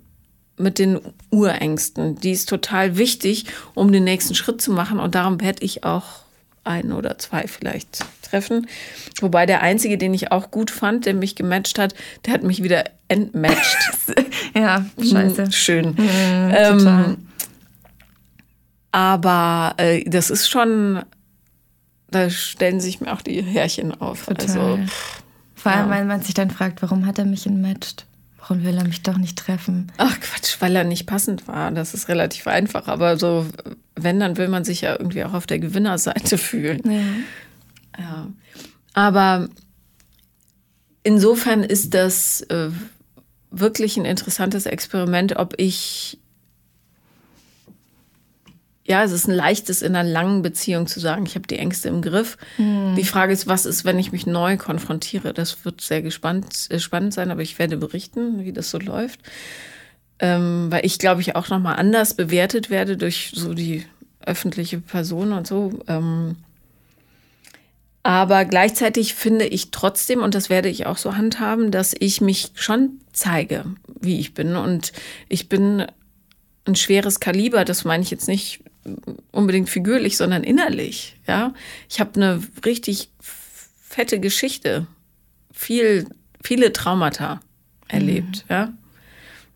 mit 0.58 0.80
den 0.80 1.00
Urängsten, 1.32 2.16
die 2.16 2.32
ist 2.32 2.48
total 2.50 2.98
wichtig, 2.98 3.46
um 3.74 3.92
den 3.92 4.04
nächsten 4.04 4.36
Schritt 4.36 4.62
zu 4.62 4.72
machen. 4.72 5.00
Und 5.00 5.16
darum 5.16 5.42
werde 5.42 5.64
ich 5.64 5.84
auch 5.84 6.22
einen 6.64 6.92
oder 6.92 7.18
zwei 7.18 7.48
vielleicht 7.48 8.06
treffen. 8.22 8.68
Wobei 9.20 9.46
der 9.46 9.62
einzige, 9.62 9.98
den 9.98 10.14
ich 10.14 10.32
auch 10.32 10.52
gut 10.52 10.70
fand, 10.70 11.06
der 11.06 11.16
mich 11.16 11.36
gematcht 11.36 11.80
hat, 11.80 11.96
der 12.26 12.34
hat 12.34 12.44
mich 12.44 12.64
wieder 12.64 12.86
entmatcht. 13.08 13.78
Ja, 14.54 14.86
scheiße. 14.98 15.44
Hm, 15.44 15.52
Schön. 15.52 15.86
Mhm. 15.98 16.52
Ähm, 16.54 17.18
aber 18.92 19.76
äh, 19.78 20.04
das 20.04 20.30
ist 20.30 20.50
schon, 20.50 21.04
da 22.10 22.30
stellen 22.30 22.80
sich 22.80 23.02
mir 23.02 23.14
auch 23.14 23.22
die 23.22 23.42
Härchen 23.42 24.00
auf. 24.00 24.26
Total. 24.26 24.46
Also, 24.46 24.80
Vor 25.56 25.72
allem, 25.72 25.90
ja. 25.90 25.96
weil 25.96 26.06
man 26.06 26.22
sich 26.22 26.34
dann 26.34 26.52
fragt, 26.52 26.82
warum 26.82 27.06
hat 27.06 27.20
er 27.20 27.26
mich 27.26 27.46
entmatcht? 27.46 28.06
Warum 28.38 28.64
will 28.64 28.76
er 28.76 28.84
mich 28.86 29.04
doch 29.04 29.18
nicht 29.18 29.38
treffen? 29.38 29.92
ach 29.98 30.20
Quatsch, 30.20 30.58
weil 30.60 30.76
er 30.76 30.84
nicht 30.84 31.06
passend 31.06 31.48
war. 31.48 31.72
Das 31.72 31.94
ist 31.94 32.10
relativ 32.10 32.48
einfach. 32.48 32.88
Aber 32.88 33.18
so, 33.18 33.46
wenn, 33.96 34.20
dann 34.20 34.36
will 34.38 34.48
man 34.48 34.66
sich 34.66 34.82
ja 34.82 34.94
irgendwie 34.98 35.24
auch 35.24 35.34
auf 35.34 35.46
der 35.46 35.60
Gewinnerseite 35.60 36.38
fühlen. 36.40 36.82
Ja. 36.86 38.04
Ja. 38.04 38.28
Aber 38.94 39.48
insofern 41.04 41.64
ist 41.64 41.94
das 41.94 42.42
äh, 42.42 42.70
wirklich 43.52 43.98
ein 43.98 44.06
interessantes 44.06 44.66
Experiment, 44.66 45.36
ob 45.38 45.54
ich. 45.58 46.18
Ja, 48.92 49.06
es 49.06 49.14
ist 49.14 49.30
ein 49.30 49.34
leichtes 49.34 49.82
in 49.82 49.96
einer 49.96 50.10
langen 50.10 50.42
Beziehung 50.42 50.86
zu 50.86 51.00
sagen, 51.00 51.26
ich 51.26 51.36
habe 51.36 51.48
die 51.48 51.58
Ängste 51.58 51.88
im 51.88 52.02
Griff. 52.02 52.38
Die 52.98 53.06
Frage 53.06 53.32
ist, 53.32 53.48
was 53.48 53.66
ist, 53.66 53.86
wenn 53.86 53.98
ich 53.98 54.12
mich 54.12 54.28
neu 54.28 54.58
konfrontiere? 54.58 55.34
Das 55.34 55.64
wird 55.64 55.80
sehr 55.80 56.02
gespannt, 56.02 56.68
äh, 56.70 56.78
spannend 56.78 57.14
sein, 57.14 57.32
aber 57.32 57.42
ich 57.42 57.58
werde 57.58 57.78
berichten, 57.78 58.44
wie 58.44 58.52
das 58.52 58.70
so 58.70 58.80
läuft. 58.80 59.22
Ähm, 60.20 60.68
weil 60.72 60.86
ich, 60.86 61.00
glaube 61.00 61.22
ich, 61.22 61.38
auch 61.38 61.48
nochmal 61.48 61.78
anders 61.78 62.16
bewertet 62.16 62.70
werde 62.70 62.98
durch 62.98 63.32
so 63.34 63.54
die 63.54 63.86
öffentliche 64.26 64.80
Person 64.80 65.32
und 65.32 65.48
so. 65.48 65.80
Ähm, 65.88 66.36
aber 68.04 68.44
gleichzeitig 68.44 69.14
finde 69.14 69.46
ich 69.46 69.72
trotzdem, 69.72 70.22
und 70.22 70.36
das 70.36 70.50
werde 70.50 70.68
ich 70.68 70.86
auch 70.86 70.98
so 70.98 71.16
handhaben, 71.16 71.72
dass 71.72 71.96
ich 71.98 72.20
mich 72.20 72.52
schon 72.56 73.00
zeige, 73.14 73.64
wie 74.02 74.20
ich 74.20 74.34
bin. 74.34 74.58
Und 74.58 74.92
ich 75.30 75.48
bin 75.48 75.86
ein 76.66 76.76
schweres 76.76 77.22
Kaliber, 77.22 77.64
das 77.64 77.86
meine 77.86 78.04
ich 78.04 78.12
jetzt 78.12 78.28
nicht 78.28 78.66
unbedingt 79.32 79.70
figürlich, 79.70 80.18
sondern 80.18 80.44
innerlich. 80.44 81.18
Ja, 81.28 81.54
ich 81.90 82.00
habe 82.00 82.16
eine 82.16 82.42
richtig 82.66 83.10
fette 83.20 84.20
Geschichte, 84.20 84.88
viel, 85.52 86.08
viele 86.44 86.74
Traumata 86.74 87.42
erlebt. 87.88 88.46
Ja, 88.50 88.74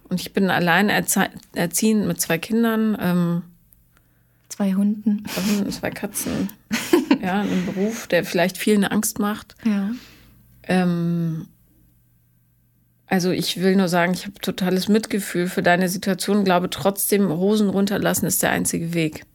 und 0.09 0.21
ich 0.21 0.33
bin 0.33 0.49
allein 0.49 0.89
erzie- 0.89 1.29
erziehend 1.53 2.05
mit 2.07 2.19
zwei 2.21 2.37
Kindern. 2.37 2.97
Ähm, 2.99 3.41
Zwei 4.47 4.73
Hunden. 4.75 5.25
zwei 5.27 5.41
Hunden, 5.41 5.71
zwei 5.71 5.89
Katzen. 5.89 6.49
ja, 7.21 7.41
einen 7.41 7.65
Beruf, 7.65 8.07
der 8.07 8.23
vielleicht 8.23 8.57
vielen 8.57 8.85
Angst 8.85 9.19
macht. 9.19 9.55
Ja. 9.65 9.89
Ähm, 10.63 11.47
also 13.07 13.31
ich 13.31 13.61
will 13.61 13.75
nur 13.75 13.87
sagen, 13.87 14.13
ich 14.13 14.25
habe 14.25 14.39
totales 14.41 14.87
Mitgefühl 14.87 15.47
für 15.47 15.61
deine 15.61 15.89
Situation, 15.89 16.43
glaube 16.43 16.69
trotzdem, 16.69 17.29
Hosen 17.29 17.69
runterlassen 17.69 18.25
ist 18.25 18.41
der 18.41 18.51
einzige 18.51 18.93
Weg. 18.93 19.25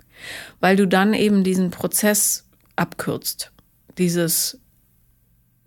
Weil 0.58 0.76
du 0.76 0.86
dann 0.86 1.14
eben 1.14 1.44
diesen 1.44 1.70
Prozess 1.70 2.44
abkürzt. 2.76 3.52
Dieses 3.96 4.58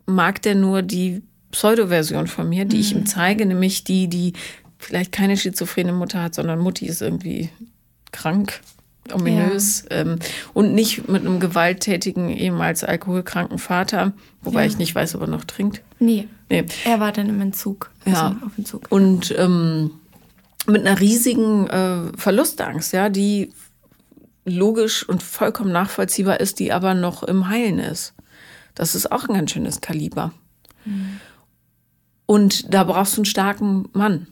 mag 0.05 0.41
der 0.41 0.55
nur 0.55 0.81
die 0.81 1.23
Pseudo-Version 1.51 2.27
von 2.27 2.49
mir, 2.49 2.65
die 2.65 2.79
ich 2.79 2.91
ihm 2.91 3.05
zeige, 3.05 3.45
nämlich 3.45 3.83
die, 3.83 4.07
die 4.07 4.33
vielleicht 4.77 5.11
keine 5.11 5.37
schizophrene 5.37 5.93
Mutter 5.93 6.21
hat, 6.21 6.35
sondern 6.35 6.59
Mutti 6.59 6.87
ist 6.87 7.01
irgendwie 7.01 7.49
krank, 8.11 8.61
ominös 9.11 9.85
ähm, 9.89 10.17
und 10.53 10.73
nicht 10.73 11.09
mit 11.09 11.25
einem 11.25 11.39
gewalttätigen, 11.39 12.29
ehemals 12.29 12.83
alkoholkranken 12.83 13.57
Vater, 13.59 14.13
wobei 14.41 14.61
Ja. 14.61 14.67
ich 14.67 14.77
nicht 14.77 14.95
weiß, 14.95 15.15
ob 15.15 15.21
er 15.21 15.27
noch 15.27 15.43
trinkt. 15.43 15.81
Nee, 15.99 16.27
Nee. 16.49 16.65
er 16.85 16.99
war 16.99 17.11
dann 17.11 17.27
im 17.29 17.41
Entzug. 17.41 17.91
Ja. 18.05 18.27
Also 18.29 18.45
auf 18.45 18.57
Entzug. 18.57 18.87
Und 18.89 19.33
ähm, 19.37 19.91
mit 20.67 20.85
einer 20.85 20.99
riesigen 20.99 21.67
äh, 21.67 22.17
Verlustangst, 22.17 22.93
ja, 22.93 23.09
die 23.09 23.51
logisch 24.45 25.07
und 25.07 25.23
vollkommen 25.23 25.71
nachvollziehbar 25.71 26.39
ist, 26.39 26.59
die 26.59 26.71
aber 26.71 26.93
noch 26.93 27.23
im 27.23 27.47
Heilen 27.49 27.79
ist. 27.79 28.13
Das 28.75 28.95
ist 28.95 29.11
auch 29.11 29.27
ein 29.27 29.35
ganz 29.35 29.51
schönes 29.51 29.81
Kaliber. 29.81 30.33
Und 32.25 32.73
da 32.73 32.83
brauchst 32.83 33.15
du 33.15 33.21
einen 33.21 33.25
starken 33.25 33.87
Mann. 33.93 34.27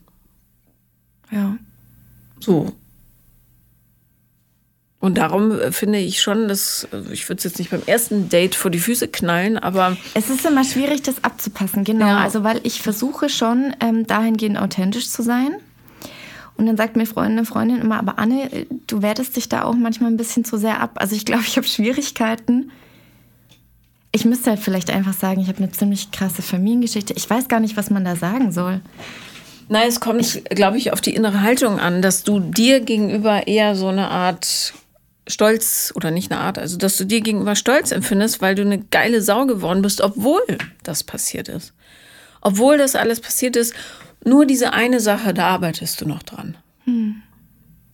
Ja. 1.32 1.58
So. 2.40 2.74
Und 5.02 5.18
darum 5.18 5.60
äh, 5.60 5.72
finde 5.72 5.98
ich 5.98 6.22
schon, 6.22 6.48
dass 6.48 6.88
äh, 6.94 7.12
ich 7.12 7.28
würde 7.28 7.40
es 7.40 7.44
jetzt 7.44 7.60
nicht 7.60 7.72
beim 7.72 7.82
ersten 7.86 8.30
Date 8.30 8.56
vor 8.56 8.72
die 8.72 8.80
Füße 8.80 9.08
knallen, 9.08 9.58
aber 9.58 9.98
Es 10.14 10.30
ist 10.30 10.46
immer 10.46 10.64
schwierig, 10.64 11.02
das 11.02 11.24
abzupassen, 11.24 11.84
genau. 11.84 12.06
Ja. 12.06 12.20
Also, 12.20 12.44
weil 12.44 12.62
ich 12.64 12.82
versuche 12.82 13.28
schon, 13.28 13.76
ähm, 13.82 14.06
dahingehend 14.06 14.60
authentisch 14.60 15.10
zu 15.10 15.24
sein. 15.24 15.56
Und 16.56 16.68
dann 16.68 16.78
sagt 16.78 16.96
mir 16.96 17.08
Freundin, 17.08 17.46
Freundin 17.46 17.82
immer, 17.82 17.98
aber 17.98 18.20
Anne, 18.20 18.54
äh, 18.54 18.66
du 18.86 19.02
wertest 19.02 19.36
dich 19.36 19.50
da 19.50 19.64
auch 19.64 19.74
manchmal 19.74 20.12
ein 20.12 20.18
bisschen 20.18 20.46
zu 20.46 20.58
sehr 20.58 20.80
ab. 20.80 20.92
Also 20.96 21.16
ich 21.16 21.26
glaube, 21.26 21.44
ich 21.48 21.58
habe 21.58 21.68
Schwierigkeiten. 21.68 22.72
Ich 24.12 24.26
müsste 24.26 24.52
halt 24.52 24.60
vielleicht 24.60 24.92
einfach 24.92 25.14
sagen, 25.14 25.42
ich 25.42 25.48
habe 25.48 25.58
eine 25.58 25.72
ziemlich 25.72 26.12
krasse 26.12 26.44
Familiengeschichte. 26.44 27.14
Ich 27.18 27.28
weiß 27.28 27.48
gar 27.48 27.60
nicht, 27.60 27.76
was 27.76 27.90
man 27.90 28.06
da 28.06 28.16
sagen 28.16 28.52
soll. 28.52 28.82
Nein, 29.70 29.88
es 29.88 30.00
kommt, 30.02 30.44
glaube 30.50 30.78
ich, 30.78 30.92
auf 30.92 31.02
die 31.02 31.16
innere 31.16 31.42
Haltung 31.42 31.80
an, 31.80 32.02
dass 32.02 32.24
du 32.24 32.40
dir 32.40 32.82
gegenüber 32.82 33.48
eher 33.48 33.76
so 33.76 33.88
eine 33.88 34.10
Art 34.10 34.74
Stolz 35.32 35.92
oder 35.96 36.12
nicht 36.12 36.32
eine 36.32 36.42
Art, 36.42 36.60
also 36.60 36.78
dass 36.78 36.98
du 36.98 37.06
dir 37.06 37.22
gegenüber 37.22 37.56
Stolz 37.56 37.92
empfindest, 37.92 38.42
weil 38.42 38.54
du 38.54 38.62
eine 38.62 38.80
geile 38.80 39.22
Sau 39.22 39.46
geworden 39.48 39.82
bist, 39.82 40.02
obwohl 40.02 40.42
das 40.84 41.04
passiert 41.04 41.48
ist. 41.50 41.74
obwohl 42.42 42.78
das 42.78 42.96
alles 42.96 43.22
passiert 43.22 43.56
ist, 43.56 43.74
nur 44.26 44.46
diese 44.46 44.74
eine 44.74 45.00
Sache, 45.00 45.34
da 45.34 45.48
arbeitest 45.48 46.02
du 46.02 46.08
noch 46.08 46.24
dran. 46.24 46.58
Hm. 46.86 47.22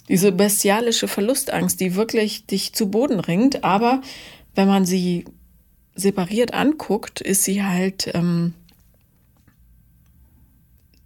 Diese 0.09 0.31
bestialische 0.31 1.07
Verlustangst, 1.07 1.79
die 1.79 1.95
wirklich 1.95 2.45
dich 2.45 2.73
zu 2.73 2.89
Boden 2.89 3.19
ringt, 3.19 3.63
aber 3.63 4.01
wenn 4.55 4.67
man 4.67 4.85
sie 4.85 5.25
separiert 5.95 6.53
anguckt, 6.53 7.19
ist 7.21 7.43
sie 7.43 7.63
halt 7.63 8.09
ähm, 8.13 8.53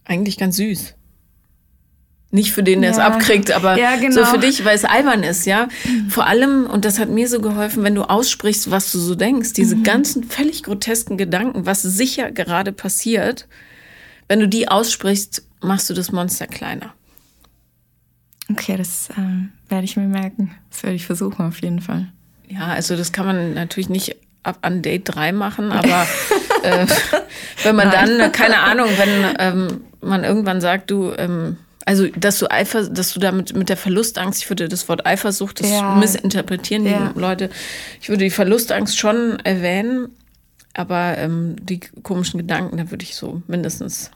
eigentlich 0.05 0.38
ganz 0.38 0.57
süß. 0.57 0.95
Nicht 2.34 2.53
für 2.53 2.63
den, 2.63 2.82
der 2.82 2.91
ja. 2.91 2.95
es 2.95 3.01
abkriegt, 3.01 3.51
aber 3.51 3.77
ja, 3.77 3.97
genau. 3.97 4.15
so 4.15 4.25
für 4.25 4.38
dich, 4.38 4.63
weil 4.63 4.75
es 4.75 4.86
albern 4.86 5.21
ist, 5.21 5.45
ja. 5.45 5.67
Vor 6.07 6.27
allem, 6.27 6.65
und 6.65 6.86
das 6.86 6.97
hat 6.97 7.09
mir 7.09 7.27
so 7.27 7.41
geholfen, 7.41 7.84
wenn 7.84 7.93
du 7.93 8.03
aussprichst, 8.03 8.71
was 8.71 8.91
du 8.93 8.99
so 8.99 9.15
denkst, 9.15 9.51
diese 9.51 9.75
mhm. 9.75 9.84
ganzen 9.84 10.23
völlig 10.23 10.63
grotesken 10.63 11.17
Gedanken, 11.17 11.65
was 11.65 11.82
sicher 11.82 12.32
gerade 12.32 12.71
passiert, 12.71 13.47
wenn 14.29 14.39
du 14.39 14.47
die 14.47 14.69
aussprichst, 14.69 15.45
machst 15.61 15.89
du 15.89 15.93
das 15.93 16.13
Monster 16.13 16.47
kleiner. 16.47 16.93
Okay, 18.49 18.77
das 18.77 19.09
ähm, 19.17 19.51
werde 19.67 19.84
ich 19.84 19.97
mir 19.97 20.07
merken. 20.07 20.55
Das 20.69 20.84
werde 20.84 20.95
ich 20.95 21.05
versuchen, 21.05 21.45
auf 21.45 21.61
jeden 21.61 21.82
Fall. 21.82 22.07
Ja, 22.47 22.67
also 22.67 22.95
das 22.95 23.11
kann 23.11 23.25
man 23.25 23.53
natürlich 23.53 23.89
nicht 23.89 24.15
ab 24.43 24.57
an 24.61 24.82
Date 24.82 25.03
3 25.05 25.34
machen, 25.34 25.71
aber 25.71 26.07
äh, 26.63 26.86
wenn 27.63 27.75
man 27.75 27.89
Nein. 27.89 28.19
dann, 28.19 28.32
keine 28.32 28.59
Ahnung, 28.59 28.89
wenn 28.97 29.36
ähm, 29.39 29.82
man 30.01 30.23
irgendwann 30.23 30.61
sagt, 30.61 30.91
du, 30.91 31.13
ähm, 31.17 31.57
also 31.86 32.07
dass 32.07 32.39
du 32.39 32.49
Eifer, 32.49 32.88
dass 32.89 33.13
du 33.13 33.19
damit 33.19 33.55
mit 33.55 33.69
der 33.69 33.77
Verlustangst, 33.77 34.43
ich 34.43 34.49
würde 34.49 34.69
das 34.69 34.88
Wort 34.89 35.05
Eifersucht, 35.05 35.59
das 35.61 35.69
ja. 35.69 35.95
missinterpretieren 35.95 36.86
die 36.86 36.91
ja. 36.91 37.13
Leute. 37.15 37.49
Ich 38.01 38.09
würde 38.09 38.23
die 38.23 38.29
Verlustangst 38.29 38.97
schon 38.97 39.39
erwähnen, 39.39 40.09
aber 40.73 41.17
ähm, 41.17 41.55
die 41.61 41.79
komischen 41.79 42.39
Gedanken, 42.39 42.77
da 42.77 42.91
würde 42.91 43.03
ich 43.03 43.15
so 43.15 43.41
mindestens 43.47 44.11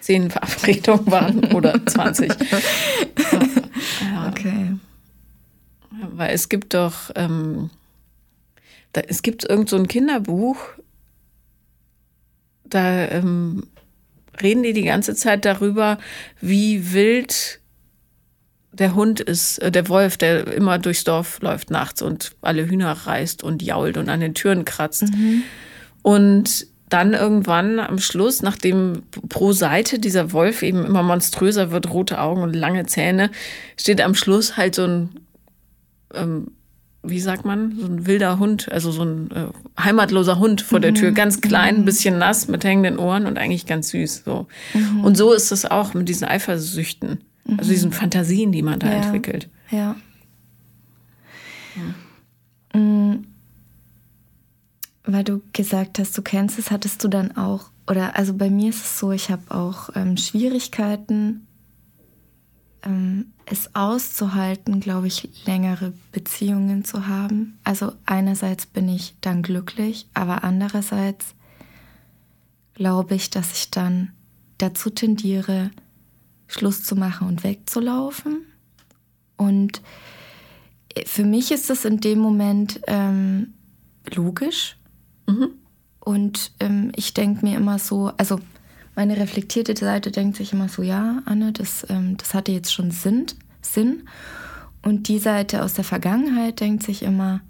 zehn 0.00 0.30
Verabredungen 0.30 1.10
warten 1.10 1.52
oder 1.54 1.84
20. 1.86 2.32
ja. 4.02 4.28
Okay. 4.28 4.76
Weil 6.12 6.34
es 6.34 6.48
gibt 6.48 6.74
doch, 6.74 7.10
ähm, 7.14 7.70
da, 8.92 9.00
es 9.02 9.22
gibt 9.22 9.44
irgend 9.44 9.68
so 9.68 9.76
ein 9.76 9.88
Kinderbuch, 9.88 10.58
da 12.64 13.06
ähm, 13.08 13.64
reden 14.42 14.62
die 14.62 14.72
die 14.72 14.84
ganze 14.84 15.14
Zeit 15.14 15.44
darüber, 15.44 15.98
wie 16.40 16.92
wild 16.92 17.60
der 18.72 18.94
Hund 18.94 19.20
ist, 19.20 19.58
äh, 19.58 19.70
der 19.70 19.88
Wolf, 19.88 20.16
der 20.16 20.46
immer 20.52 20.78
durchs 20.78 21.04
Dorf 21.04 21.40
läuft 21.40 21.70
nachts 21.70 22.02
und 22.02 22.32
alle 22.42 22.68
Hühner 22.68 22.92
reißt 22.92 23.42
und 23.42 23.62
jault 23.62 23.96
und 23.96 24.08
an 24.08 24.20
den 24.20 24.34
Türen 24.34 24.64
kratzt. 24.64 25.04
Mhm. 25.04 25.42
Und 26.02 26.66
dann 26.88 27.14
irgendwann 27.14 27.80
am 27.80 27.98
Schluss, 27.98 28.42
nachdem 28.42 29.02
pro 29.28 29.52
Seite 29.52 29.98
dieser 29.98 30.32
Wolf 30.32 30.62
eben 30.62 30.84
immer 30.84 31.02
monströser 31.02 31.72
wird, 31.72 31.90
rote 31.90 32.20
Augen 32.20 32.42
und 32.42 32.54
lange 32.54 32.86
Zähne, 32.86 33.30
steht 33.76 34.00
am 34.00 34.14
Schluss 34.14 34.56
halt 34.56 34.76
so 34.76 34.84
ein, 34.84 35.20
ähm, 36.14 36.52
wie 37.08 37.20
sagt 37.20 37.44
man, 37.44 37.76
so 37.78 37.86
ein 37.86 38.06
wilder 38.06 38.38
Hund, 38.38 38.70
also 38.70 38.90
so 38.90 39.02
ein 39.02 39.30
äh, 39.30 39.46
heimatloser 39.80 40.38
Hund 40.38 40.62
vor 40.62 40.80
der 40.80 40.94
Tür, 40.94 41.10
mhm. 41.10 41.14
ganz 41.14 41.40
klein, 41.40 41.76
ein 41.76 41.80
mhm. 41.82 41.84
bisschen 41.86 42.18
nass, 42.18 42.48
mit 42.48 42.64
hängenden 42.64 42.98
Ohren 42.98 43.26
und 43.26 43.38
eigentlich 43.38 43.66
ganz 43.66 43.90
süß. 43.90 44.22
So. 44.24 44.46
Mhm. 44.74 45.04
Und 45.04 45.16
so 45.16 45.32
ist 45.32 45.52
es 45.52 45.64
auch 45.64 45.94
mit 45.94 46.08
diesen 46.08 46.26
Eifersüchten, 46.26 47.20
also 47.48 47.64
mhm. 47.64 47.74
diesen 47.74 47.92
Fantasien, 47.92 48.52
die 48.52 48.62
man 48.62 48.78
da 48.78 48.88
ja. 48.88 48.94
entwickelt. 48.94 49.48
Ja. 49.70 49.96
ja. 51.76 52.80
Mhm 52.80 53.24
weil 55.06 55.24
du 55.24 55.40
gesagt 55.52 55.98
hast, 55.98 56.18
du 56.18 56.22
kennst 56.22 56.58
es, 56.58 56.70
hattest 56.70 57.02
du 57.02 57.08
dann 57.08 57.36
auch, 57.36 57.70
oder 57.88 58.16
also 58.16 58.34
bei 58.34 58.50
mir 58.50 58.70
ist 58.70 58.84
es 58.84 58.98
so, 58.98 59.12
ich 59.12 59.30
habe 59.30 59.54
auch 59.54 59.90
ähm, 59.94 60.16
Schwierigkeiten, 60.16 61.45
ähm, 62.86 63.32
es 63.44 63.74
auszuhalten, 63.74 64.80
glaube 64.80 65.08
ich, 65.08 65.28
längere 65.44 65.92
Beziehungen 66.12 66.84
zu 66.84 67.06
haben. 67.06 67.58
Also 67.64 67.92
einerseits 68.06 68.66
bin 68.66 68.88
ich 68.88 69.14
dann 69.20 69.42
glücklich, 69.42 70.08
aber 70.14 70.44
andererseits 70.44 71.34
glaube 72.74 73.14
ich, 73.14 73.30
dass 73.30 73.52
ich 73.52 73.70
dann 73.70 74.12
dazu 74.58 74.90
tendiere, 74.90 75.70
Schluss 76.46 76.82
zu 76.82 76.96
machen 76.96 77.28
und 77.28 77.44
wegzulaufen. 77.44 78.46
Und 79.36 79.82
für 81.04 81.24
mich 81.24 81.50
ist 81.50 81.68
das 81.68 81.84
in 81.84 82.00
dem 82.00 82.20
Moment 82.20 82.80
ähm, 82.86 83.54
logisch, 84.14 84.76
Mhm. 85.26 85.50
Und 86.00 86.52
ähm, 86.60 86.92
ich 86.94 87.14
denke 87.14 87.44
mir 87.44 87.56
immer 87.56 87.78
so, 87.78 88.12
also 88.16 88.38
meine 88.96 89.16
reflektierte 89.18 89.76
Seite 89.76 90.10
denkt 90.10 90.36
sich 90.36 90.52
immer 90.52 90.68
so, 90.68 90.82
ja, 90.82 91.22
Anne, 91.26 91.52
das, 91.52 91.86
ähm, 91.88 92.16
das 92.16 92.34
hatte 92.34 92.50
jetzt 92.50 92.72
schon 92.72 92.90
Sinn, 92.90 93.26
Sinn. 93.60 94.08
Und 94.82 95.08
die 95.08 95.18
Seite 95.18 95.62
aus 95.62 95.74
der 95.74 95.84
Vergangenheit 95.84 96.60
denkt 96.60 96.82
sich 96.82 97.02
immer, 97.02 97.40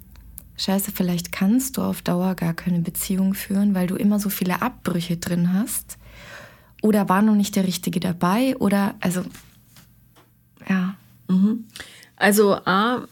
scheiße, 0.56 0.90
vielleicht 0.92 1.32
kannst 1.32 1.76
du 1.76 1.82
auf 1.82 2.02
Dauer 2.02 2.34
gar 2.34 2.52
keine 2.52 2.80
Beziehung 2.80 3.34
führen, 3.34 3.74
weil 3.74 3.86
du 3.86 3.94
immer 3.94 4.18
so 4.18 4.28
viele 4.28 4.60
Abbrüche 4.60 5.18
drin 5.18 5.52
hast. 5.52 5.98
Oder 6.82 7.08
war 7.08 7.22
noch 7.22 7.34
nicht 7.34 7.54
der 7.56 7.64
Richtige 7.64 8.00
dabei? 8.00 8.56
Oder, 8.58 8.96
also, 9.00 9.22
ja. 10.68 10.96
Mhm. 11.28 11.64
Also, 12.16 12.54
A, 12.64 13.06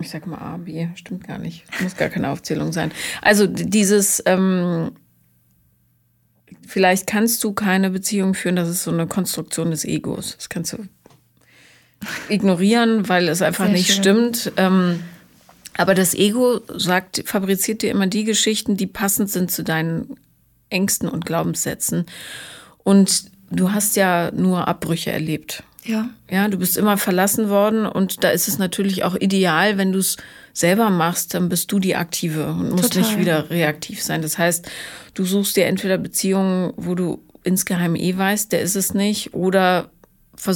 ich 0.00 0.10
sag 0.10 0.26
mal 0.26 0.38
A, 0.38 0.56
B, 0.56 0.88
stimmt 0.96 1.26
gar 1.26 1.38
nicht. 1.38 1.64
Muss 1.80 1.96
gar 1.96 2.08
keine 2.08 2.30
Aufzählung 2.30 2.72
sein. 2.72 2.90
Also 3.22 3.46
dieses, 3.46 4.22
ähm, 4.26 4.92
vielleicht 6.66 7.06
kannst 7.06 7.42
du 7.44 7.52
keine 7.52 7.90
Beziehung 7.90 8.34
führen, 8.34 8.56
das 8.56 8.68
ist 8.68 8.84
so 8.84 8.90
eine 8.90 9.06
Konstruktion 9.06 9.70
des 9.70 9.84
Egos. 9.84 10.36
Das 10.36 10.48
kannst 10.48 10.72
du 10.72 10.78
ignorieren, 12.28 13.08
weil 13.08 13.28
es 13.28 13.42
einfach 13.42 13.64
Sehr 13.64 13.72
nicht 13.72 13.92
schön. 13.92 13.96
stimmt. 13.96 14.52
Ähm, 14.56 15.02
aber 15.76 15.94
das 15.94 16.14
Ego 16.14 16.60
sagt, 16.76 17.22
fabriziert 17.26 17.82
dir 17.82 17.90
immer 17.90 18.06
die 18.06 18.24
Geschichten, 18.24 18.76
die 18.76 18.86
passend 18.86 19.30
sind 19.30 19.50
zu 19.50 19.64
deinen 19.64 20.16
Ängsten 20.70 21.08
und 21.08 21.26
Glaubenssätzen. 21.26 22.06
Und 22.84 23.24
du 23.50 23.72
hast 23.72 23.96
ja 23.96 24.30
nur 24.32 24.68
Abbrüche 24.68 25.10
erlebt. 25.10 25.64
Ja. 25.84 26.08
Ja, 26.30 26.48
du 26.48 26.58
bist 26.58 26.76
immer 26.76 26.96
verlassen 26.96 27.50
worden 27.50 27.86
und 27.86 28.24
da 28.24 28.30
ist 28.30 28.48
es 28.48 28.58
natürlich 28.58 29.04
auch 29.04 29.14
ideal, 29.14 29.76
wenn 29.76 29.92
du 29.92 29.98
es 29.98 30.16
selber 30.52 30.88
machst, 30.88 31.34
dann 31.34 31.48
bist 31.48 31.70
du 31.72 31.78
die 31.78 31.94
Aktive 31.94 32.46
und 32.46 32.70
musst 32.70 32.94
Total. 32.94 33.02
nicht 33.02 33.18
wieder 33.18 33.50
reaktiv 33.50 34.02
sein. 34.02 34.22
Das 34.22 34.38
heißt, 34.38 34.70
du 35.12 35.24
suchst 35.24 35.56
dir 35.56 35.66
entweder 35.66 35.98
Beziehungen, 35.98 36.72
wo 36.76 36.94
du 36.94 37.22
insgeheim 37.42 37.96
eh 37.96 38.16
weißt, 38.16 38.52
der 38.52 38.62
ist 38.62 38.76
es 38.76 38.94
nicht, 38.94 39.34
oder 39.34 39.90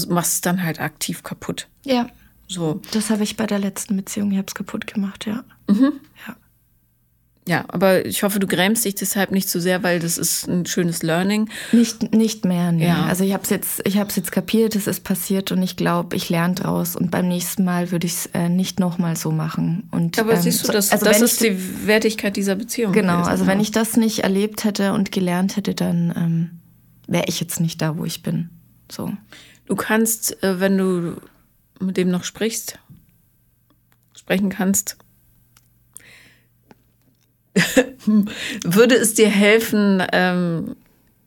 machst 0.08 0.34
es 0.34 0.40
dann 0.40 0.62
halt 0.62 0.80
aktiv 0.80 1.22
kaputt. 1.22 1.68
Ja. 1.84 2.08
So. 2.46 2.80
Das 2.92 3.10
habe 3.10 3.22
ich 3.22 3.36
bei 3.36 3.46
der 3.46 3.58
letzten 3.58 3.96
Beziehung, 3.96 4.30
ich 4.30 4.38
habe 4.38 4.48
es 4.48 4.54
kaputt 4.54 4.86
gemacht, 4.86 5.26
ja. 5.26 5.44
Mhm. 5.68 6.00
Ja. 6.26 6.36
Ja, 7.48 7.64
aber 7.68 8.04
ich 8.04 8.24
hoffe, 8.24 8.40
du 8.40 8.46
grämst 8.46 8.84
dich 8.84 8.94
deshalb 8.94 9.30
nicht 9.30 9.48
zu 9.48 9.58
so 9.58 9.62
sehr, 9.62 9.82
weil 9.82 10.00
das 10.00 10.18
ist 10.18 10.46
ein 10.46 10.66
schönes 10.66 11.02
Learning. 11.02 11.48
Nicht, 11.72 12.14
nicht 12.14 12.44
mehr, 12.44 12.72
nee. 12.72 12.86
Ja. 12.86 13.06
Also 13.06 13.24
ich 13.24 13.32
habe 13.32 13.42
es 13.42 13.48
jetzt, 13.48 13.80
ich 13.86 13.94
jetzt 13.94 14.32
kapiert, 14.32 14.76
es 14.76 14.86
ist 14.86 15.02
passiert 15.02 15.50
und 15.50 15.62
ich 15.62 15.74
glaube, 15.74 16.14
ich 16.14 16.28
lerne 16.28 16.56
draus 16.56 16.94
und 16.94 17.10
beim 17.10 17.26
nächsten 17.26 17.64
Mal 17.64 17.90
würde 17.90 18.06
ich 18.06 18.12
es 18.12 18.26
äh, 18.34 18.50
nicht 18.50 18.80
nochmal 18.80 19.16
so 19.16 19.30
machen. 19.30 19.88
Und, 19.92 20.18
aber 20.18 20.34
ähm, 20.34 20.42
siehst 20.42 20.68
du, 20.68 20.72
das, 20.72 20.92
also 20.92 21.06
das 21.06 21.22
ist 21.22 21.42
die 21.42 21.86
Wertigkeit 21.86 22.36
dieser 22.36 22.54
Beziehung. 22.54 22.92
Genau, 22.92 23.22
also 23.22 23.46
wenn 23.46 23.60
ich 23.60 23.70
das 23.70 23.96
nicht 23.96 24.24
erlebt 24.24 24.64
hätte 24.64 24.92
und 24.92 25.10
gelernt 25.10 25.56
hätte, 25.56 25.74
dann 25.74 26.12
ähm, 26.14 26.50
wäre 27.06 27.24
ich 27.28 27.40
jetzt 27.40 27.60
nicht 27.60 27.80
da, 27.80 27.96
wo 27.96 28.04
ich 28.04 28.22
bin. 28.22 28.50
So. 28.92 29.10
Du 29.64 29.74
kannst, 29.74 30.42
äh, 30.42 30.60
wenn 30.60 30.76
du 30.76 31.16
mit 31.80 31.96
dem 31.96 32.10
noch 32.10 32.24
sprichst, 32.24 32.78
sprechen 34.14 34.50
kannst, 34.50 34.98
würde 38.64 38.94
es 38.94 39.14
dir 39.14 39.28
helfen, 39.28 40.02
ähm, 40.12 40.76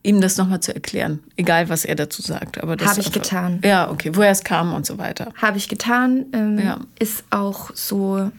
ihm 0.02 0.20
das 0.20 0.36
nochmal 0.36 0.60
zu 0.60 0.74
erklären, 0.74 1.20
egal 1.36 1.68
was 1.68 1.84
er 1.84 1.94
dazu 1.94 2.22
sagt. 2.22 2.62
Aber 2.62 2.72
habe 2.84 3.00
ich 3.00 3.12
getan. 3.12 3.60
Ja, 3.64 3.90
okay, 3.90 4.10
woher 4.14 4.30
es 4.30 4.44
kam 4.44 4.74
und 4.74 4.86
so 4.86 4.98
weiter. 4.98 5.32
Habe 5.36 5.58
ich 5.58 5.68
getan. 5.68 6.26
Ähm, 6.32 6.58
ja. 6.58 6.80
Ist 6.98 7.24
auch 7.30 7.70
so 7.74 8.30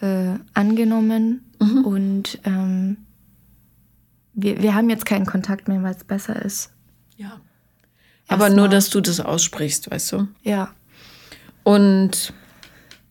äh, 0.00 0.34
angenommen 0.54 1.44
mhm. 1.60 1.84
und 1.84 2.38
ähm, 2.44 2.96
wir, 4.34 4.62
wir 4.62 4.74
haben 4.74 4.90
jetzt 4.90 5.06
keinen 5.06 5.26
Kontakt 5.26 5.68
mehr, 5.68 5.82
weil 5.82 5.94
es 5.94 6.04
besser 6.04 6.44
ist. 6.44 6.70
Ja. 7.16 7.40
Aber 8.28 8.50
nur, 8.50 8.68
dass 8.68 8.90
du 8.90 9.00
das 9.00 9.20
aussprichst, 9.20 9.90
weißt 9.90 10.12
du? 10.12 10.28
Ja. 10.42 10.70
Und 11.62 12.34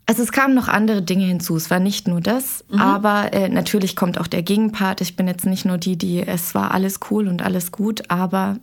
also 0.05 0.23
es 0.23 0.31
kamen 0.31 0.53
noch 0.53 0.67
andere 0.67 1.01
Dinge 1.01 1.25
hinzu. 1.25 1.55
Es 1.55 1.69
war 1.69 1.79
nicht 1.79 2.07
nur 2.07 2.21
das, 2.21 2.63
mhm. 2.69 2.79
aber 2.79 3.33
äh, 3.33 3.49
natürlich 3.49 3.95
kommt 3.95 4.19
auch 4.19 4.27
der 4.27 4.43
Gegenpart. 4.43 5.01
Ich 5.01 5.15
bin 5.15 5.27
jetzt 5.27 5.45
nicht 5.45 5.65
nur 5.65 5.77
die, 5.77 5.97
die 5.97 6.21
es 6.25 6.53
war 6.53 6.71
alles 6.71 6.99
cool 7.09 7.27
und 7.27 7.41
alles 7.41 7.71
gut, 7.71 8.09
aber 8.09 8.57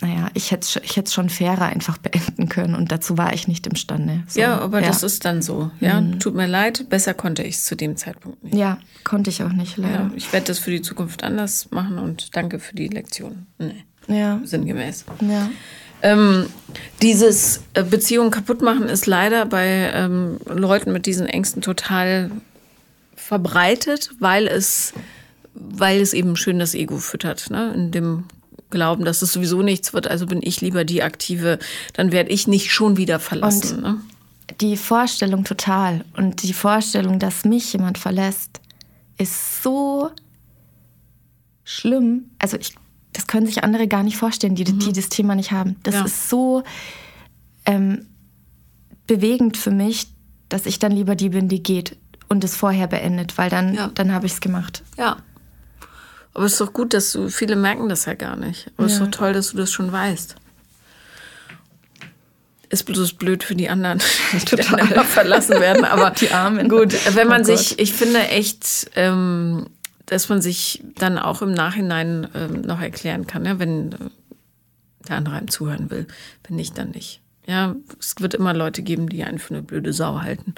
naja, 0.00 0.28
ich 0.34 0.50
hätte 0.50 0.80
ich 0.82 0.98
es 0.98 1.14
schon 1.14 1.30
fairer 1.30 1.66
einfach 1.66 1.98
beenden 1.98 2.48
können 2.48 2.74
und 2.74 2.90
dazu 2.90 3.16
war 3.16 3.32
ich 3.32 3.46
nicht 3.46 3.66
imstande. 3.66 4.24
So, 4.26 4.40
ja, 4.40 4.58
aber 4.58 4.80
ja. 4.80 4.88
das 4.88 5.02
ist 5.02 5.24
dann 5.24 5.40
so. 5.40 5.70
Ja, 5.80 6.00
mhm. 6.00 6.18
tut 6.18 6.34
mir 6.34 6.48
leid, 6.48 6.88
besser 6.90 7.14
konnte 7.14 7.42
ich 7.42 7.56
es 7.56 7.64
zu 7.64 7.76
dem 7.76 7.96
Zeitpunkt 7.96 8.42
nicht. 8.42 8.56
Ja, 8.56 8.78
konnte 9.04 9.30
ich 9.30 9.42
auch 9.42 9.52
nicht, 9.52 9.76
leider. 9.76 9.94
Ja, 9.94 10.10
ich 10.16 10.32
werde 10.32 10.46
das 10.46 10.58
für 10.58 10.70
die 10.70 10.82
Zukunft 10.82 11.22
anders 11.22 11.70
machen 11.70 11.98
und 11.98 12.36
danke 12.36 12.58
für 12.58 12.74
die 12.74 12.88
Lektion. 12.88 13.46
Nee. 13.58 13.84
Ja. 14.08 14.40
Sinngemäß. 14.44 15.06
Ja. 15.20 15.48
Ähm, 16.02 16.46
dieses 17.02 17.62
äh, 17.74 17.82
Beziehung 17.82 18.30
kaputt 18.30 18.62
machen 18.62 18.88
ist 18.88 19.06
leider 19.06 19.46
bei 19.46 19.90
ähm, 19.94 20.38
Leuten 20.46 20.92
mit 20.92 21.06
diesen 21.06 21.26
Ängsten 21.26 21.62
total 21.62 22.30
verbreitet, 23.16 24.10
weil 24.18 24.46
es, 24.46 24.92
weil 25.54 26.00
es 26.00 26.12
eben 26.12 26.36
schön 26.36 26.58
das 26.58 26.74
Ego 26.74 26.98
füttert, 26.98 27.50
ne? 27.50 27.72
in 27.74 27.90
dem 27.90 28.24
Glauben, 28.70 29.04
dass 29.04 29.22
es 29.22 29.32
sowieso 29.32 29.62
nichts 29.62 29.92
wird, 29.94 30.08
also 30.08 30.26
bin 30.26 30.40
ich 30.42 30.60
lieber 30.60 30.84
die 30.84 31.02
Aktive, 31.02 31.58
dann 31.92 32.12
werde 32.12 32.30
ich 32.30 32.48
nicht 32.48 32.72
schon 32.72 32.96
wieder 32.96 33.20
verlassen. 33.20 33.82
Ne? 33.82 34.00
Die 34.60 34.76
Vorstellung 34.76 35.44
total 35.44 36.04
und 36.16 36.42
die 36.42 36.52
Vorstellung, 36.52 37.18
dass 37.18 37.44
mich 37.44 37.72
jemand 37.72 37.98
verlässt, 37.98 38.60
ist 39.16 39.62
so 39.62 40.10
schlimm. 41.64 42.30
Also 42.38 42.56
ich 42.58 42.74
das 43.14 43.26
können 43.26 43.46
sich 43.46 43.64
andere 43.64 43.88
gar 43.88 44.02
nicht 44.02 44.18
vorstellen, 44.18 44.54
die, 44.54 44.70
mhm. 44.70 44.80
die 44.80 44.92
das 44.92 45.08
Thema 45.08 45.34
nicht 45.34 45.52
haben. 45.52 45.76
Das 45.82 45.94
ja. 45.94 46.04
ist 46.04 46.28
so 46.28 46.62
ähm, 47.64 48.06
bewegend 49.06 49.56
für 49.56 49.70
mich, 49.70 50.08
dass 50.48 50.66
ich 50.66 50.78
dann 50.78 50.92
lieber 50.92 51.14
die 51.14 51.30
bin, 51.30 51.48
die 51.48 51.62
geht 51.62 51.96
und 52.28 52.44
es 52.44 52.56
vorher 52.56 52.86
beendet, 52.86 53.38
weil 53.38 53.48
dann, 53.48 53.74
ja. 53.74 53.90
dann 53.94 54.12
habe 54.12 54.26
ich 54.26 54.32
es 54.32 54.40
gemacht. 54.40 54.82
Ja. 54.98 55.16
Aber 56.34 56.44
es 56.44 56.52
ist 56.52 56.60
doch 56.60 56.72
gut, 56.72 56.92
dass 56.92 57.12
du, 57.12 57.28
viele 57.28 57.54
merken 57.54 57.88
das 57.88 58.06
ja 58.06 58.14
gar 58.14 58.36
nicht. 58.36 58.70
Aber 58.76 58.86
es 58.86 58.94
ist 58.94 59.00
doch 59.00 59.10
toll, 59.10 59.32
dass 59.32 59.52
du 59.52 59.56
das 59.56 59.70
schon 59.70 59.92
weißt. 59.92 60.34
Ist 62.70 62.84
bloß 62.84 63.12
blöd 63.12 63.44
für 63.44 63.54
die 63.54 63.68
anderen, 63.68 64.02
die 64.32 64.38
Total. 64.38 64.88
dann 64.88 65.06
verlassen 65.06 65.60
werden. 65.60 65.84
Aber 65.84 66.10
die 66.20 66.32
Armen. 66.32 66.68
Gut, 66.68 66.92
wenn 67.14 67.28
man 67.28 67.42
oh 67.42 67.44
sich, 67.44 67.78
ich 67.78 67.92
finde 67.92 68.26
echt, 68.26 68.90
ähm, 68.96 69.66
dass 70.06 70.28
man 70.28 70.42
sich 70.42 70.82
dann 70.96 71.18
auch 71.18 71.42
im 71.42 71.52
Nachhinein 71.52 72.28
ähm, 72.34 72.60
noch 72.62 72.80
erklären 72.80 73.26
kann, 73.26 73.44
ja, 73.44 73.58
wenn 73.58 73.92
äh, 73.92 73.96
der 75.08 75.16
andere 75.16 75.36
einem 75.36 75.50
zuhören 75.50 75.90
will. 75.90 76.06
Wenn 76.46 76.56
nicht, 76.56 76.76
dann 76.78 76.90
nicht. 76.90 77.20
Ja, 77.46 77.76
es 78.00 78.14
wird 78.20 78.34
immer 78.34 78.54
Leute 78.54 78.82
geben, 78.82 79.08
die 79.08 79.24
einen 79.24 79.38
für 79.38 79.54
eine 79.54 79.62
blöde 79.62 79.92
Sau 79.92 80.22
halten. 80.22 80.54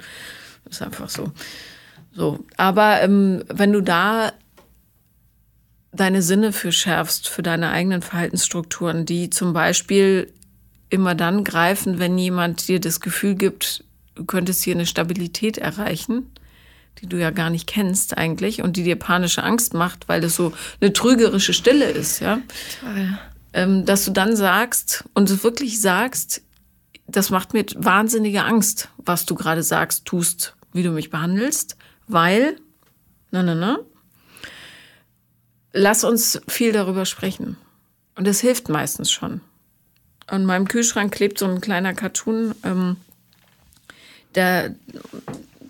Das 0.63 0.77
ist 0.77 0.81
einfach 0.81 1.09
so. 1.09 1.31
So, 2.13 2.45
aber 2.55 3.01
ähm, 3.01 3.43
wenn 3.47 3.73
du 3.73 3.81
da 3.81 4.31
deine 5.91 6.21
Sinne 6.21 6.51
für 6.53 6.71
schärfst, 6.71 7.27
für 7.27 7.43
deine 7.43 7.71
eigenen 7.71 8.01
Verhaltensstrukturen, 8.01 9.05
die 9.05 9.29
zum 9.29 9.53
Beispiel 9.53 10.31
immer 10.89 11.15
dann 11.15 11.43
greifen, 11.43 11.99
wenn 11.99 12.17
jemand 12.17 12.67
dir 12.67 12.79
das 12.79 13.01
Gefühl 13.01 13.35
gibt, 13.35 13.83
du 14.15 14.25
könntest 14.25 14.63
hier 14.63 14.75
eine 14.75 14.85
Stabilität 14.85 15.57
erreichen, 15.57 16.31
die 17.01 17.07
du 17.07 17.17
ja 17.17 17.31
gar 17.31 17.49
nicht 17.49 17.67
kennst 17.67 18.17
eigentlich 18.17 18.61
und 18.61 18.77
die 18.77 18.83
dir 18.83 18.95
panische 18.95 19.43
Angst 19.43 19.73
macht, 19.73 20.07
weil 20.07 20.21
das 20.21 20.35
so 20.35 20.53
eine 20.81 20.93
trügerische 20.93 21.53
Stille 21.53 21.89
ist, 21.89 22.19
ja. 22.19 22.39
Toll. 22.81 23.17
Ähm, 23.53 23.85
dass 23.85 24.05
du 24.05 24.11
dann 24.11 24.35
sagst 24.35 25.05
und 25.13 25.43
wirklich 25.43 25.81
sagst, 25.81 26.41
das 27.07 27.29
macht 27.29 27.53
mir 27.53 27.65
wahnsinnige 27.75 28.43
Angst, 28.43 28.89
was 28.97 29.25
du 29.25 29.35
gerade 29.35 29.63
sagst, 29.63 30.05
tust, 30.05 30.55
wie 30.73 30.83
du 30.83 30.91
mich 30.91 31.09
behandelst, 31.09 31.77
weil, 32.07 32.57
na, 33.31 33.43
na, 33.43 33.55
na, 33.55 33.79
lass 35.71 36.03
uns 36.03 36.41
viel 36.47 36.71
darüber 36.71 37.05
sprechen. 37.05 37.57
Und 38.15 38.27
das 38.27 38.41
hilft 38.41 38.67
meistens 38.67 39.11
schon. 39.11 39.41
An 40.25 40.45
meinem 40.45 40.67
Kühlschrank 40.67 41.13
klebt 41.13 41.39
so 41.39 41.45
ein 41.45 41.61
kleiner 41.61 41.93
Cartoon, 41.93 42.53
ähm, 42.63 42.97
der 44.35 44.75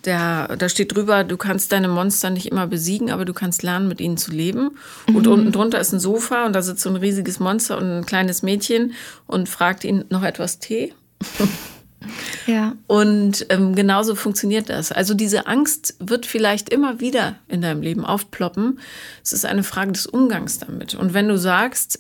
der, 0.08 0.56
da 0.58 0.70
steht 0.70 0.96
drüber, 0.96 1.24
du 1.24 1.38
kannst 1.38 1.72
deine 1.72 1.90
Monster 1.90 2.30
nicht 2.30 2.48
immer 2.48 2.66
besiegen, 2.66 3.12
aber 3.12 3.26
du 3.26 3.34
kannst 3.34 3.62
lernen, 3.62 3.88
mit 3.88 4.00
ihnen 4.02 4.18
zu 4.18 4.32
leben. 4.32 4.72
Und 5.08 5.28
mhm. 5.28 5.32
unten 5.32 5.52
drunter 5.52 5.80
ist 5.80 5.94
ein 5.94 6.00
Sofa 6.00 6.46
und 6.46 6.54
da 6.54 6.62
sitzt 6.62 6.82
so 6.82 6.90
ein 6.90 6.96
riesiges 6.96 7.40
Monster 7.40 7.78
und 7.78 8.00
ein 8.00 8.06
kleines 8.06 8.42
Mädchen 8.42 8.94
und 9.28 9.50
fragt 9.50 9.84
ihn 9.84 10.06
noch 10.10 10.24
etwas 10.24 10.60
Tee. 10.60 10.94
ja. 12.48 12.74
Und 12.88 13.46
ähm, 13.50 13.76
genauso 13.76 14.16
funktioniert 14.16 14.70
das. 14.70 14.94
Also 14.94 15.14
diese 15.14 15.46
Angst 15.46 15.96
wird 16.00 16.26
vielleicht 16.26 16.70
immer 16.70 17.02
wieder 17.02 17.36
in 17.50 17.62
deinem 17.62 17.82
Leben 17.82 18.06
aufploppen. 18.06 18.80
Es 19.24 19.34
ist 19.34 19.46
eine 19.46 19.64
Frage 19.64 19.92
des 19.92 20.08
Umgangs 20.08 20.60
damit. 20.60 20.96
Und 20.96 21.14
wenn 21.14 21.28
du 21.28 21.38
sagst, 21.38 22.00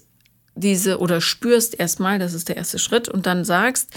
diese 0.55 0.99
oder 0.99 1.19
spürst 1.19 1.79
erstmal, 1.79 2.19
das 2.19 2.33
ist 2.33 2.47
der 2.47 2.57
erste 2.57 2.79
Schritt, 2.79 3.09
und 3.09 3.25
dann 3.25 3.45
sagst, 3.45 3.91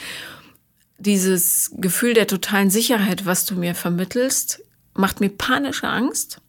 dieses 1.01 1.71
Gefühl 1.77 2.15
der 2.15 2.27
totalen 2.27 2.71
Sicherheit, 2.71 3.27
was 3.27 3.47
du 3.47 3.55
mir 3.55 3.75
vermittelst, 3.75 4.63
macht 4.95 5.21
mir 5.21 5.31
panische 5.31 5.89
Angst. 5.89 6.41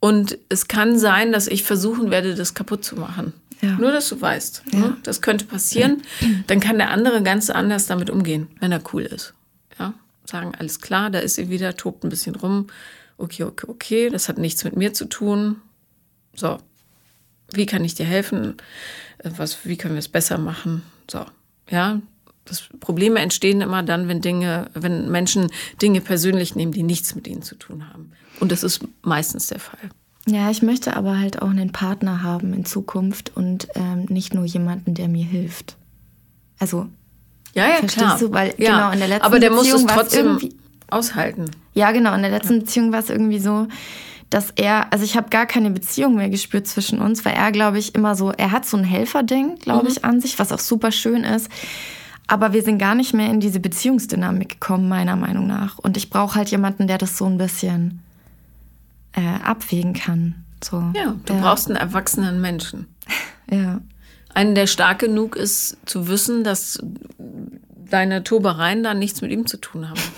Und 0.00 0.38
es 0.48 0.68
kann 0.68 0.98
sein, 0.98 1.32
dass 1.32 1.46
ich 1.46 1.64
versuchen 1.64 2.10
werde, 2.10 2.34
das 2.34 2.54
kaputt 2.54 2.84
zu 2.84 2.96
machen. 2.96 3.32
Ja. 3.60 3.72
Nur, 3.72 3.92
dass 3.92 4.08
du 4.08 4.20
weißt, 4.20 4.62
ja. 4.72 4.78
ne? 4.78 4.96
das 5.02 5.22
könnte 5.22 5.46
passieren. 5.46 6.02
Dann 6.46 6.60
kann 6.60 6.78
der 6.78 6.90
andere 6.90 7.22
ganz 7.22 7.50
anders 7.50 7.86
damit 7.86 8.10
umgehen, 8.10 8.48
wenn 8.60 8.72
er 8.72 8.82
cool 8.92 9.02
ist. 9.02 9.34
Ja? 9.78 9.94
Sagen, 10.24 10.54
alles 10.58 10.80
klar, 10.80 11.10
da 11.10 11.18
ist 11.20 11.36
sie 11.36 11.48
wieder, 11.48 11.76
tobt 11.76 12.04
ein 12.04 12.10
bisschen 12.10 12.34
rum. 12.34 12.66
Okay, 13.16 13.44
okay, 13.44 13.66
okay, 13.68 14.10
das 14.10 14.28
hat 14.28 14.38
nichts 14.38 14.64
mit 14.64 14.76
mir 14.76 14.92
zu 14.92 15.06
tun. 15.06 15.56
So, 16.34 16.58
wie 17.52 17.66
kann 17.66 17.84
ich 17.84 17.94
dir 17.94 18.06
helfen? 18.06 18.56
Äh, 19.18 19.30
was, 19.36 19.64
wie 19.64 19.76
können 19.76 19.94
wir 19.94 20.00
es 20.00 20.08
besser 20.08 20.38
machen? 20.38 20.82
So, 21.10 21.24
ja, 21.70 22.00
das 22.44 22.68
Probleme 22.80 23.20
entstehen 23.20 23.60
immer 23.60 23.82
dann, 23.82 24.08
wenn 24.08 24.20
Dinge, 24.20 24.70
wenn 24.74 25.10
Menschen 25.10 25.50
Dinge 25.80 26.00
persönlich 26.00 26.54
nehmen, 26.54 26.72
die 26.72 26.82
nichts 26.82 27.14
mit 27.14 27.26
ihnen 27.26 27.42
zu 27.42 27.54
tun 27.54 27.88
haben. 27.88 28.12
Und 28.40 28.52
das 28.52 28.62
ist 28.62 28.86
meistens 29.02 29.46
der 29.46 29.60
Fall. 29.60 29.90
Ja, 30.26 30.50
ich 30.50 30.62
möchte 30.62 30.96
aber 30.96 31.18
halt 31.18 31.42
auch 31.42 31.50
einen 31.50 31.72
Partner 31.72 32.22
haben 32.22 32.54
in 32.54 32.64
Zukunft 32.64 33.32
und 33.34 33.68
ähm, 33.74 34.06
nicht 34.08 34.34
nur 34.34 34.44
jemanden, 34.44 34.94
der 34.94 35.08
mir 35.08 35.24
hilft. 35.24 35.76
Also 36.58 36.86
ja, 37.54 37.68
ja, 37.68 37.76
verstehst 37.76 37.96
klar. 37.96 38.18
du, 38.18 38.32
weil 38.32 38.54
ja, 38.58 38.76
genau 38.76 38.92
in 38.92 38.98
der 38.98 39.08
letzten 39.08 39.26
aber 39.26 39.38
der 39.38 39.50
Beziehung 39.50 39.82
muss 39.82 39.90
es 39.90 39.96
trotzdem 39.96 40.38
aushalten. 40.90 41.50
Ja, 41.74 41.92
genau. 41.92 42.14
In 42.14 42.22
der 42.22 42.30
letzten 42.30 42.60
Beziehung 42.60 42.92
war 42.92 43.00
es 43.00 43.10
irgendwie 43.10 43.38
so, 43.38 43.66
dass 44.30 44.50
er, 44.56 44.92
also 44.92 45.04
ich 45.04 45.16
habe 45.16 45.28
gar 45.28 45.46
keine 45.46 45.70
Beziehung 45.70 46.16
mehr 46.16 46.28
gespürt 46.28 46.66
zwischen 46.66 47.00
uns, 47.00 47.24
weil 47.24 47.34
er, 47.34 47.52
glaube 47.52 47.78
ich, 47.78 47.94
immer 47.94 48.14
so, 48.14 48.30
er 48.30 48.50
hat 48.50 48.66
so 48.66 48.76
ein 48.76 48.84
Helferding, 48.84 49.56
glaube 49.56 49.84
mhm. 49.84 49.90
ich, 49.90 50.04
an 50.04 50.20
sich, 50.20 50.38
was 50.38 50.52
auch 50.52 50.58
super 50.58 50.90
schön 50.90 51.24
ist. 51.24 51.48
Aber 52.26 52.52
wir 52.52 52.62
sind 52.62 52.78
gar 52.78 52.94
nicht 52.94 53.12
mehr 53.12 53.30
in 53.30 53.40
diese 53.40 53.60
Beziehungsdynamik 53.60 54.48
gekommen, 54.48 54.88
meiner 54.88 55.16
Meinung 55.16 55.46
nach. 55.46 55.78
Und 55.78 55.96
ich 55.96 56.08
brauche 56.08 56.36
halt 56.36 56.50
jemanden, 56.50 56.86
der 56.86 56.98
das 56.98 57.18
so 57.18 57.26
ein 57.26 57.36
bisschen 57.36 58.02
äh, 59.12 59.42
abwägen 59.42 59.92
kann. 59.92 60.44
So. 60.62 60.90
Ja, 60.94 61.14
du 61.26 61.34
ja. 61.34 61.40
brauchst 61.40 61.68
einen 61.68 61.76
erwachsenen 61.76 62.40
Menschen. 62.40 62.86
ja. 63.50 63.80
Einen, 64.32 64.54
der 64.54 64.66
stark 64.66 65.00
genug 65.00 65.36
ist, 65.36 65.76
zu 65.84 66.08
wissen, 66.08 66.44
dass 66.44 66.82
deine 67.90 68.24
Tobereien 68.24 68.82
da 68.82 68.94
nichts 68.94 69.20
mit 69.20 69.30
ihm 69.30 69.46
zu 69.46 69.58
tun 69.58 69.88
haben. 69.88 70.00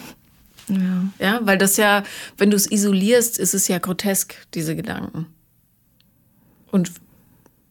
Ja. 0.69 1.05
Ja, 1.21 1.41
weil 1.43 1.59
das 1.59 1.77
ja, 1.77 2.03
wenn 2.39 2.51
du 2.51 2.57
es 2.57 2.69
isolierst, 2.69 3.39
ist 3.39 3.55
es 3.55 3.69
ja 3.69 3.79
grotesk, 3.79 4.35
diese 4.53 4.75
Gedanken. 4.75 5.27
Und 6.73 6.91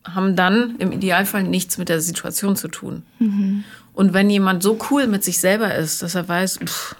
haben 0.06 0.38
dann 0.38 0.78
im 0.78 0.94
Idealfall 0.94 1.44
nichts 1.44 1.78
mit 1.78 1.90
der 1.90 2.00
Situation 2.00 2.56
zu 2.56 2.70
tun. 2.70 3.04
Mhm. 3.20 3.66
Und 3.96 4.14
wenn 4.14 4.30
jemand 4.30 4.62
so 4.62 4.78
cool 4.91 5.08
mit 5.08 5.24
sich 5.24 5.39
selber 5.39 5.74
ist, 5.74 6.02
dass 6.02 6.16
er 6.16 6.28
weiß, 6.28 6.60
pff, 6.66 6.96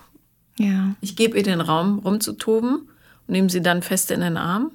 ja. 0.58 0.96
ich 1.02 1.18
gebe 1.18 1.38
ihr 1.38 1.44
den 1.44 1.60
Raum, 1.60 2.00
rumzutoben 2.00 2.76
und 3.28 3.32
nehme 3.32 3.50
sie 3.50 3.62
dann 3.62 3.84
fest 3.84 4.12
in 4.12 4.22
den 4.22 4.38
Arm, 4.38 4.72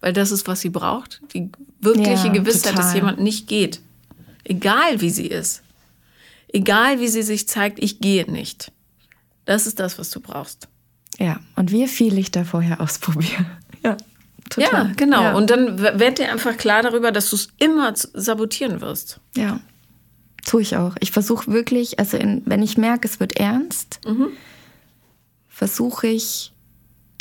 weil 0.00 0.14
das 0.14 0.32
ist, 0.32 0.48
was 0.48 0.62
sie 0.62 0.70
braucht. 0.70 1.20
Die 1.34 1.50
wirkliche 1.80 2.28
ja, 2.28 2.32
Gewissheit, 2.32 2.72
total. 2.72 2.84
dass 2.84 2.94
jemand 2.94 3.20
nicht 3.20 3.46
geht. 3.46 3.80
Egal 4.44 5.02
wie 5.02 5.10
sie 5.10 5.26
ist. 5.26 5.62
Egal 6.48 6.98
wie 6.98 7.08
sie 7.08 7.22
sich 7.22 7.46
zeigt, 7.46 7.78
ich 7.82 8.00
gehe 8.00 8.30
nicht. 8.30 8.72
Das 9.44 9.66
ist 9.66 9.80
das, 9.80 9.98
was 9.98 10.08
du 10.08 10.20
brauchst. 10.20 10.68
Ja, 11.18 11.40
und 11.56 11.72
wie 11.72 11.86
viel 11.88 12.18
ich 12.18 12.30
da 12.30 12.44
vorher 12.44 12.80
ausprobiere. 12.80 13.46
Ja, 13.84 13.96
total. 14.48 14.86
Ja, 14.86 14.92
genau. 14.94 15.22
Ja. 15.22 15.34
Und 15.34 15.50
dann 15.50 15.80
werd 15.80 16.20
dir 16.20 16.30
einfach 16.30 16.56
klar 16.56 16.82
darüber, 16.82 17.10
dass 17.10 17.30
du 17.30 17.34
es 17.34 17.48
immer 17.58 17.92
sabotieren 17.96 18.80
wirst. 18.80 19.18
Ja. 19.36 19.58
Tue 20.44 20.62
ich 20.62 20.76
auch. 20.76 20.96
Ich 21.00 21.12
versuche 21.12 21.50
wirklich, 21.52 21.98
also 21.98 22.16
in, 22.16 22.42
wenn 22.46 22.62
ich 22.62 22.76
merke, 22.76 23.06
es 23.06 23.20
wird 23.20 23.36
ernst, 23.36 24.00
mhm. 24.06 24.28
versuche 25.48 26.08
ich 26.08 26.52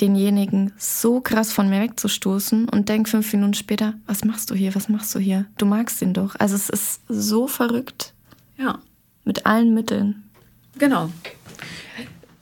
denjenigen 0.02 0.74
so 0.78 1.22
krass 1.22 1.54
von 1.54 1.70
mir 1.70 1.82
wegzustoßen 1.82 2.68
und 2.68 2.90
denke 2.90 3.10
fünf 3.10 3.32
Minuten 3.34 3.54
später, 3.54 3.94
was 4.08 4.26
machst 4.26 4.50
du 4.50 4.56
hier, 4.56 4.74
was 4.74 4.90
machst 4.90 5.14
du 5.14 5.20
hier? 5.20 5.46
Du 5.58 5.66
magst 5.66 6.02
ihn 6.02 6.14
doch. 6.14 6.36
Also 6.40 6.56
es 6.56 6.70
ist 6.70 7.02
so 7.08 7.48
verrückt. 7.48 8.14
Ja. 8.58 8.80
Mit 9.24 9.46
allen 9.46 9.74
Mitteln. 9.76 10.24
Genau. 10.80 11.12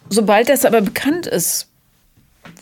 Sobald 0.10 0.48
das 0.48 0.64
aber 0.64 0.82
bekannt 0.82 1.28
ist 1.28 1.68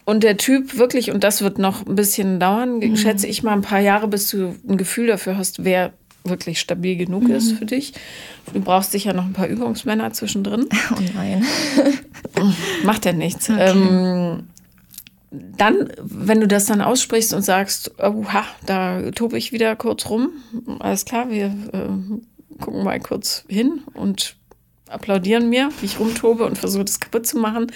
und 0.06 0.24
der 0.24 0.38
Typ 0.38 0.78
wirklich, 0.78 1.12
und 1.12 1.24
das 1.24 1.42
wird 1.42 1.60
noch 1.60 1.86
ein 1.86 1.96
bisschen 1.96 2.40
dauern, 2.40 2.80
mhm. 2.80 2.98
schätze 2.98 3.28
ich 3.28 3.44
mal 3.44 3.54
ein 3.54 3.62
paar 3.62 3.80
Jahre, 3.80 4.08
bis 4.08 4.30
du 4.32 4.56
ein 4.68 4.78
Gefühl 4.78 5.08
dafür 5.08 5.38
hast, 5.38 5.64
wer 5.64 5.94
wirklich 6.30 6.60
stabil 6.60 6.96
genug 6.96 7.30
ist 7.30 7.54
für 7.54 7.66
dich. 7.66 7.94
Du 8.54 8.60
brauchst 8.62 8.92
sicher 8.92 9.14
noch 9.14 9.26
ein 9.26 9.34
paar 9.34 9.48
Übungsmänner 9.48 10.12
zwischendrin. 10.14 10.68
Oh 10.92 11.02
nein. 11.16 11.46
Macht 12.84 13.06
ja 13.06 13.14
nichts. 13.14 13.50
Ähm, 13.50 14.44
dann, 15.32 15.92
wenn 16.00 16.40
du 16.40 16.48
das 16.48 16.66
dann 16.66 16.82
aussprichst 16.82 17.34
und 17.34 17.42
sagst, 17.42 17.92
oha, 18.00 18.46
da 18.66 19.12
tobe 19.12 19.38
ich 19.38 19.52
wieder 19.52 19.76
kurz 19.76 20.10
rum, 20.10 20.30
alles 20.80 21.06
klar, 21.06 21.30
wir 21.30 21.48
äh, 21.48 22.60
gucken 22.60 22.84
mal 22.84 23.00
kurz 23.00 23.44
hin 23.50 23.82
und 23.94 24.36
applaudieren 24.90 25.50
mir, 25.50 25.70
wie 25.82 25.86
ich 25.86 26.00
rumtobe 26.00 26.46
und 26.46 26.58
versuche 26.58 26.86
das 26.86 27.00
kaputt 27.00 27.28
zu 27.28 27.38
machen. 27.38 27.68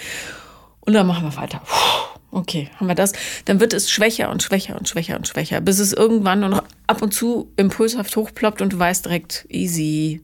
Und 0.82 0.94
dann 0.94 1.06
machen 1.08 1.24
wir 1.24 1.36
weiter. 1.36 1.62
Puh, 1.66 2.11
Okay, 2.32 2.70
haben 2.78 2.88
wir 2.88 2.96
das. 2.96 3.12
Dann 3.46 3.60
wird 3.60 3.74
es 3.74 3.92
schwächer 3.92 4.32
und 4.32 4.42
schwächer 4.42 4.78
und 4.78 4.88
schwächer 4.88 5.18
und 5.18 5.28
schwächer, 5.28 5.60
bis 5.60 5.80
es 5.80 5.92
irgendwann 5.92 6.40
nur 6.40 6.50
noch 6.50 6.64
ab 6.88 7.02
und 7.02 7.14
zu 7.14 7.52
impulshaft 7.58 8.16
hochploppt 8.16 8.62
und 8.62 8.74
du 8.74 8.80
weißt 8.80 9.06
direkt, 9.06 9.46
easy, 9.50 10.22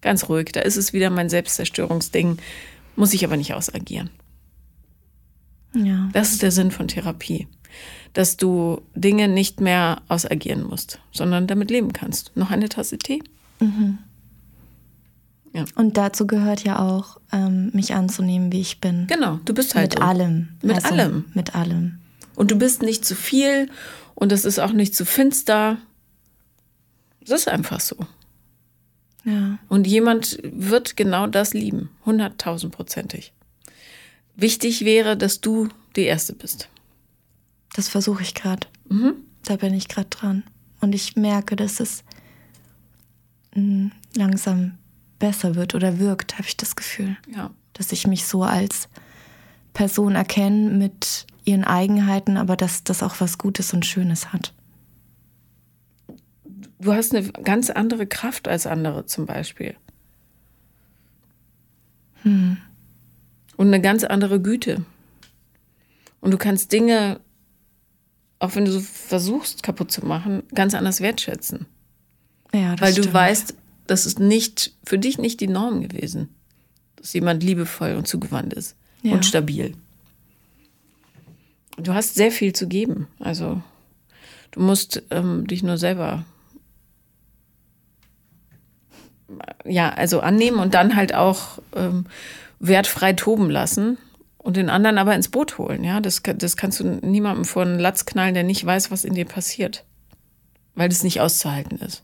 ganz 0.00 0.28
ruhig, 0.28 0.52
da 0.52 0.60
ist 0.60 0.76
es 0.76 0.92
wieder 0.92 1.10
mein 1.10 1.28
Selbstzerstörungsding, 1.28 2.38
muss 2.94 3.12
ich 3.12 3.24
aber 3.24 3.36
nicht 3.36 3.52
ausagieren. 3.52 4.10
Ja. 5.74 6.08
Das 6.12 6.32
ist 6.32 6.42
der 6.42 6.52
Sinn 6.52 6.70
von 6.70 6.88
Therapie. 6.88 7.48
Dass 8.12 8.36
du 8.36 8.80
Dinge 8.94 9.28
nicht 9.28 9.60
mehr 9.60 10.02
ausagieren 10.08 10.64
musst, 10.64 11.00
sondern 11.12 11.46
damit 11.46 11.70
leben 11.70 11.92
kannst. 11.92 12.36
Noch 12.36 12.50
eine 12.50 12.68
Tasse 12.68 12.98
Tee? 12.98 13.22
Und 15.74 15.96
dazu 15.96 16.26
gehört 16.26 16.62
ja 16.62 16.78
auch, 16.78 17.20
ähm, 17.32 17.70
mich 17.72 17.94
anzunehmen, 17.94 18.52
wie 18.52 18.60
ich 18.60 18.80
bin. 18.80 19.06
Genau, 19.08 19.40
du 19.44 19.52
bist 19.52 19.74
halt 19.74 19.94
Mit 19.94 19.98
so. 19.98 20.04
allem. 20.04 20.48
Mit 20.62 20.84
allem. 20.84 21.24
Mit 21.34 21.54
allem. 21.54 21.98
Und 22.36 22.50
du 22.50 22.56
bist 22.56 22.82
nicht 22.82 23.04
zu 23.04 23.16
viel 23.16 23.68
und 24.14 24.32
es 24.32 24.44
ist 24.44 24.60
auch 24.60 24.72
nicht 24.72 24.94
zu 24.94 25.04
finster. 25.04 25.78
Es 27.22 27.30
ist 27.30 27.48
einfach 27.48 27.80
so. 27.80 27.96
Ja. 29.24 29.58
Und 29.68 29.86
jemand 29.86 30.38
wird 30.42 30.96
genau 30.96 31.26
das 31.26 31.52
lieben. 31.52 31.90
Hunderttausendprozentig. 32.06 33.32
Wichtig 34.36 34.84
wäre, 34.84 35.16
dass 35.16 35.40
du 35.40 35.68
die 35.96 36.04
Erste 36.04 36.32
bist. 36.32 36.68
Das 37.74 37.88
versuche 37.88 38.22
ich 38.22 38.34
gerade. 38.34 38.66
Mhm. 38.88 39.16
Da 39.44 39.56
bin 39.56 39.74
ich 39.74 39.88
gerade 39.88 40.08
dran. 40.08 40.44
Und 40.80 40.94
ich 40.94 41.16
merke, 41.16 41.56
dass 41.56 41.80
es 41.80 42.04
mm, 43.54 43.88
langsam 44.16 44.78
besser 45.20 45.54
wird 45.54 45.76
oder 45.76 46.00
wirkt, 46.00 46.34
habe 46.34 46.48
ich 46.48 46.56
das 46.56 46.74
Gefühl. 46.74 47.16
Ja. 47.32 47.52
Dass 47.74 47.92
ich 47.92 48.08
mich 48.08 48.26
so 48.26 48.42
als 48.42 48.88
Person 49.72 50.16
erkenne 50.16 50.70
mit 50.70 51.26
ihren 51.44 51.62
Eigenheiten, 51.62 52.36
aber 52.36 52.56
dass 52.56 52.82
das 52.82 53.04
auch 53.04 53.20
was 53.20 53.38
Gutes 53.38 53.72
und 53.72 53.86
Schönes 53.86 54.32
hat. 54.32 54.52
Du 56.80 56.92
hast 56.92 57.14
eine 57.14 57.28
ganz 57.28 57.70
andere 57.70 58.06
Kraft 58.06 58.48
als 58.48 58.66
andere 58.66 59.06
zum 59.06 59.26
Beispiel. 59.26 59.76
Und 62.24 62.58
eine 63.58 63.80
ganz 63.80 64.04
andere 64.04 64.40
Güte. 64.40 64.84
Und 66.20 66.32
du 66.32 66.38
kannst 66.38 66.72
Dinge, 66.72 67.20
auch 68.38 68.54
wenn 68.54 68.64
du 68.64 68.72
so 68.72 68.80
versuchst 68.80 69.62
kaputt 69.62 69.90
zu 69.90 70.04
machen, 70.04 70.42
ganz 70.54 70.74
anders 70.74 71.00
wertschätzen. 71.00 71.66
Ja, 72.52 72.72
das 72.72 72.80
Weil 72.80 72.94
du 72.94 73.02
stimmt. 73.02 73.14
weißt, 73.14 73.54
das 73.90 74.06
ist 74.06 74.20
nicht 74.20 74.72
für 74.84 74.98
dich 74.98 75.18
nicht 75.18 75.40
die 75.40 75.48
Norm 75.48 75.82
gewesen, 75.82 76.28
dass 76.96 77.12
jemand 77.12 77.42
liebevoll 77.42 77.94
und 77.96 78.06
zugewandt 78.06 78.54
ist 78.54 78.76
Ja. 79.02 79.12
und 79.12 79.26
stabil. 79.26 79.74
Du 81.76 81.94
hast 81.94 82.14
sehr 82.14 82.30
viel 82.30 82.52
zu 82.52 82.68
geben. 82.68 83.08
Also 83.18 83.62
du 84.52 84.60
musst 84.60 85.02
ähm, 85.10 85.46
dich 85.46 85.62
nur 85.62 85.78
selber 85.78 86.24
ja 89.64 89.90
also 89.90 90.20
annehmen 90.20 90.58
und 90.58 90.74
dann 90.74 90.96
halt 90.96 91.14
auch 91.14 91.58
ähm, 91.74 92.06
wertfrei 92.58 93.12
toben 93.12 93.48
lassen 93.48 93.96
und 94.38 94.56
den 94.56 94.70
anderen 94.70 94.98
aber 94.98 95.14
ins 95.14 95.28
Boot 95.28 95.58
holen. 95.58 95.84
Ja, 95.84 96.00
das, 96.00 96.22
das 96.22 96.56
kannst 96.56 96.80
du 96.80 96.84
niemandem 96.84 97.44
vor 97.44 97.62
einen 97.62 97.78
Latz 97.78 98.06
knallen, 98.06 98.34
der 98.34 98.42
nicht 98.44 98.64
weiß, 98.64 98.90
was 98.90 99.04
in 99.04 99.14
dir 99.14 99.24
passiert, 99.26 99.84
weil 100.74 100.88
das 100.88 101.02
nicht 101.04 101.20
auszuhalten 101.20 101.78
ist. 101.78 102.02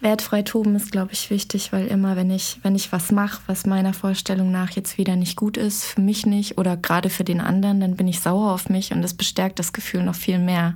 Wertfrei 0.00 0.42
toben 0.42 0.74
ist, 0.76 0.92
glaube 0.92 1.12
ich, 1.12 1.28
wichtig, 1.28 1.72
weil 1.72 1.86
immer, 1.86 2.16
wenn 2.16 2.30
ich, 2.30 2.58
wenn 2.62 2.74
ich 2.74 2.90
was 2.90 3.12
mache, 3.12 3.42
was 3.46 3.66
meiner 3.66 3.92
Vorstellung 3.92 4.50
nach 4.50 4.70
jetzt 4.70 4.96
wieder 4.96 5.14
nicht 5.16 5.36
gut 5.36 5.56
ist, 5.58 5.84
für 5.84 6.00
mich 6.00 6.24
nicht 6.24 6.56
oder 6.56 6.76
gerade 6.76 7.10
für 7.10 7.24
den 7.24 7.40
anderen, 7.40 7.80
dann 7.80 7.96
bin 7.96 8.08
ich 8.08 8.20
sauer 8.20 8.52
auf 8.52 8.70
mich 8.70 8.92
und 8.92 9.02
das 9.02 9.12
bestärkt 9.14 9.58
das 9.58 9.72
Gefühl 9.74 10.02
noch 10.02 10.14
viel 10.14 10.38
mehr 10.38 10.74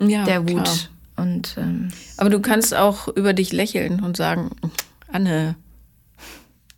Ja, 0.00 0.24
der 0.24 0.42
Wut. 0.48 0.64
klar. 0.64 0.76
Und 1.16 1.56
ähm, 1.58 1.88
Aber 2.16 2.30
du 2.30 2.40
kannst 2.40 2.74
auch 2.74 3.08
über 3.08 3.32
dich 3.34 3.52
lächeln 3.52 4.00
und 4.02 4.16
sagen, 4.16 4.52
Anne, 5.12 5.56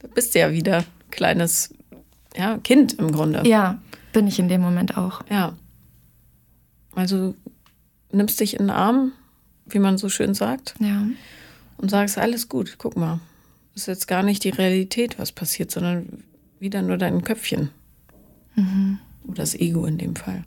da 0.01 0.09
bist 0.09 0.35
du 0.35 0.41
ja 0.41 0.51
wieder 0.51 0.85
kleines 1.11 1.73
ja, 2.37 2.59
Kind 2.59 2.95
im 2.95 3.13
Grunde. 3.13 3.47
ja, 3.47 3.79
bin 4.13 4.27
ich 4.27 4.39
in 4.39 4.49
dem 4.49 4.63
Moment 4.63 4.97
auch. 4.97 5.21
Ja. 5.31 5.53
Also 6.97 7.35
nimmst 8.13 8.41
dich 8.41 8.55
in 8.55 8.61
den 8.67 8.71
Arm, 8.71 9.13
wie 9.75 9.79
man 9.79 9.99
so 9.99 10.09
schön 10.09 10.35
sagt, 10.35 10.75
Ja. 10.81 11.03
und 11.79 11.91
sagst, 11.91 12.19
alles 12.19 12.49
gut, 12.49 12.77
guck 12.79 12.97
mal. 12.97 13.21
Das 13.75 13.83
ist 13.85 13.87
jetzt 13.87 14.09
gar 14.09 14.23
nicht 14.23 14.45
die 14.45 14.51
Realität, 14.51 15.19
was 15.19 15.33
passiert, 15.33 15.71
sondern 15.71 16.25
wieder 16.59 16.83
nur 16.83 16.97
dein 16.99 17.23
Köpfchen. 17.23 17.71
Oder 19.25 19.37
das 19.37 19.55
Ego 19.55 19.87
in 19.87 19.97
dem 19.97 20.17
Fall. 20.17 20.45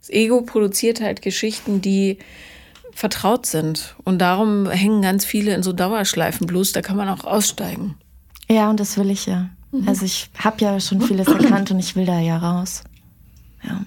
Das 0.00 0.10
Ego 0.10 0.40
produziert 0.42 1.00
halt 1.00 1.22
Geschichten, 1.22 1.80
die 1.80 2.18
vertraut 2.92 3.46
sind. 3.46 3.94
Und 4.04 4.18
darum 4.18 4.68
hängen 4.68 5.02
ganz 5.02 5.24
viele 5.24 5.54
in 5.54 5.62
so 5.62 5.72
Dauerschleifen 5.72 6.46
bloß, 6.46 6.72
da 6.72 6.82
kann 6.82 6.96
man 6.96 7.08
auch 7.08 7.24
aussteigen. 7.24 7.94
Ja, 8.48 8.68
und 8.70 8.80
das 8.80 8.96
will 8.98 9.10
ich 9.10 9.26
ja. 9.26 9.50
Also 9.86 10.04
ich 10.04 10.30
habe 10.38 10.56
ja 10.64 10.78
schon 10.80 11.00
vieles 11.00 11.26
erkannt 11.26 11.70
und 11.70 11.78
ich 11.78 11.96
will 11.96 12.06
da 12.06 12.20
ja 12.20 12.38
raus. 12.38 12.84
Ja. 13.64 13.84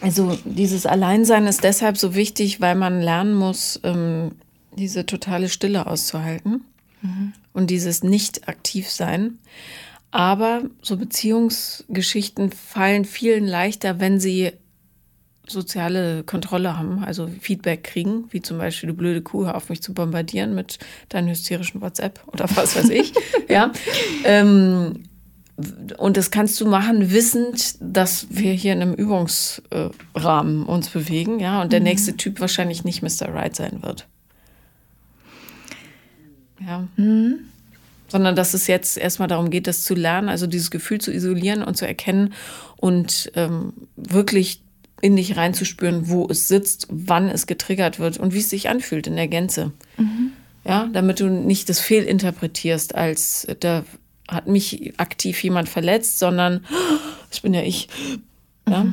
Also 0.00 0.38
dieses 0.44 0.86
Alleinsein 0.86 1.46
ist 1.46 1.64
deshalb 1.64 1.98
so 1.98 2.14
wichtig, 2.14 2.60
weil 2.60 2.74
man 2.74 3.00
lernen 3.00 3.34
muss, 3.34 3.80
ähm, 3.82 4.32
diese 4.76 5.06
totale 5.06 5.48
Stille 5.48 5.86
auszuhalten 5.86 6.64
und 7.52 7.70
dieses 7.70 8.02
Nicht-Aktiv-Sein. 8.02 9.38
Aber 10.10 10.62
so 10.80 10.96
Beziehungsgeschichten 10.96 12.50
fallen 12.52 13.04
vielen 13.04 13.46
leichter, 13.46 14.00
wenn 14.00 14.20
sie 14.20 14.52
soziale 15.46 16.24
Kontrolle 16.24 16.78
haben, 16.78 17.02
also 17.02 17.28
Feedback 17.40 17.84
kriegen, 17.84 18.26
wie 18.30 18.42
zum 18.42 18.58
Beispiel, 18.58 18.88
du 18.88 18.94
blöde 18.94 19.22
Kuh, 19.22 19.46
hör 19.46 19.56
auf 19.56 19.70
mich 19.70 19.82
zu 19.82 19.94
bombardieren 19.94 20.54
mit 20.54 20.78
deinen 21.08 21.28
hysterischen 21.28 21.80
WhatsApp 21.80 22.20
oder 22.26 22.46
was 22.54 22.76
weiß 22.76 22.90
ich. 22.90 23.12
ja. 23.48 23.72
Ähm, 24.24 25.04
und 25.96 26.16
das 26.16 26.30
kannst 26.30 26.60
du 26.60 26.66
machen, 26.66 27.10
wissend, 27.10 27.74
dass 27.80 28.28
wir 28.30 28.52
hier 28.52 28.72
in 28.72 28.82
einem 28.82 28.94
Übungsrahmen 28.94 30.64
uns 30.64 30.88
bewegen, 30.90 31.40
ja, 31.40 31.60
und 31.60 31.72
der 31.72 31.80
nächste 31.80 32.16
Typ 32.16 32.40
wahrscheinlich 32.40 32.84
nicht 32.84 33.02
Mr. 33.02 33.34
Right 33.34 33.56
sein 33.56 33.82
wird. 33.82 34.06
Ja. 36.60 36.86
Sondern 38.08 38.36
dass 38.36 38.54
es 38.54 38.68
jetzt 38.68 38.96
erstmal 38.96 39.28
darum 39.28 39.50
geht, 39.50 39.66
das 39.66 39.82
zu 39.82 39.94
lernen, 39.94 40.28
also 40.28 40.46
dieses 40.46 40.70
Gefühl 40.70 41.00
zu 41.00 41.12
isolieren 41.12 41.62
und 41.62 41.76
zu 41.76 41.86
erkennen 41.86 42.34
und 42.76 43.30
ähm, 43.34 43.72
wirklich 43.96 44.62
in 45.00 45.16
dich 45.16 45.36
reinzuspüren, 45.36 46.08
wo 46.08 46.26
es 46.28 46.48
sitzt, 46.48 46.86
wann 46.90 47.28
es 47.28 47.46
getriggert 47.46 47.98
wird 47.98 48.18
und 48.18 48.32
wie 48.32 48.38
es 48.40 48.50
sich 48.50 48.68
anfühlt 48.68 49.06
in 49.06 49.16
der 49.16 49.28
Gänze. 49.28 49.72
Ja, 50.64 50.88
damit 50.92 51.20
du 51.20 51.30
nicht 51.30 51.68
das 51.68 51.80
fehlinterpretierst, 51.80 52.94
als 52.94 53.46
da 53.60 53.84
hat 54.28 54.46
mich 54.46 54.98
aktiv 54.98 55.42
jemand 55.42 55.68
verletzt, 55.68 56.18
sondern 56.18 56.64
das 57.30 57.40
bin 57.40 57.54
ja 57.54 57.62
ich. 57.62 57.88
Ja? 58.68 58.86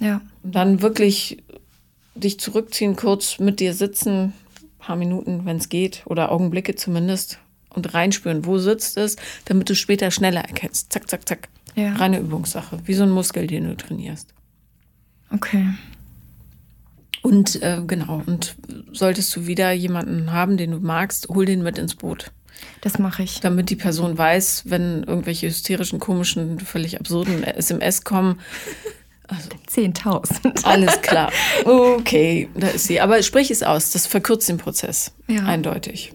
Ja. 0.00 0.20
Und 0.42 0.54
dann 0.54 0.82
wirklich 0.82 1.42
dich 2.14 2.38
zurückziehen, 2.38 2.96
kurz 2.96 3.38
mit 3.38 3.60
dir 3.60 3.74
sitzen, 3.74 4.32
paar 4.78 4.96
Minuten, 4.96 5.44
wenn 5.44 5.56
es 5.56 5.68
geht, 5.68 6.02
oder 6.06 6.30
Augenblicke 6.30 6.74
zumindest, 6.74 7.38
und 7.70 7.92
reinspüren, 7.92 8.44
wo 8.44 8.58
sitzt 8.58 8.96
es, 8.96 9.16
damit 9.46 9.68
du 9.68 9.74
später 9.74 10.10
schneller 10.10 10.42
erkennst. 10.42 10.92
Zack, 10.92 11.08
zack, 11.08 11.28
zack. 11.28 11.48
Ja. 11.74 11.94
Reine 11.94 12.20
Übungssache, 12.20 12.78
wie 12.84 12.94
so 12.94 13.02
ein 13.02 13.10
Muskel, 13.10 13.46
den 13.48 13.64
du 13.64 13.76
trainierst. 13.76 14.32
Okay. 15.30 15.74
Und 17.22 17.60
äh, 17.62 17.82
genau, 17.86 18.22
und 18.26 18.54
solltest 18.92 19.34
du 19.34 19.46
wieder 19.46 19.72
jemanden 19.72 20.30
haben, 20.32 20.56
den 20.56 20.72
du 20.72 20.78
magst, 20.78 21.28
hol 21.28 21.46
den 21.46 21.62
mit 21.62 21.78
ins 21.78 21.94
Boot. 21.94 22.30
Das 22.80 22.98
mache 22.98 23.22
ich. 23.22 23.40
Damit 23.40 23.70
die 23.70 23.76
Person 23.76 24.16
weiß, 24.16 24.64
wenn 24.66 25.04
irgendwelche 25.04 25.46
hysterischen, 25.48 26.00
komischen, 26.00 26.60
völlig 26.60 27.00
absurden 27.00 27.42
SMS 27.42 28.04
kommen, 28.04 28.40
10.000. 29.70 30.64
alles 30.64 31.00
klar. 31.02 31.32
Okay, 31.64 32.48
da 32.54 32.68
ist 32.68 32.86
sie. 32.86 33.00
Aber 33.00 33.22
sprich 33.22 33.50
es 33.50 33.62
aus, 33.62 33.90
das 33.90 34.06
verkürzt 34.06 34.48
den 34.48 34.58
Prozess. 34.58 35.12
Ja. 35.28 35.44
Eindeutig. 35.44 36.12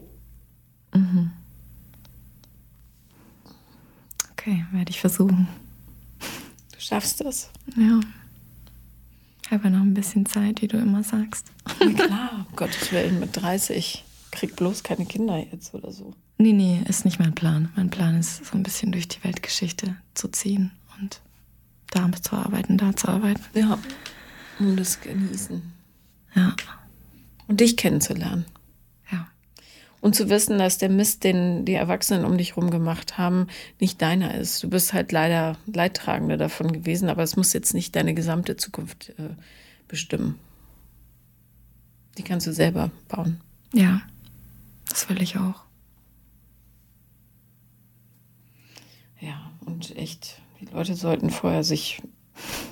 Okay, 4.31 4.65
werde 4.71 4.91
ich 4.91 4.99
versuchen. 4.99 5.47
Du 6.71 6.79
schaffst 6.79 7.21
das. 7.21 7.49
Ja. 7.75 7.99
Habe 9.51 9.71
noch 9.71 9.81
ein 9.81 9.95
bisschen 9.95 10.25
Zeit, 10.25 10.61
wie 10.61 10.67
du 10.67 10.77
immer 10.77 11.03
sagst. 11.03 11.47
Na 11.79 12.05
klar, 12.05 12.45
um 12.47 12.55
Gottes 12.55 12.91
Willen, 12.91 13.19
mit 13.19 13.35
30. 13.35 14.05
Krieg 14.31 14.55
bloß 14.55 14.83
keine 14.83 15.05
Kinder 15.05 15.37
jetzt 15.51 15.73
oder 15.73 15.91
so. 15.91 16.13
Nee, 16.41 16.53
nee, 16.53 16.81
ist 16.87 17.03
nicht 17.03 17.19
mein 17.19 17.35
Plan. 17.35 17.69
Mein 17.75 17.89
Plan 17.89 18.15
ist, 18.17 18.45
so 18.45 18.55
ein 18.57 18.63
bisschen 18.63 18.93
durch 18.93 19.09
die 19.09 19.21
Weltgeschichte 19.25 19.97
zu 20.13 20.29
ziehen 20.29 20.71
und 20.99 21.19
da 21.91 22.09
zu 22.13 22.33
arbeiten, 22.37 22.77
da 22.77 22.95
zu 22.95 23.09
arbeiten. 23.09 23.41
Ja, 23.53 23.77
und 24.59 24.77
das 24.77 25.01
genießen. 25.01 25.61
Ja, 26.35 26.55
Und 27.47 27.59
dich 27.59 27.75
kennenzulernen. 27.75 28.45
ja. 29.11 29.27
Und 29.99 30.15
zu 30.15 30.29
wissen, 30.29 30.57
dass 30.59 30.77
der 30.77 30.87
Mist, 30.87 31.25
den 31.25 31.65
die 31.65 31.73
Erwachsenen 31.73 32.23
um 32.23 32.37
dich 32.37 32.55
rum 32.55 32.71
gemacht 32.71 33.17
haben, 33.17 33.47
nicht 33.81 34.01
deiner 34.01 34.35
ist. 34.35 34.63
Du 34.63 34.69
bist 34.69 34.93
halt 34.93 35.11
leider 35.11 35.57
Leidtragende 35.65 36.37
davon 36.37 36.71
gewesen, 36.71 37.09
aber 37.09 37.23
es 37.23 37.35
muss 37.35 37.51
jetzt 37.51 37.73
nicht 37.73 37.97
deine 37.97 38.13
gesamte 38.13 38.55
Zukunft 38.55 39.09
äh, 39.17 39.35
bestimmen. 39.89 40.35
Die 42.17 42.23
kannst 42.23 42.47
du 42.47 42.53
selber 42.53 42.91
bauen. 43.09 43.41
Ja, 43.73 44.01
das 44.87 45.09
will 45.09 45.21
ich 45.21 45.37
auch. 45.37 45.63
Ja, 49.21 49.51
und 49.69 49.95
echt, 49.97 50.41
die 50.59 50.65
Leute 50.65 50.95
sollten 50.95 51.29
vorher 51.29 51.63
sich 51.63 52.01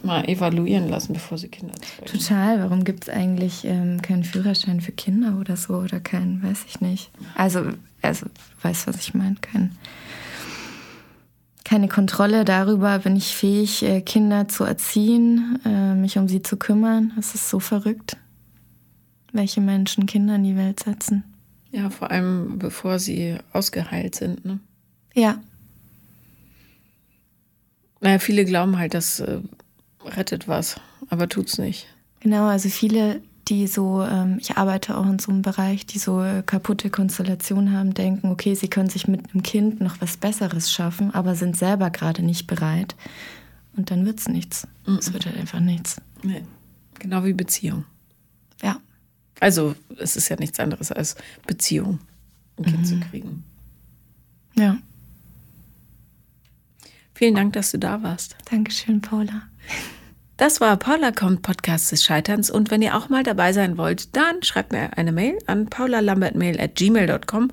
mal 0.04 0.28
evaluieren 0.28 0.90
lassen, 0.90 1.14
bevor 1.14 1.38
sie 1.38 1.50
Kinder 1.50 1.74
zeugen. 1.76 2.12
Total. 2.12 2.62
Warum 2.62 2.84
gibt 2.84 3.04
es 3.04 3.10
eigentlich 3.10 3.66
ähm, 3.66 4.02
keinen 4.02 4.24
Führerschein 4.24 4.82
für 4.82 4.92
Kinder 4.92 5.38
oder 5.40 5.58
so? 5.58 5.76
Oder 5.76 6.00
keinen, 6.00 6.42
weiß 6.42 6.66
ich 6.68 6.82
nicht. 6.82 7.12
Also, 7.36 7.64
also 8.02 8.28
weißt 8.62 8.88
was 8.88 9.00
ich 9.00 9.14
meine? 9.14 9.36
Kein, 9.42 9.72
keine 11.64 11.88
Kontrolle 11.88 12.46
darüber, 12.46 13.00
bin 13.00 13.16
ich 13.16 13.36
fähig, 13.36 13.84
äh, 13.84 14.02
Kinder 14.02 14.48
zu 14.48 14.64
erziehen, 14.64 15.60
äh, 15.66 15.94
mich 15.96 16.18
um 16.18 16.28
sie 16.28 16.42
zu 16.42 16.58
kümmern. 16.58 17.12
Das 17.16 17.36
ist 17.36 17.50
so 17.50 17.60
verrückt, 17.60 18.18
welche 19.34 19.62
Menschen 19.62 20.06
Kinder 20.06 20.36
in 20.36 20.44
die 20.44 20.56
Welt 20.56 20.82
setzen. 20.82 21.24
Ja, 21.72 21.90
vor 21.90 22.12
allem 22.12 22.58
bevor 22.58 23.00
sie 23.00 23.38
ausgeheilt 23.52 24.16
sind. 24.16 24.46
Ne? 24.46 24.60
Ja, 25.14 25.40
Naja, 28.02 28.20
viele 28.20 28.46
glauben 28.46 28.78
halt, 28.78 28.94
das 28.94 29.20
äh, 29.20 29.40
rettet 30.06 30.48
was, 30.48 30.80
aber 31.10 31.28
tut's 31.30 31.58
nicht. 31.58 31.88
Genau, 32.20 32.46
also 32.48 32.70
viele, 32.70 33.22
die 33.48 33.68
so, 33.68 34.04
ähm, 34.04 34.38
ich 34.40 34.58
arbeite 34.58 34.98
auch 34.98 35.06
in 35.06 35.20
so 35.20 35.32
einem 35.32 35.42
Bereich, 35.42 35.86
die 35.86 36.00
so 36.00 36.22
äh, 36.22 36.44
kaputte 36.46 36.90
Konstellationen 36.90 37.72
haben, 37.74 37.94
denken, 37.94 38.30
okay, 38.32 38.54
sie 38.56 38.68
können 38.70 38.90
sich 38.90 39.08
mit 39.08 39.34
einem 39.34 39.44
Kind 39.44 39.82
noch 39.82 40.02
was 40.02 40.18
Besseres 40.18 40.72
schaffen, 40.72 41.14
aber 41.14 41.36
sind 41.36 41.58
selber 41.58 41.90
gerade 41.90 42.24
nicht 42.24 42.48
bereit. 42.48 42.96
Und 43.76 43.92
dann 43.92 44.06
wird's 44.06 44.28
nichts. 44.28 44.68
Es 45.00 45.14
wird 45.14 45.26
halt 45.28 45.38
einfach 45.38 45.60
nichts. 45.60 46.02
Nee. 46.24 46.44
Genau 47.00 47.24
wie 47.24 47.34
Beziehung. 47.34 47.86
Ja, 48.64 48.78
Also, 49.40 49.76
es 50.00 50.16
ist 50.18 50.30
ja 50.30 50.36
nichts 50.36 50.60
anderes 50.60 50.92
als 50.92 51.16
Beziehung, 51.46 52.00
ein 52.58 52.66
Kind 52.66 52.88
zu 52.88 53.00
kriegen. 53.00 53.44
ja. 54.56 54.78
Vielen 57.18 57.34
Dank, 57.34 57.54
dass 57.54 57.72
du 57.72 57.80
da 57.80 58.04
warst. 58.04 58.36
Dankeschön, 58.52 59.02
Paula. 59.02 59.42
Das 60.38 60.62
war 60.62 60.78
Paula 60.78 61.12
kommt 61.12 61.42
Podcast 61.42 61.92
des 61.92 62.04
Scheiterns 62.04 62.52
und 62.52 62.70
wenn 62.70 62.84
ihr 62.84 62.96
auch 62.96 63.10
mal 63.10 63.24
dabei 63.24 63.54
sein 63.54 63.76
wollt, 63.76 64.16
dann 64.16 64.44
schreibt 64.44 64.72
mir 64.72 64.96
eine 65.00 65.12
Mail 65.12 65.40
an 65.48 65.66
paulalambertmail 65.66 66.62
at 66.62 66.76
gmail.com 66.76 67.52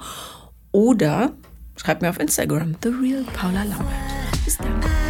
oder 0.70 1.32
schreibt 1.76 2.02
mir 2.02 2.10
auf 2.10 2.20
Instagram, 2.20 2.76
The 2.82 2.90
Real 2.90 3.24
Paula 3.32 3.62
Lambert. 3.62 3.88
Bis 4.44 4.58
dann. 4.58 5.03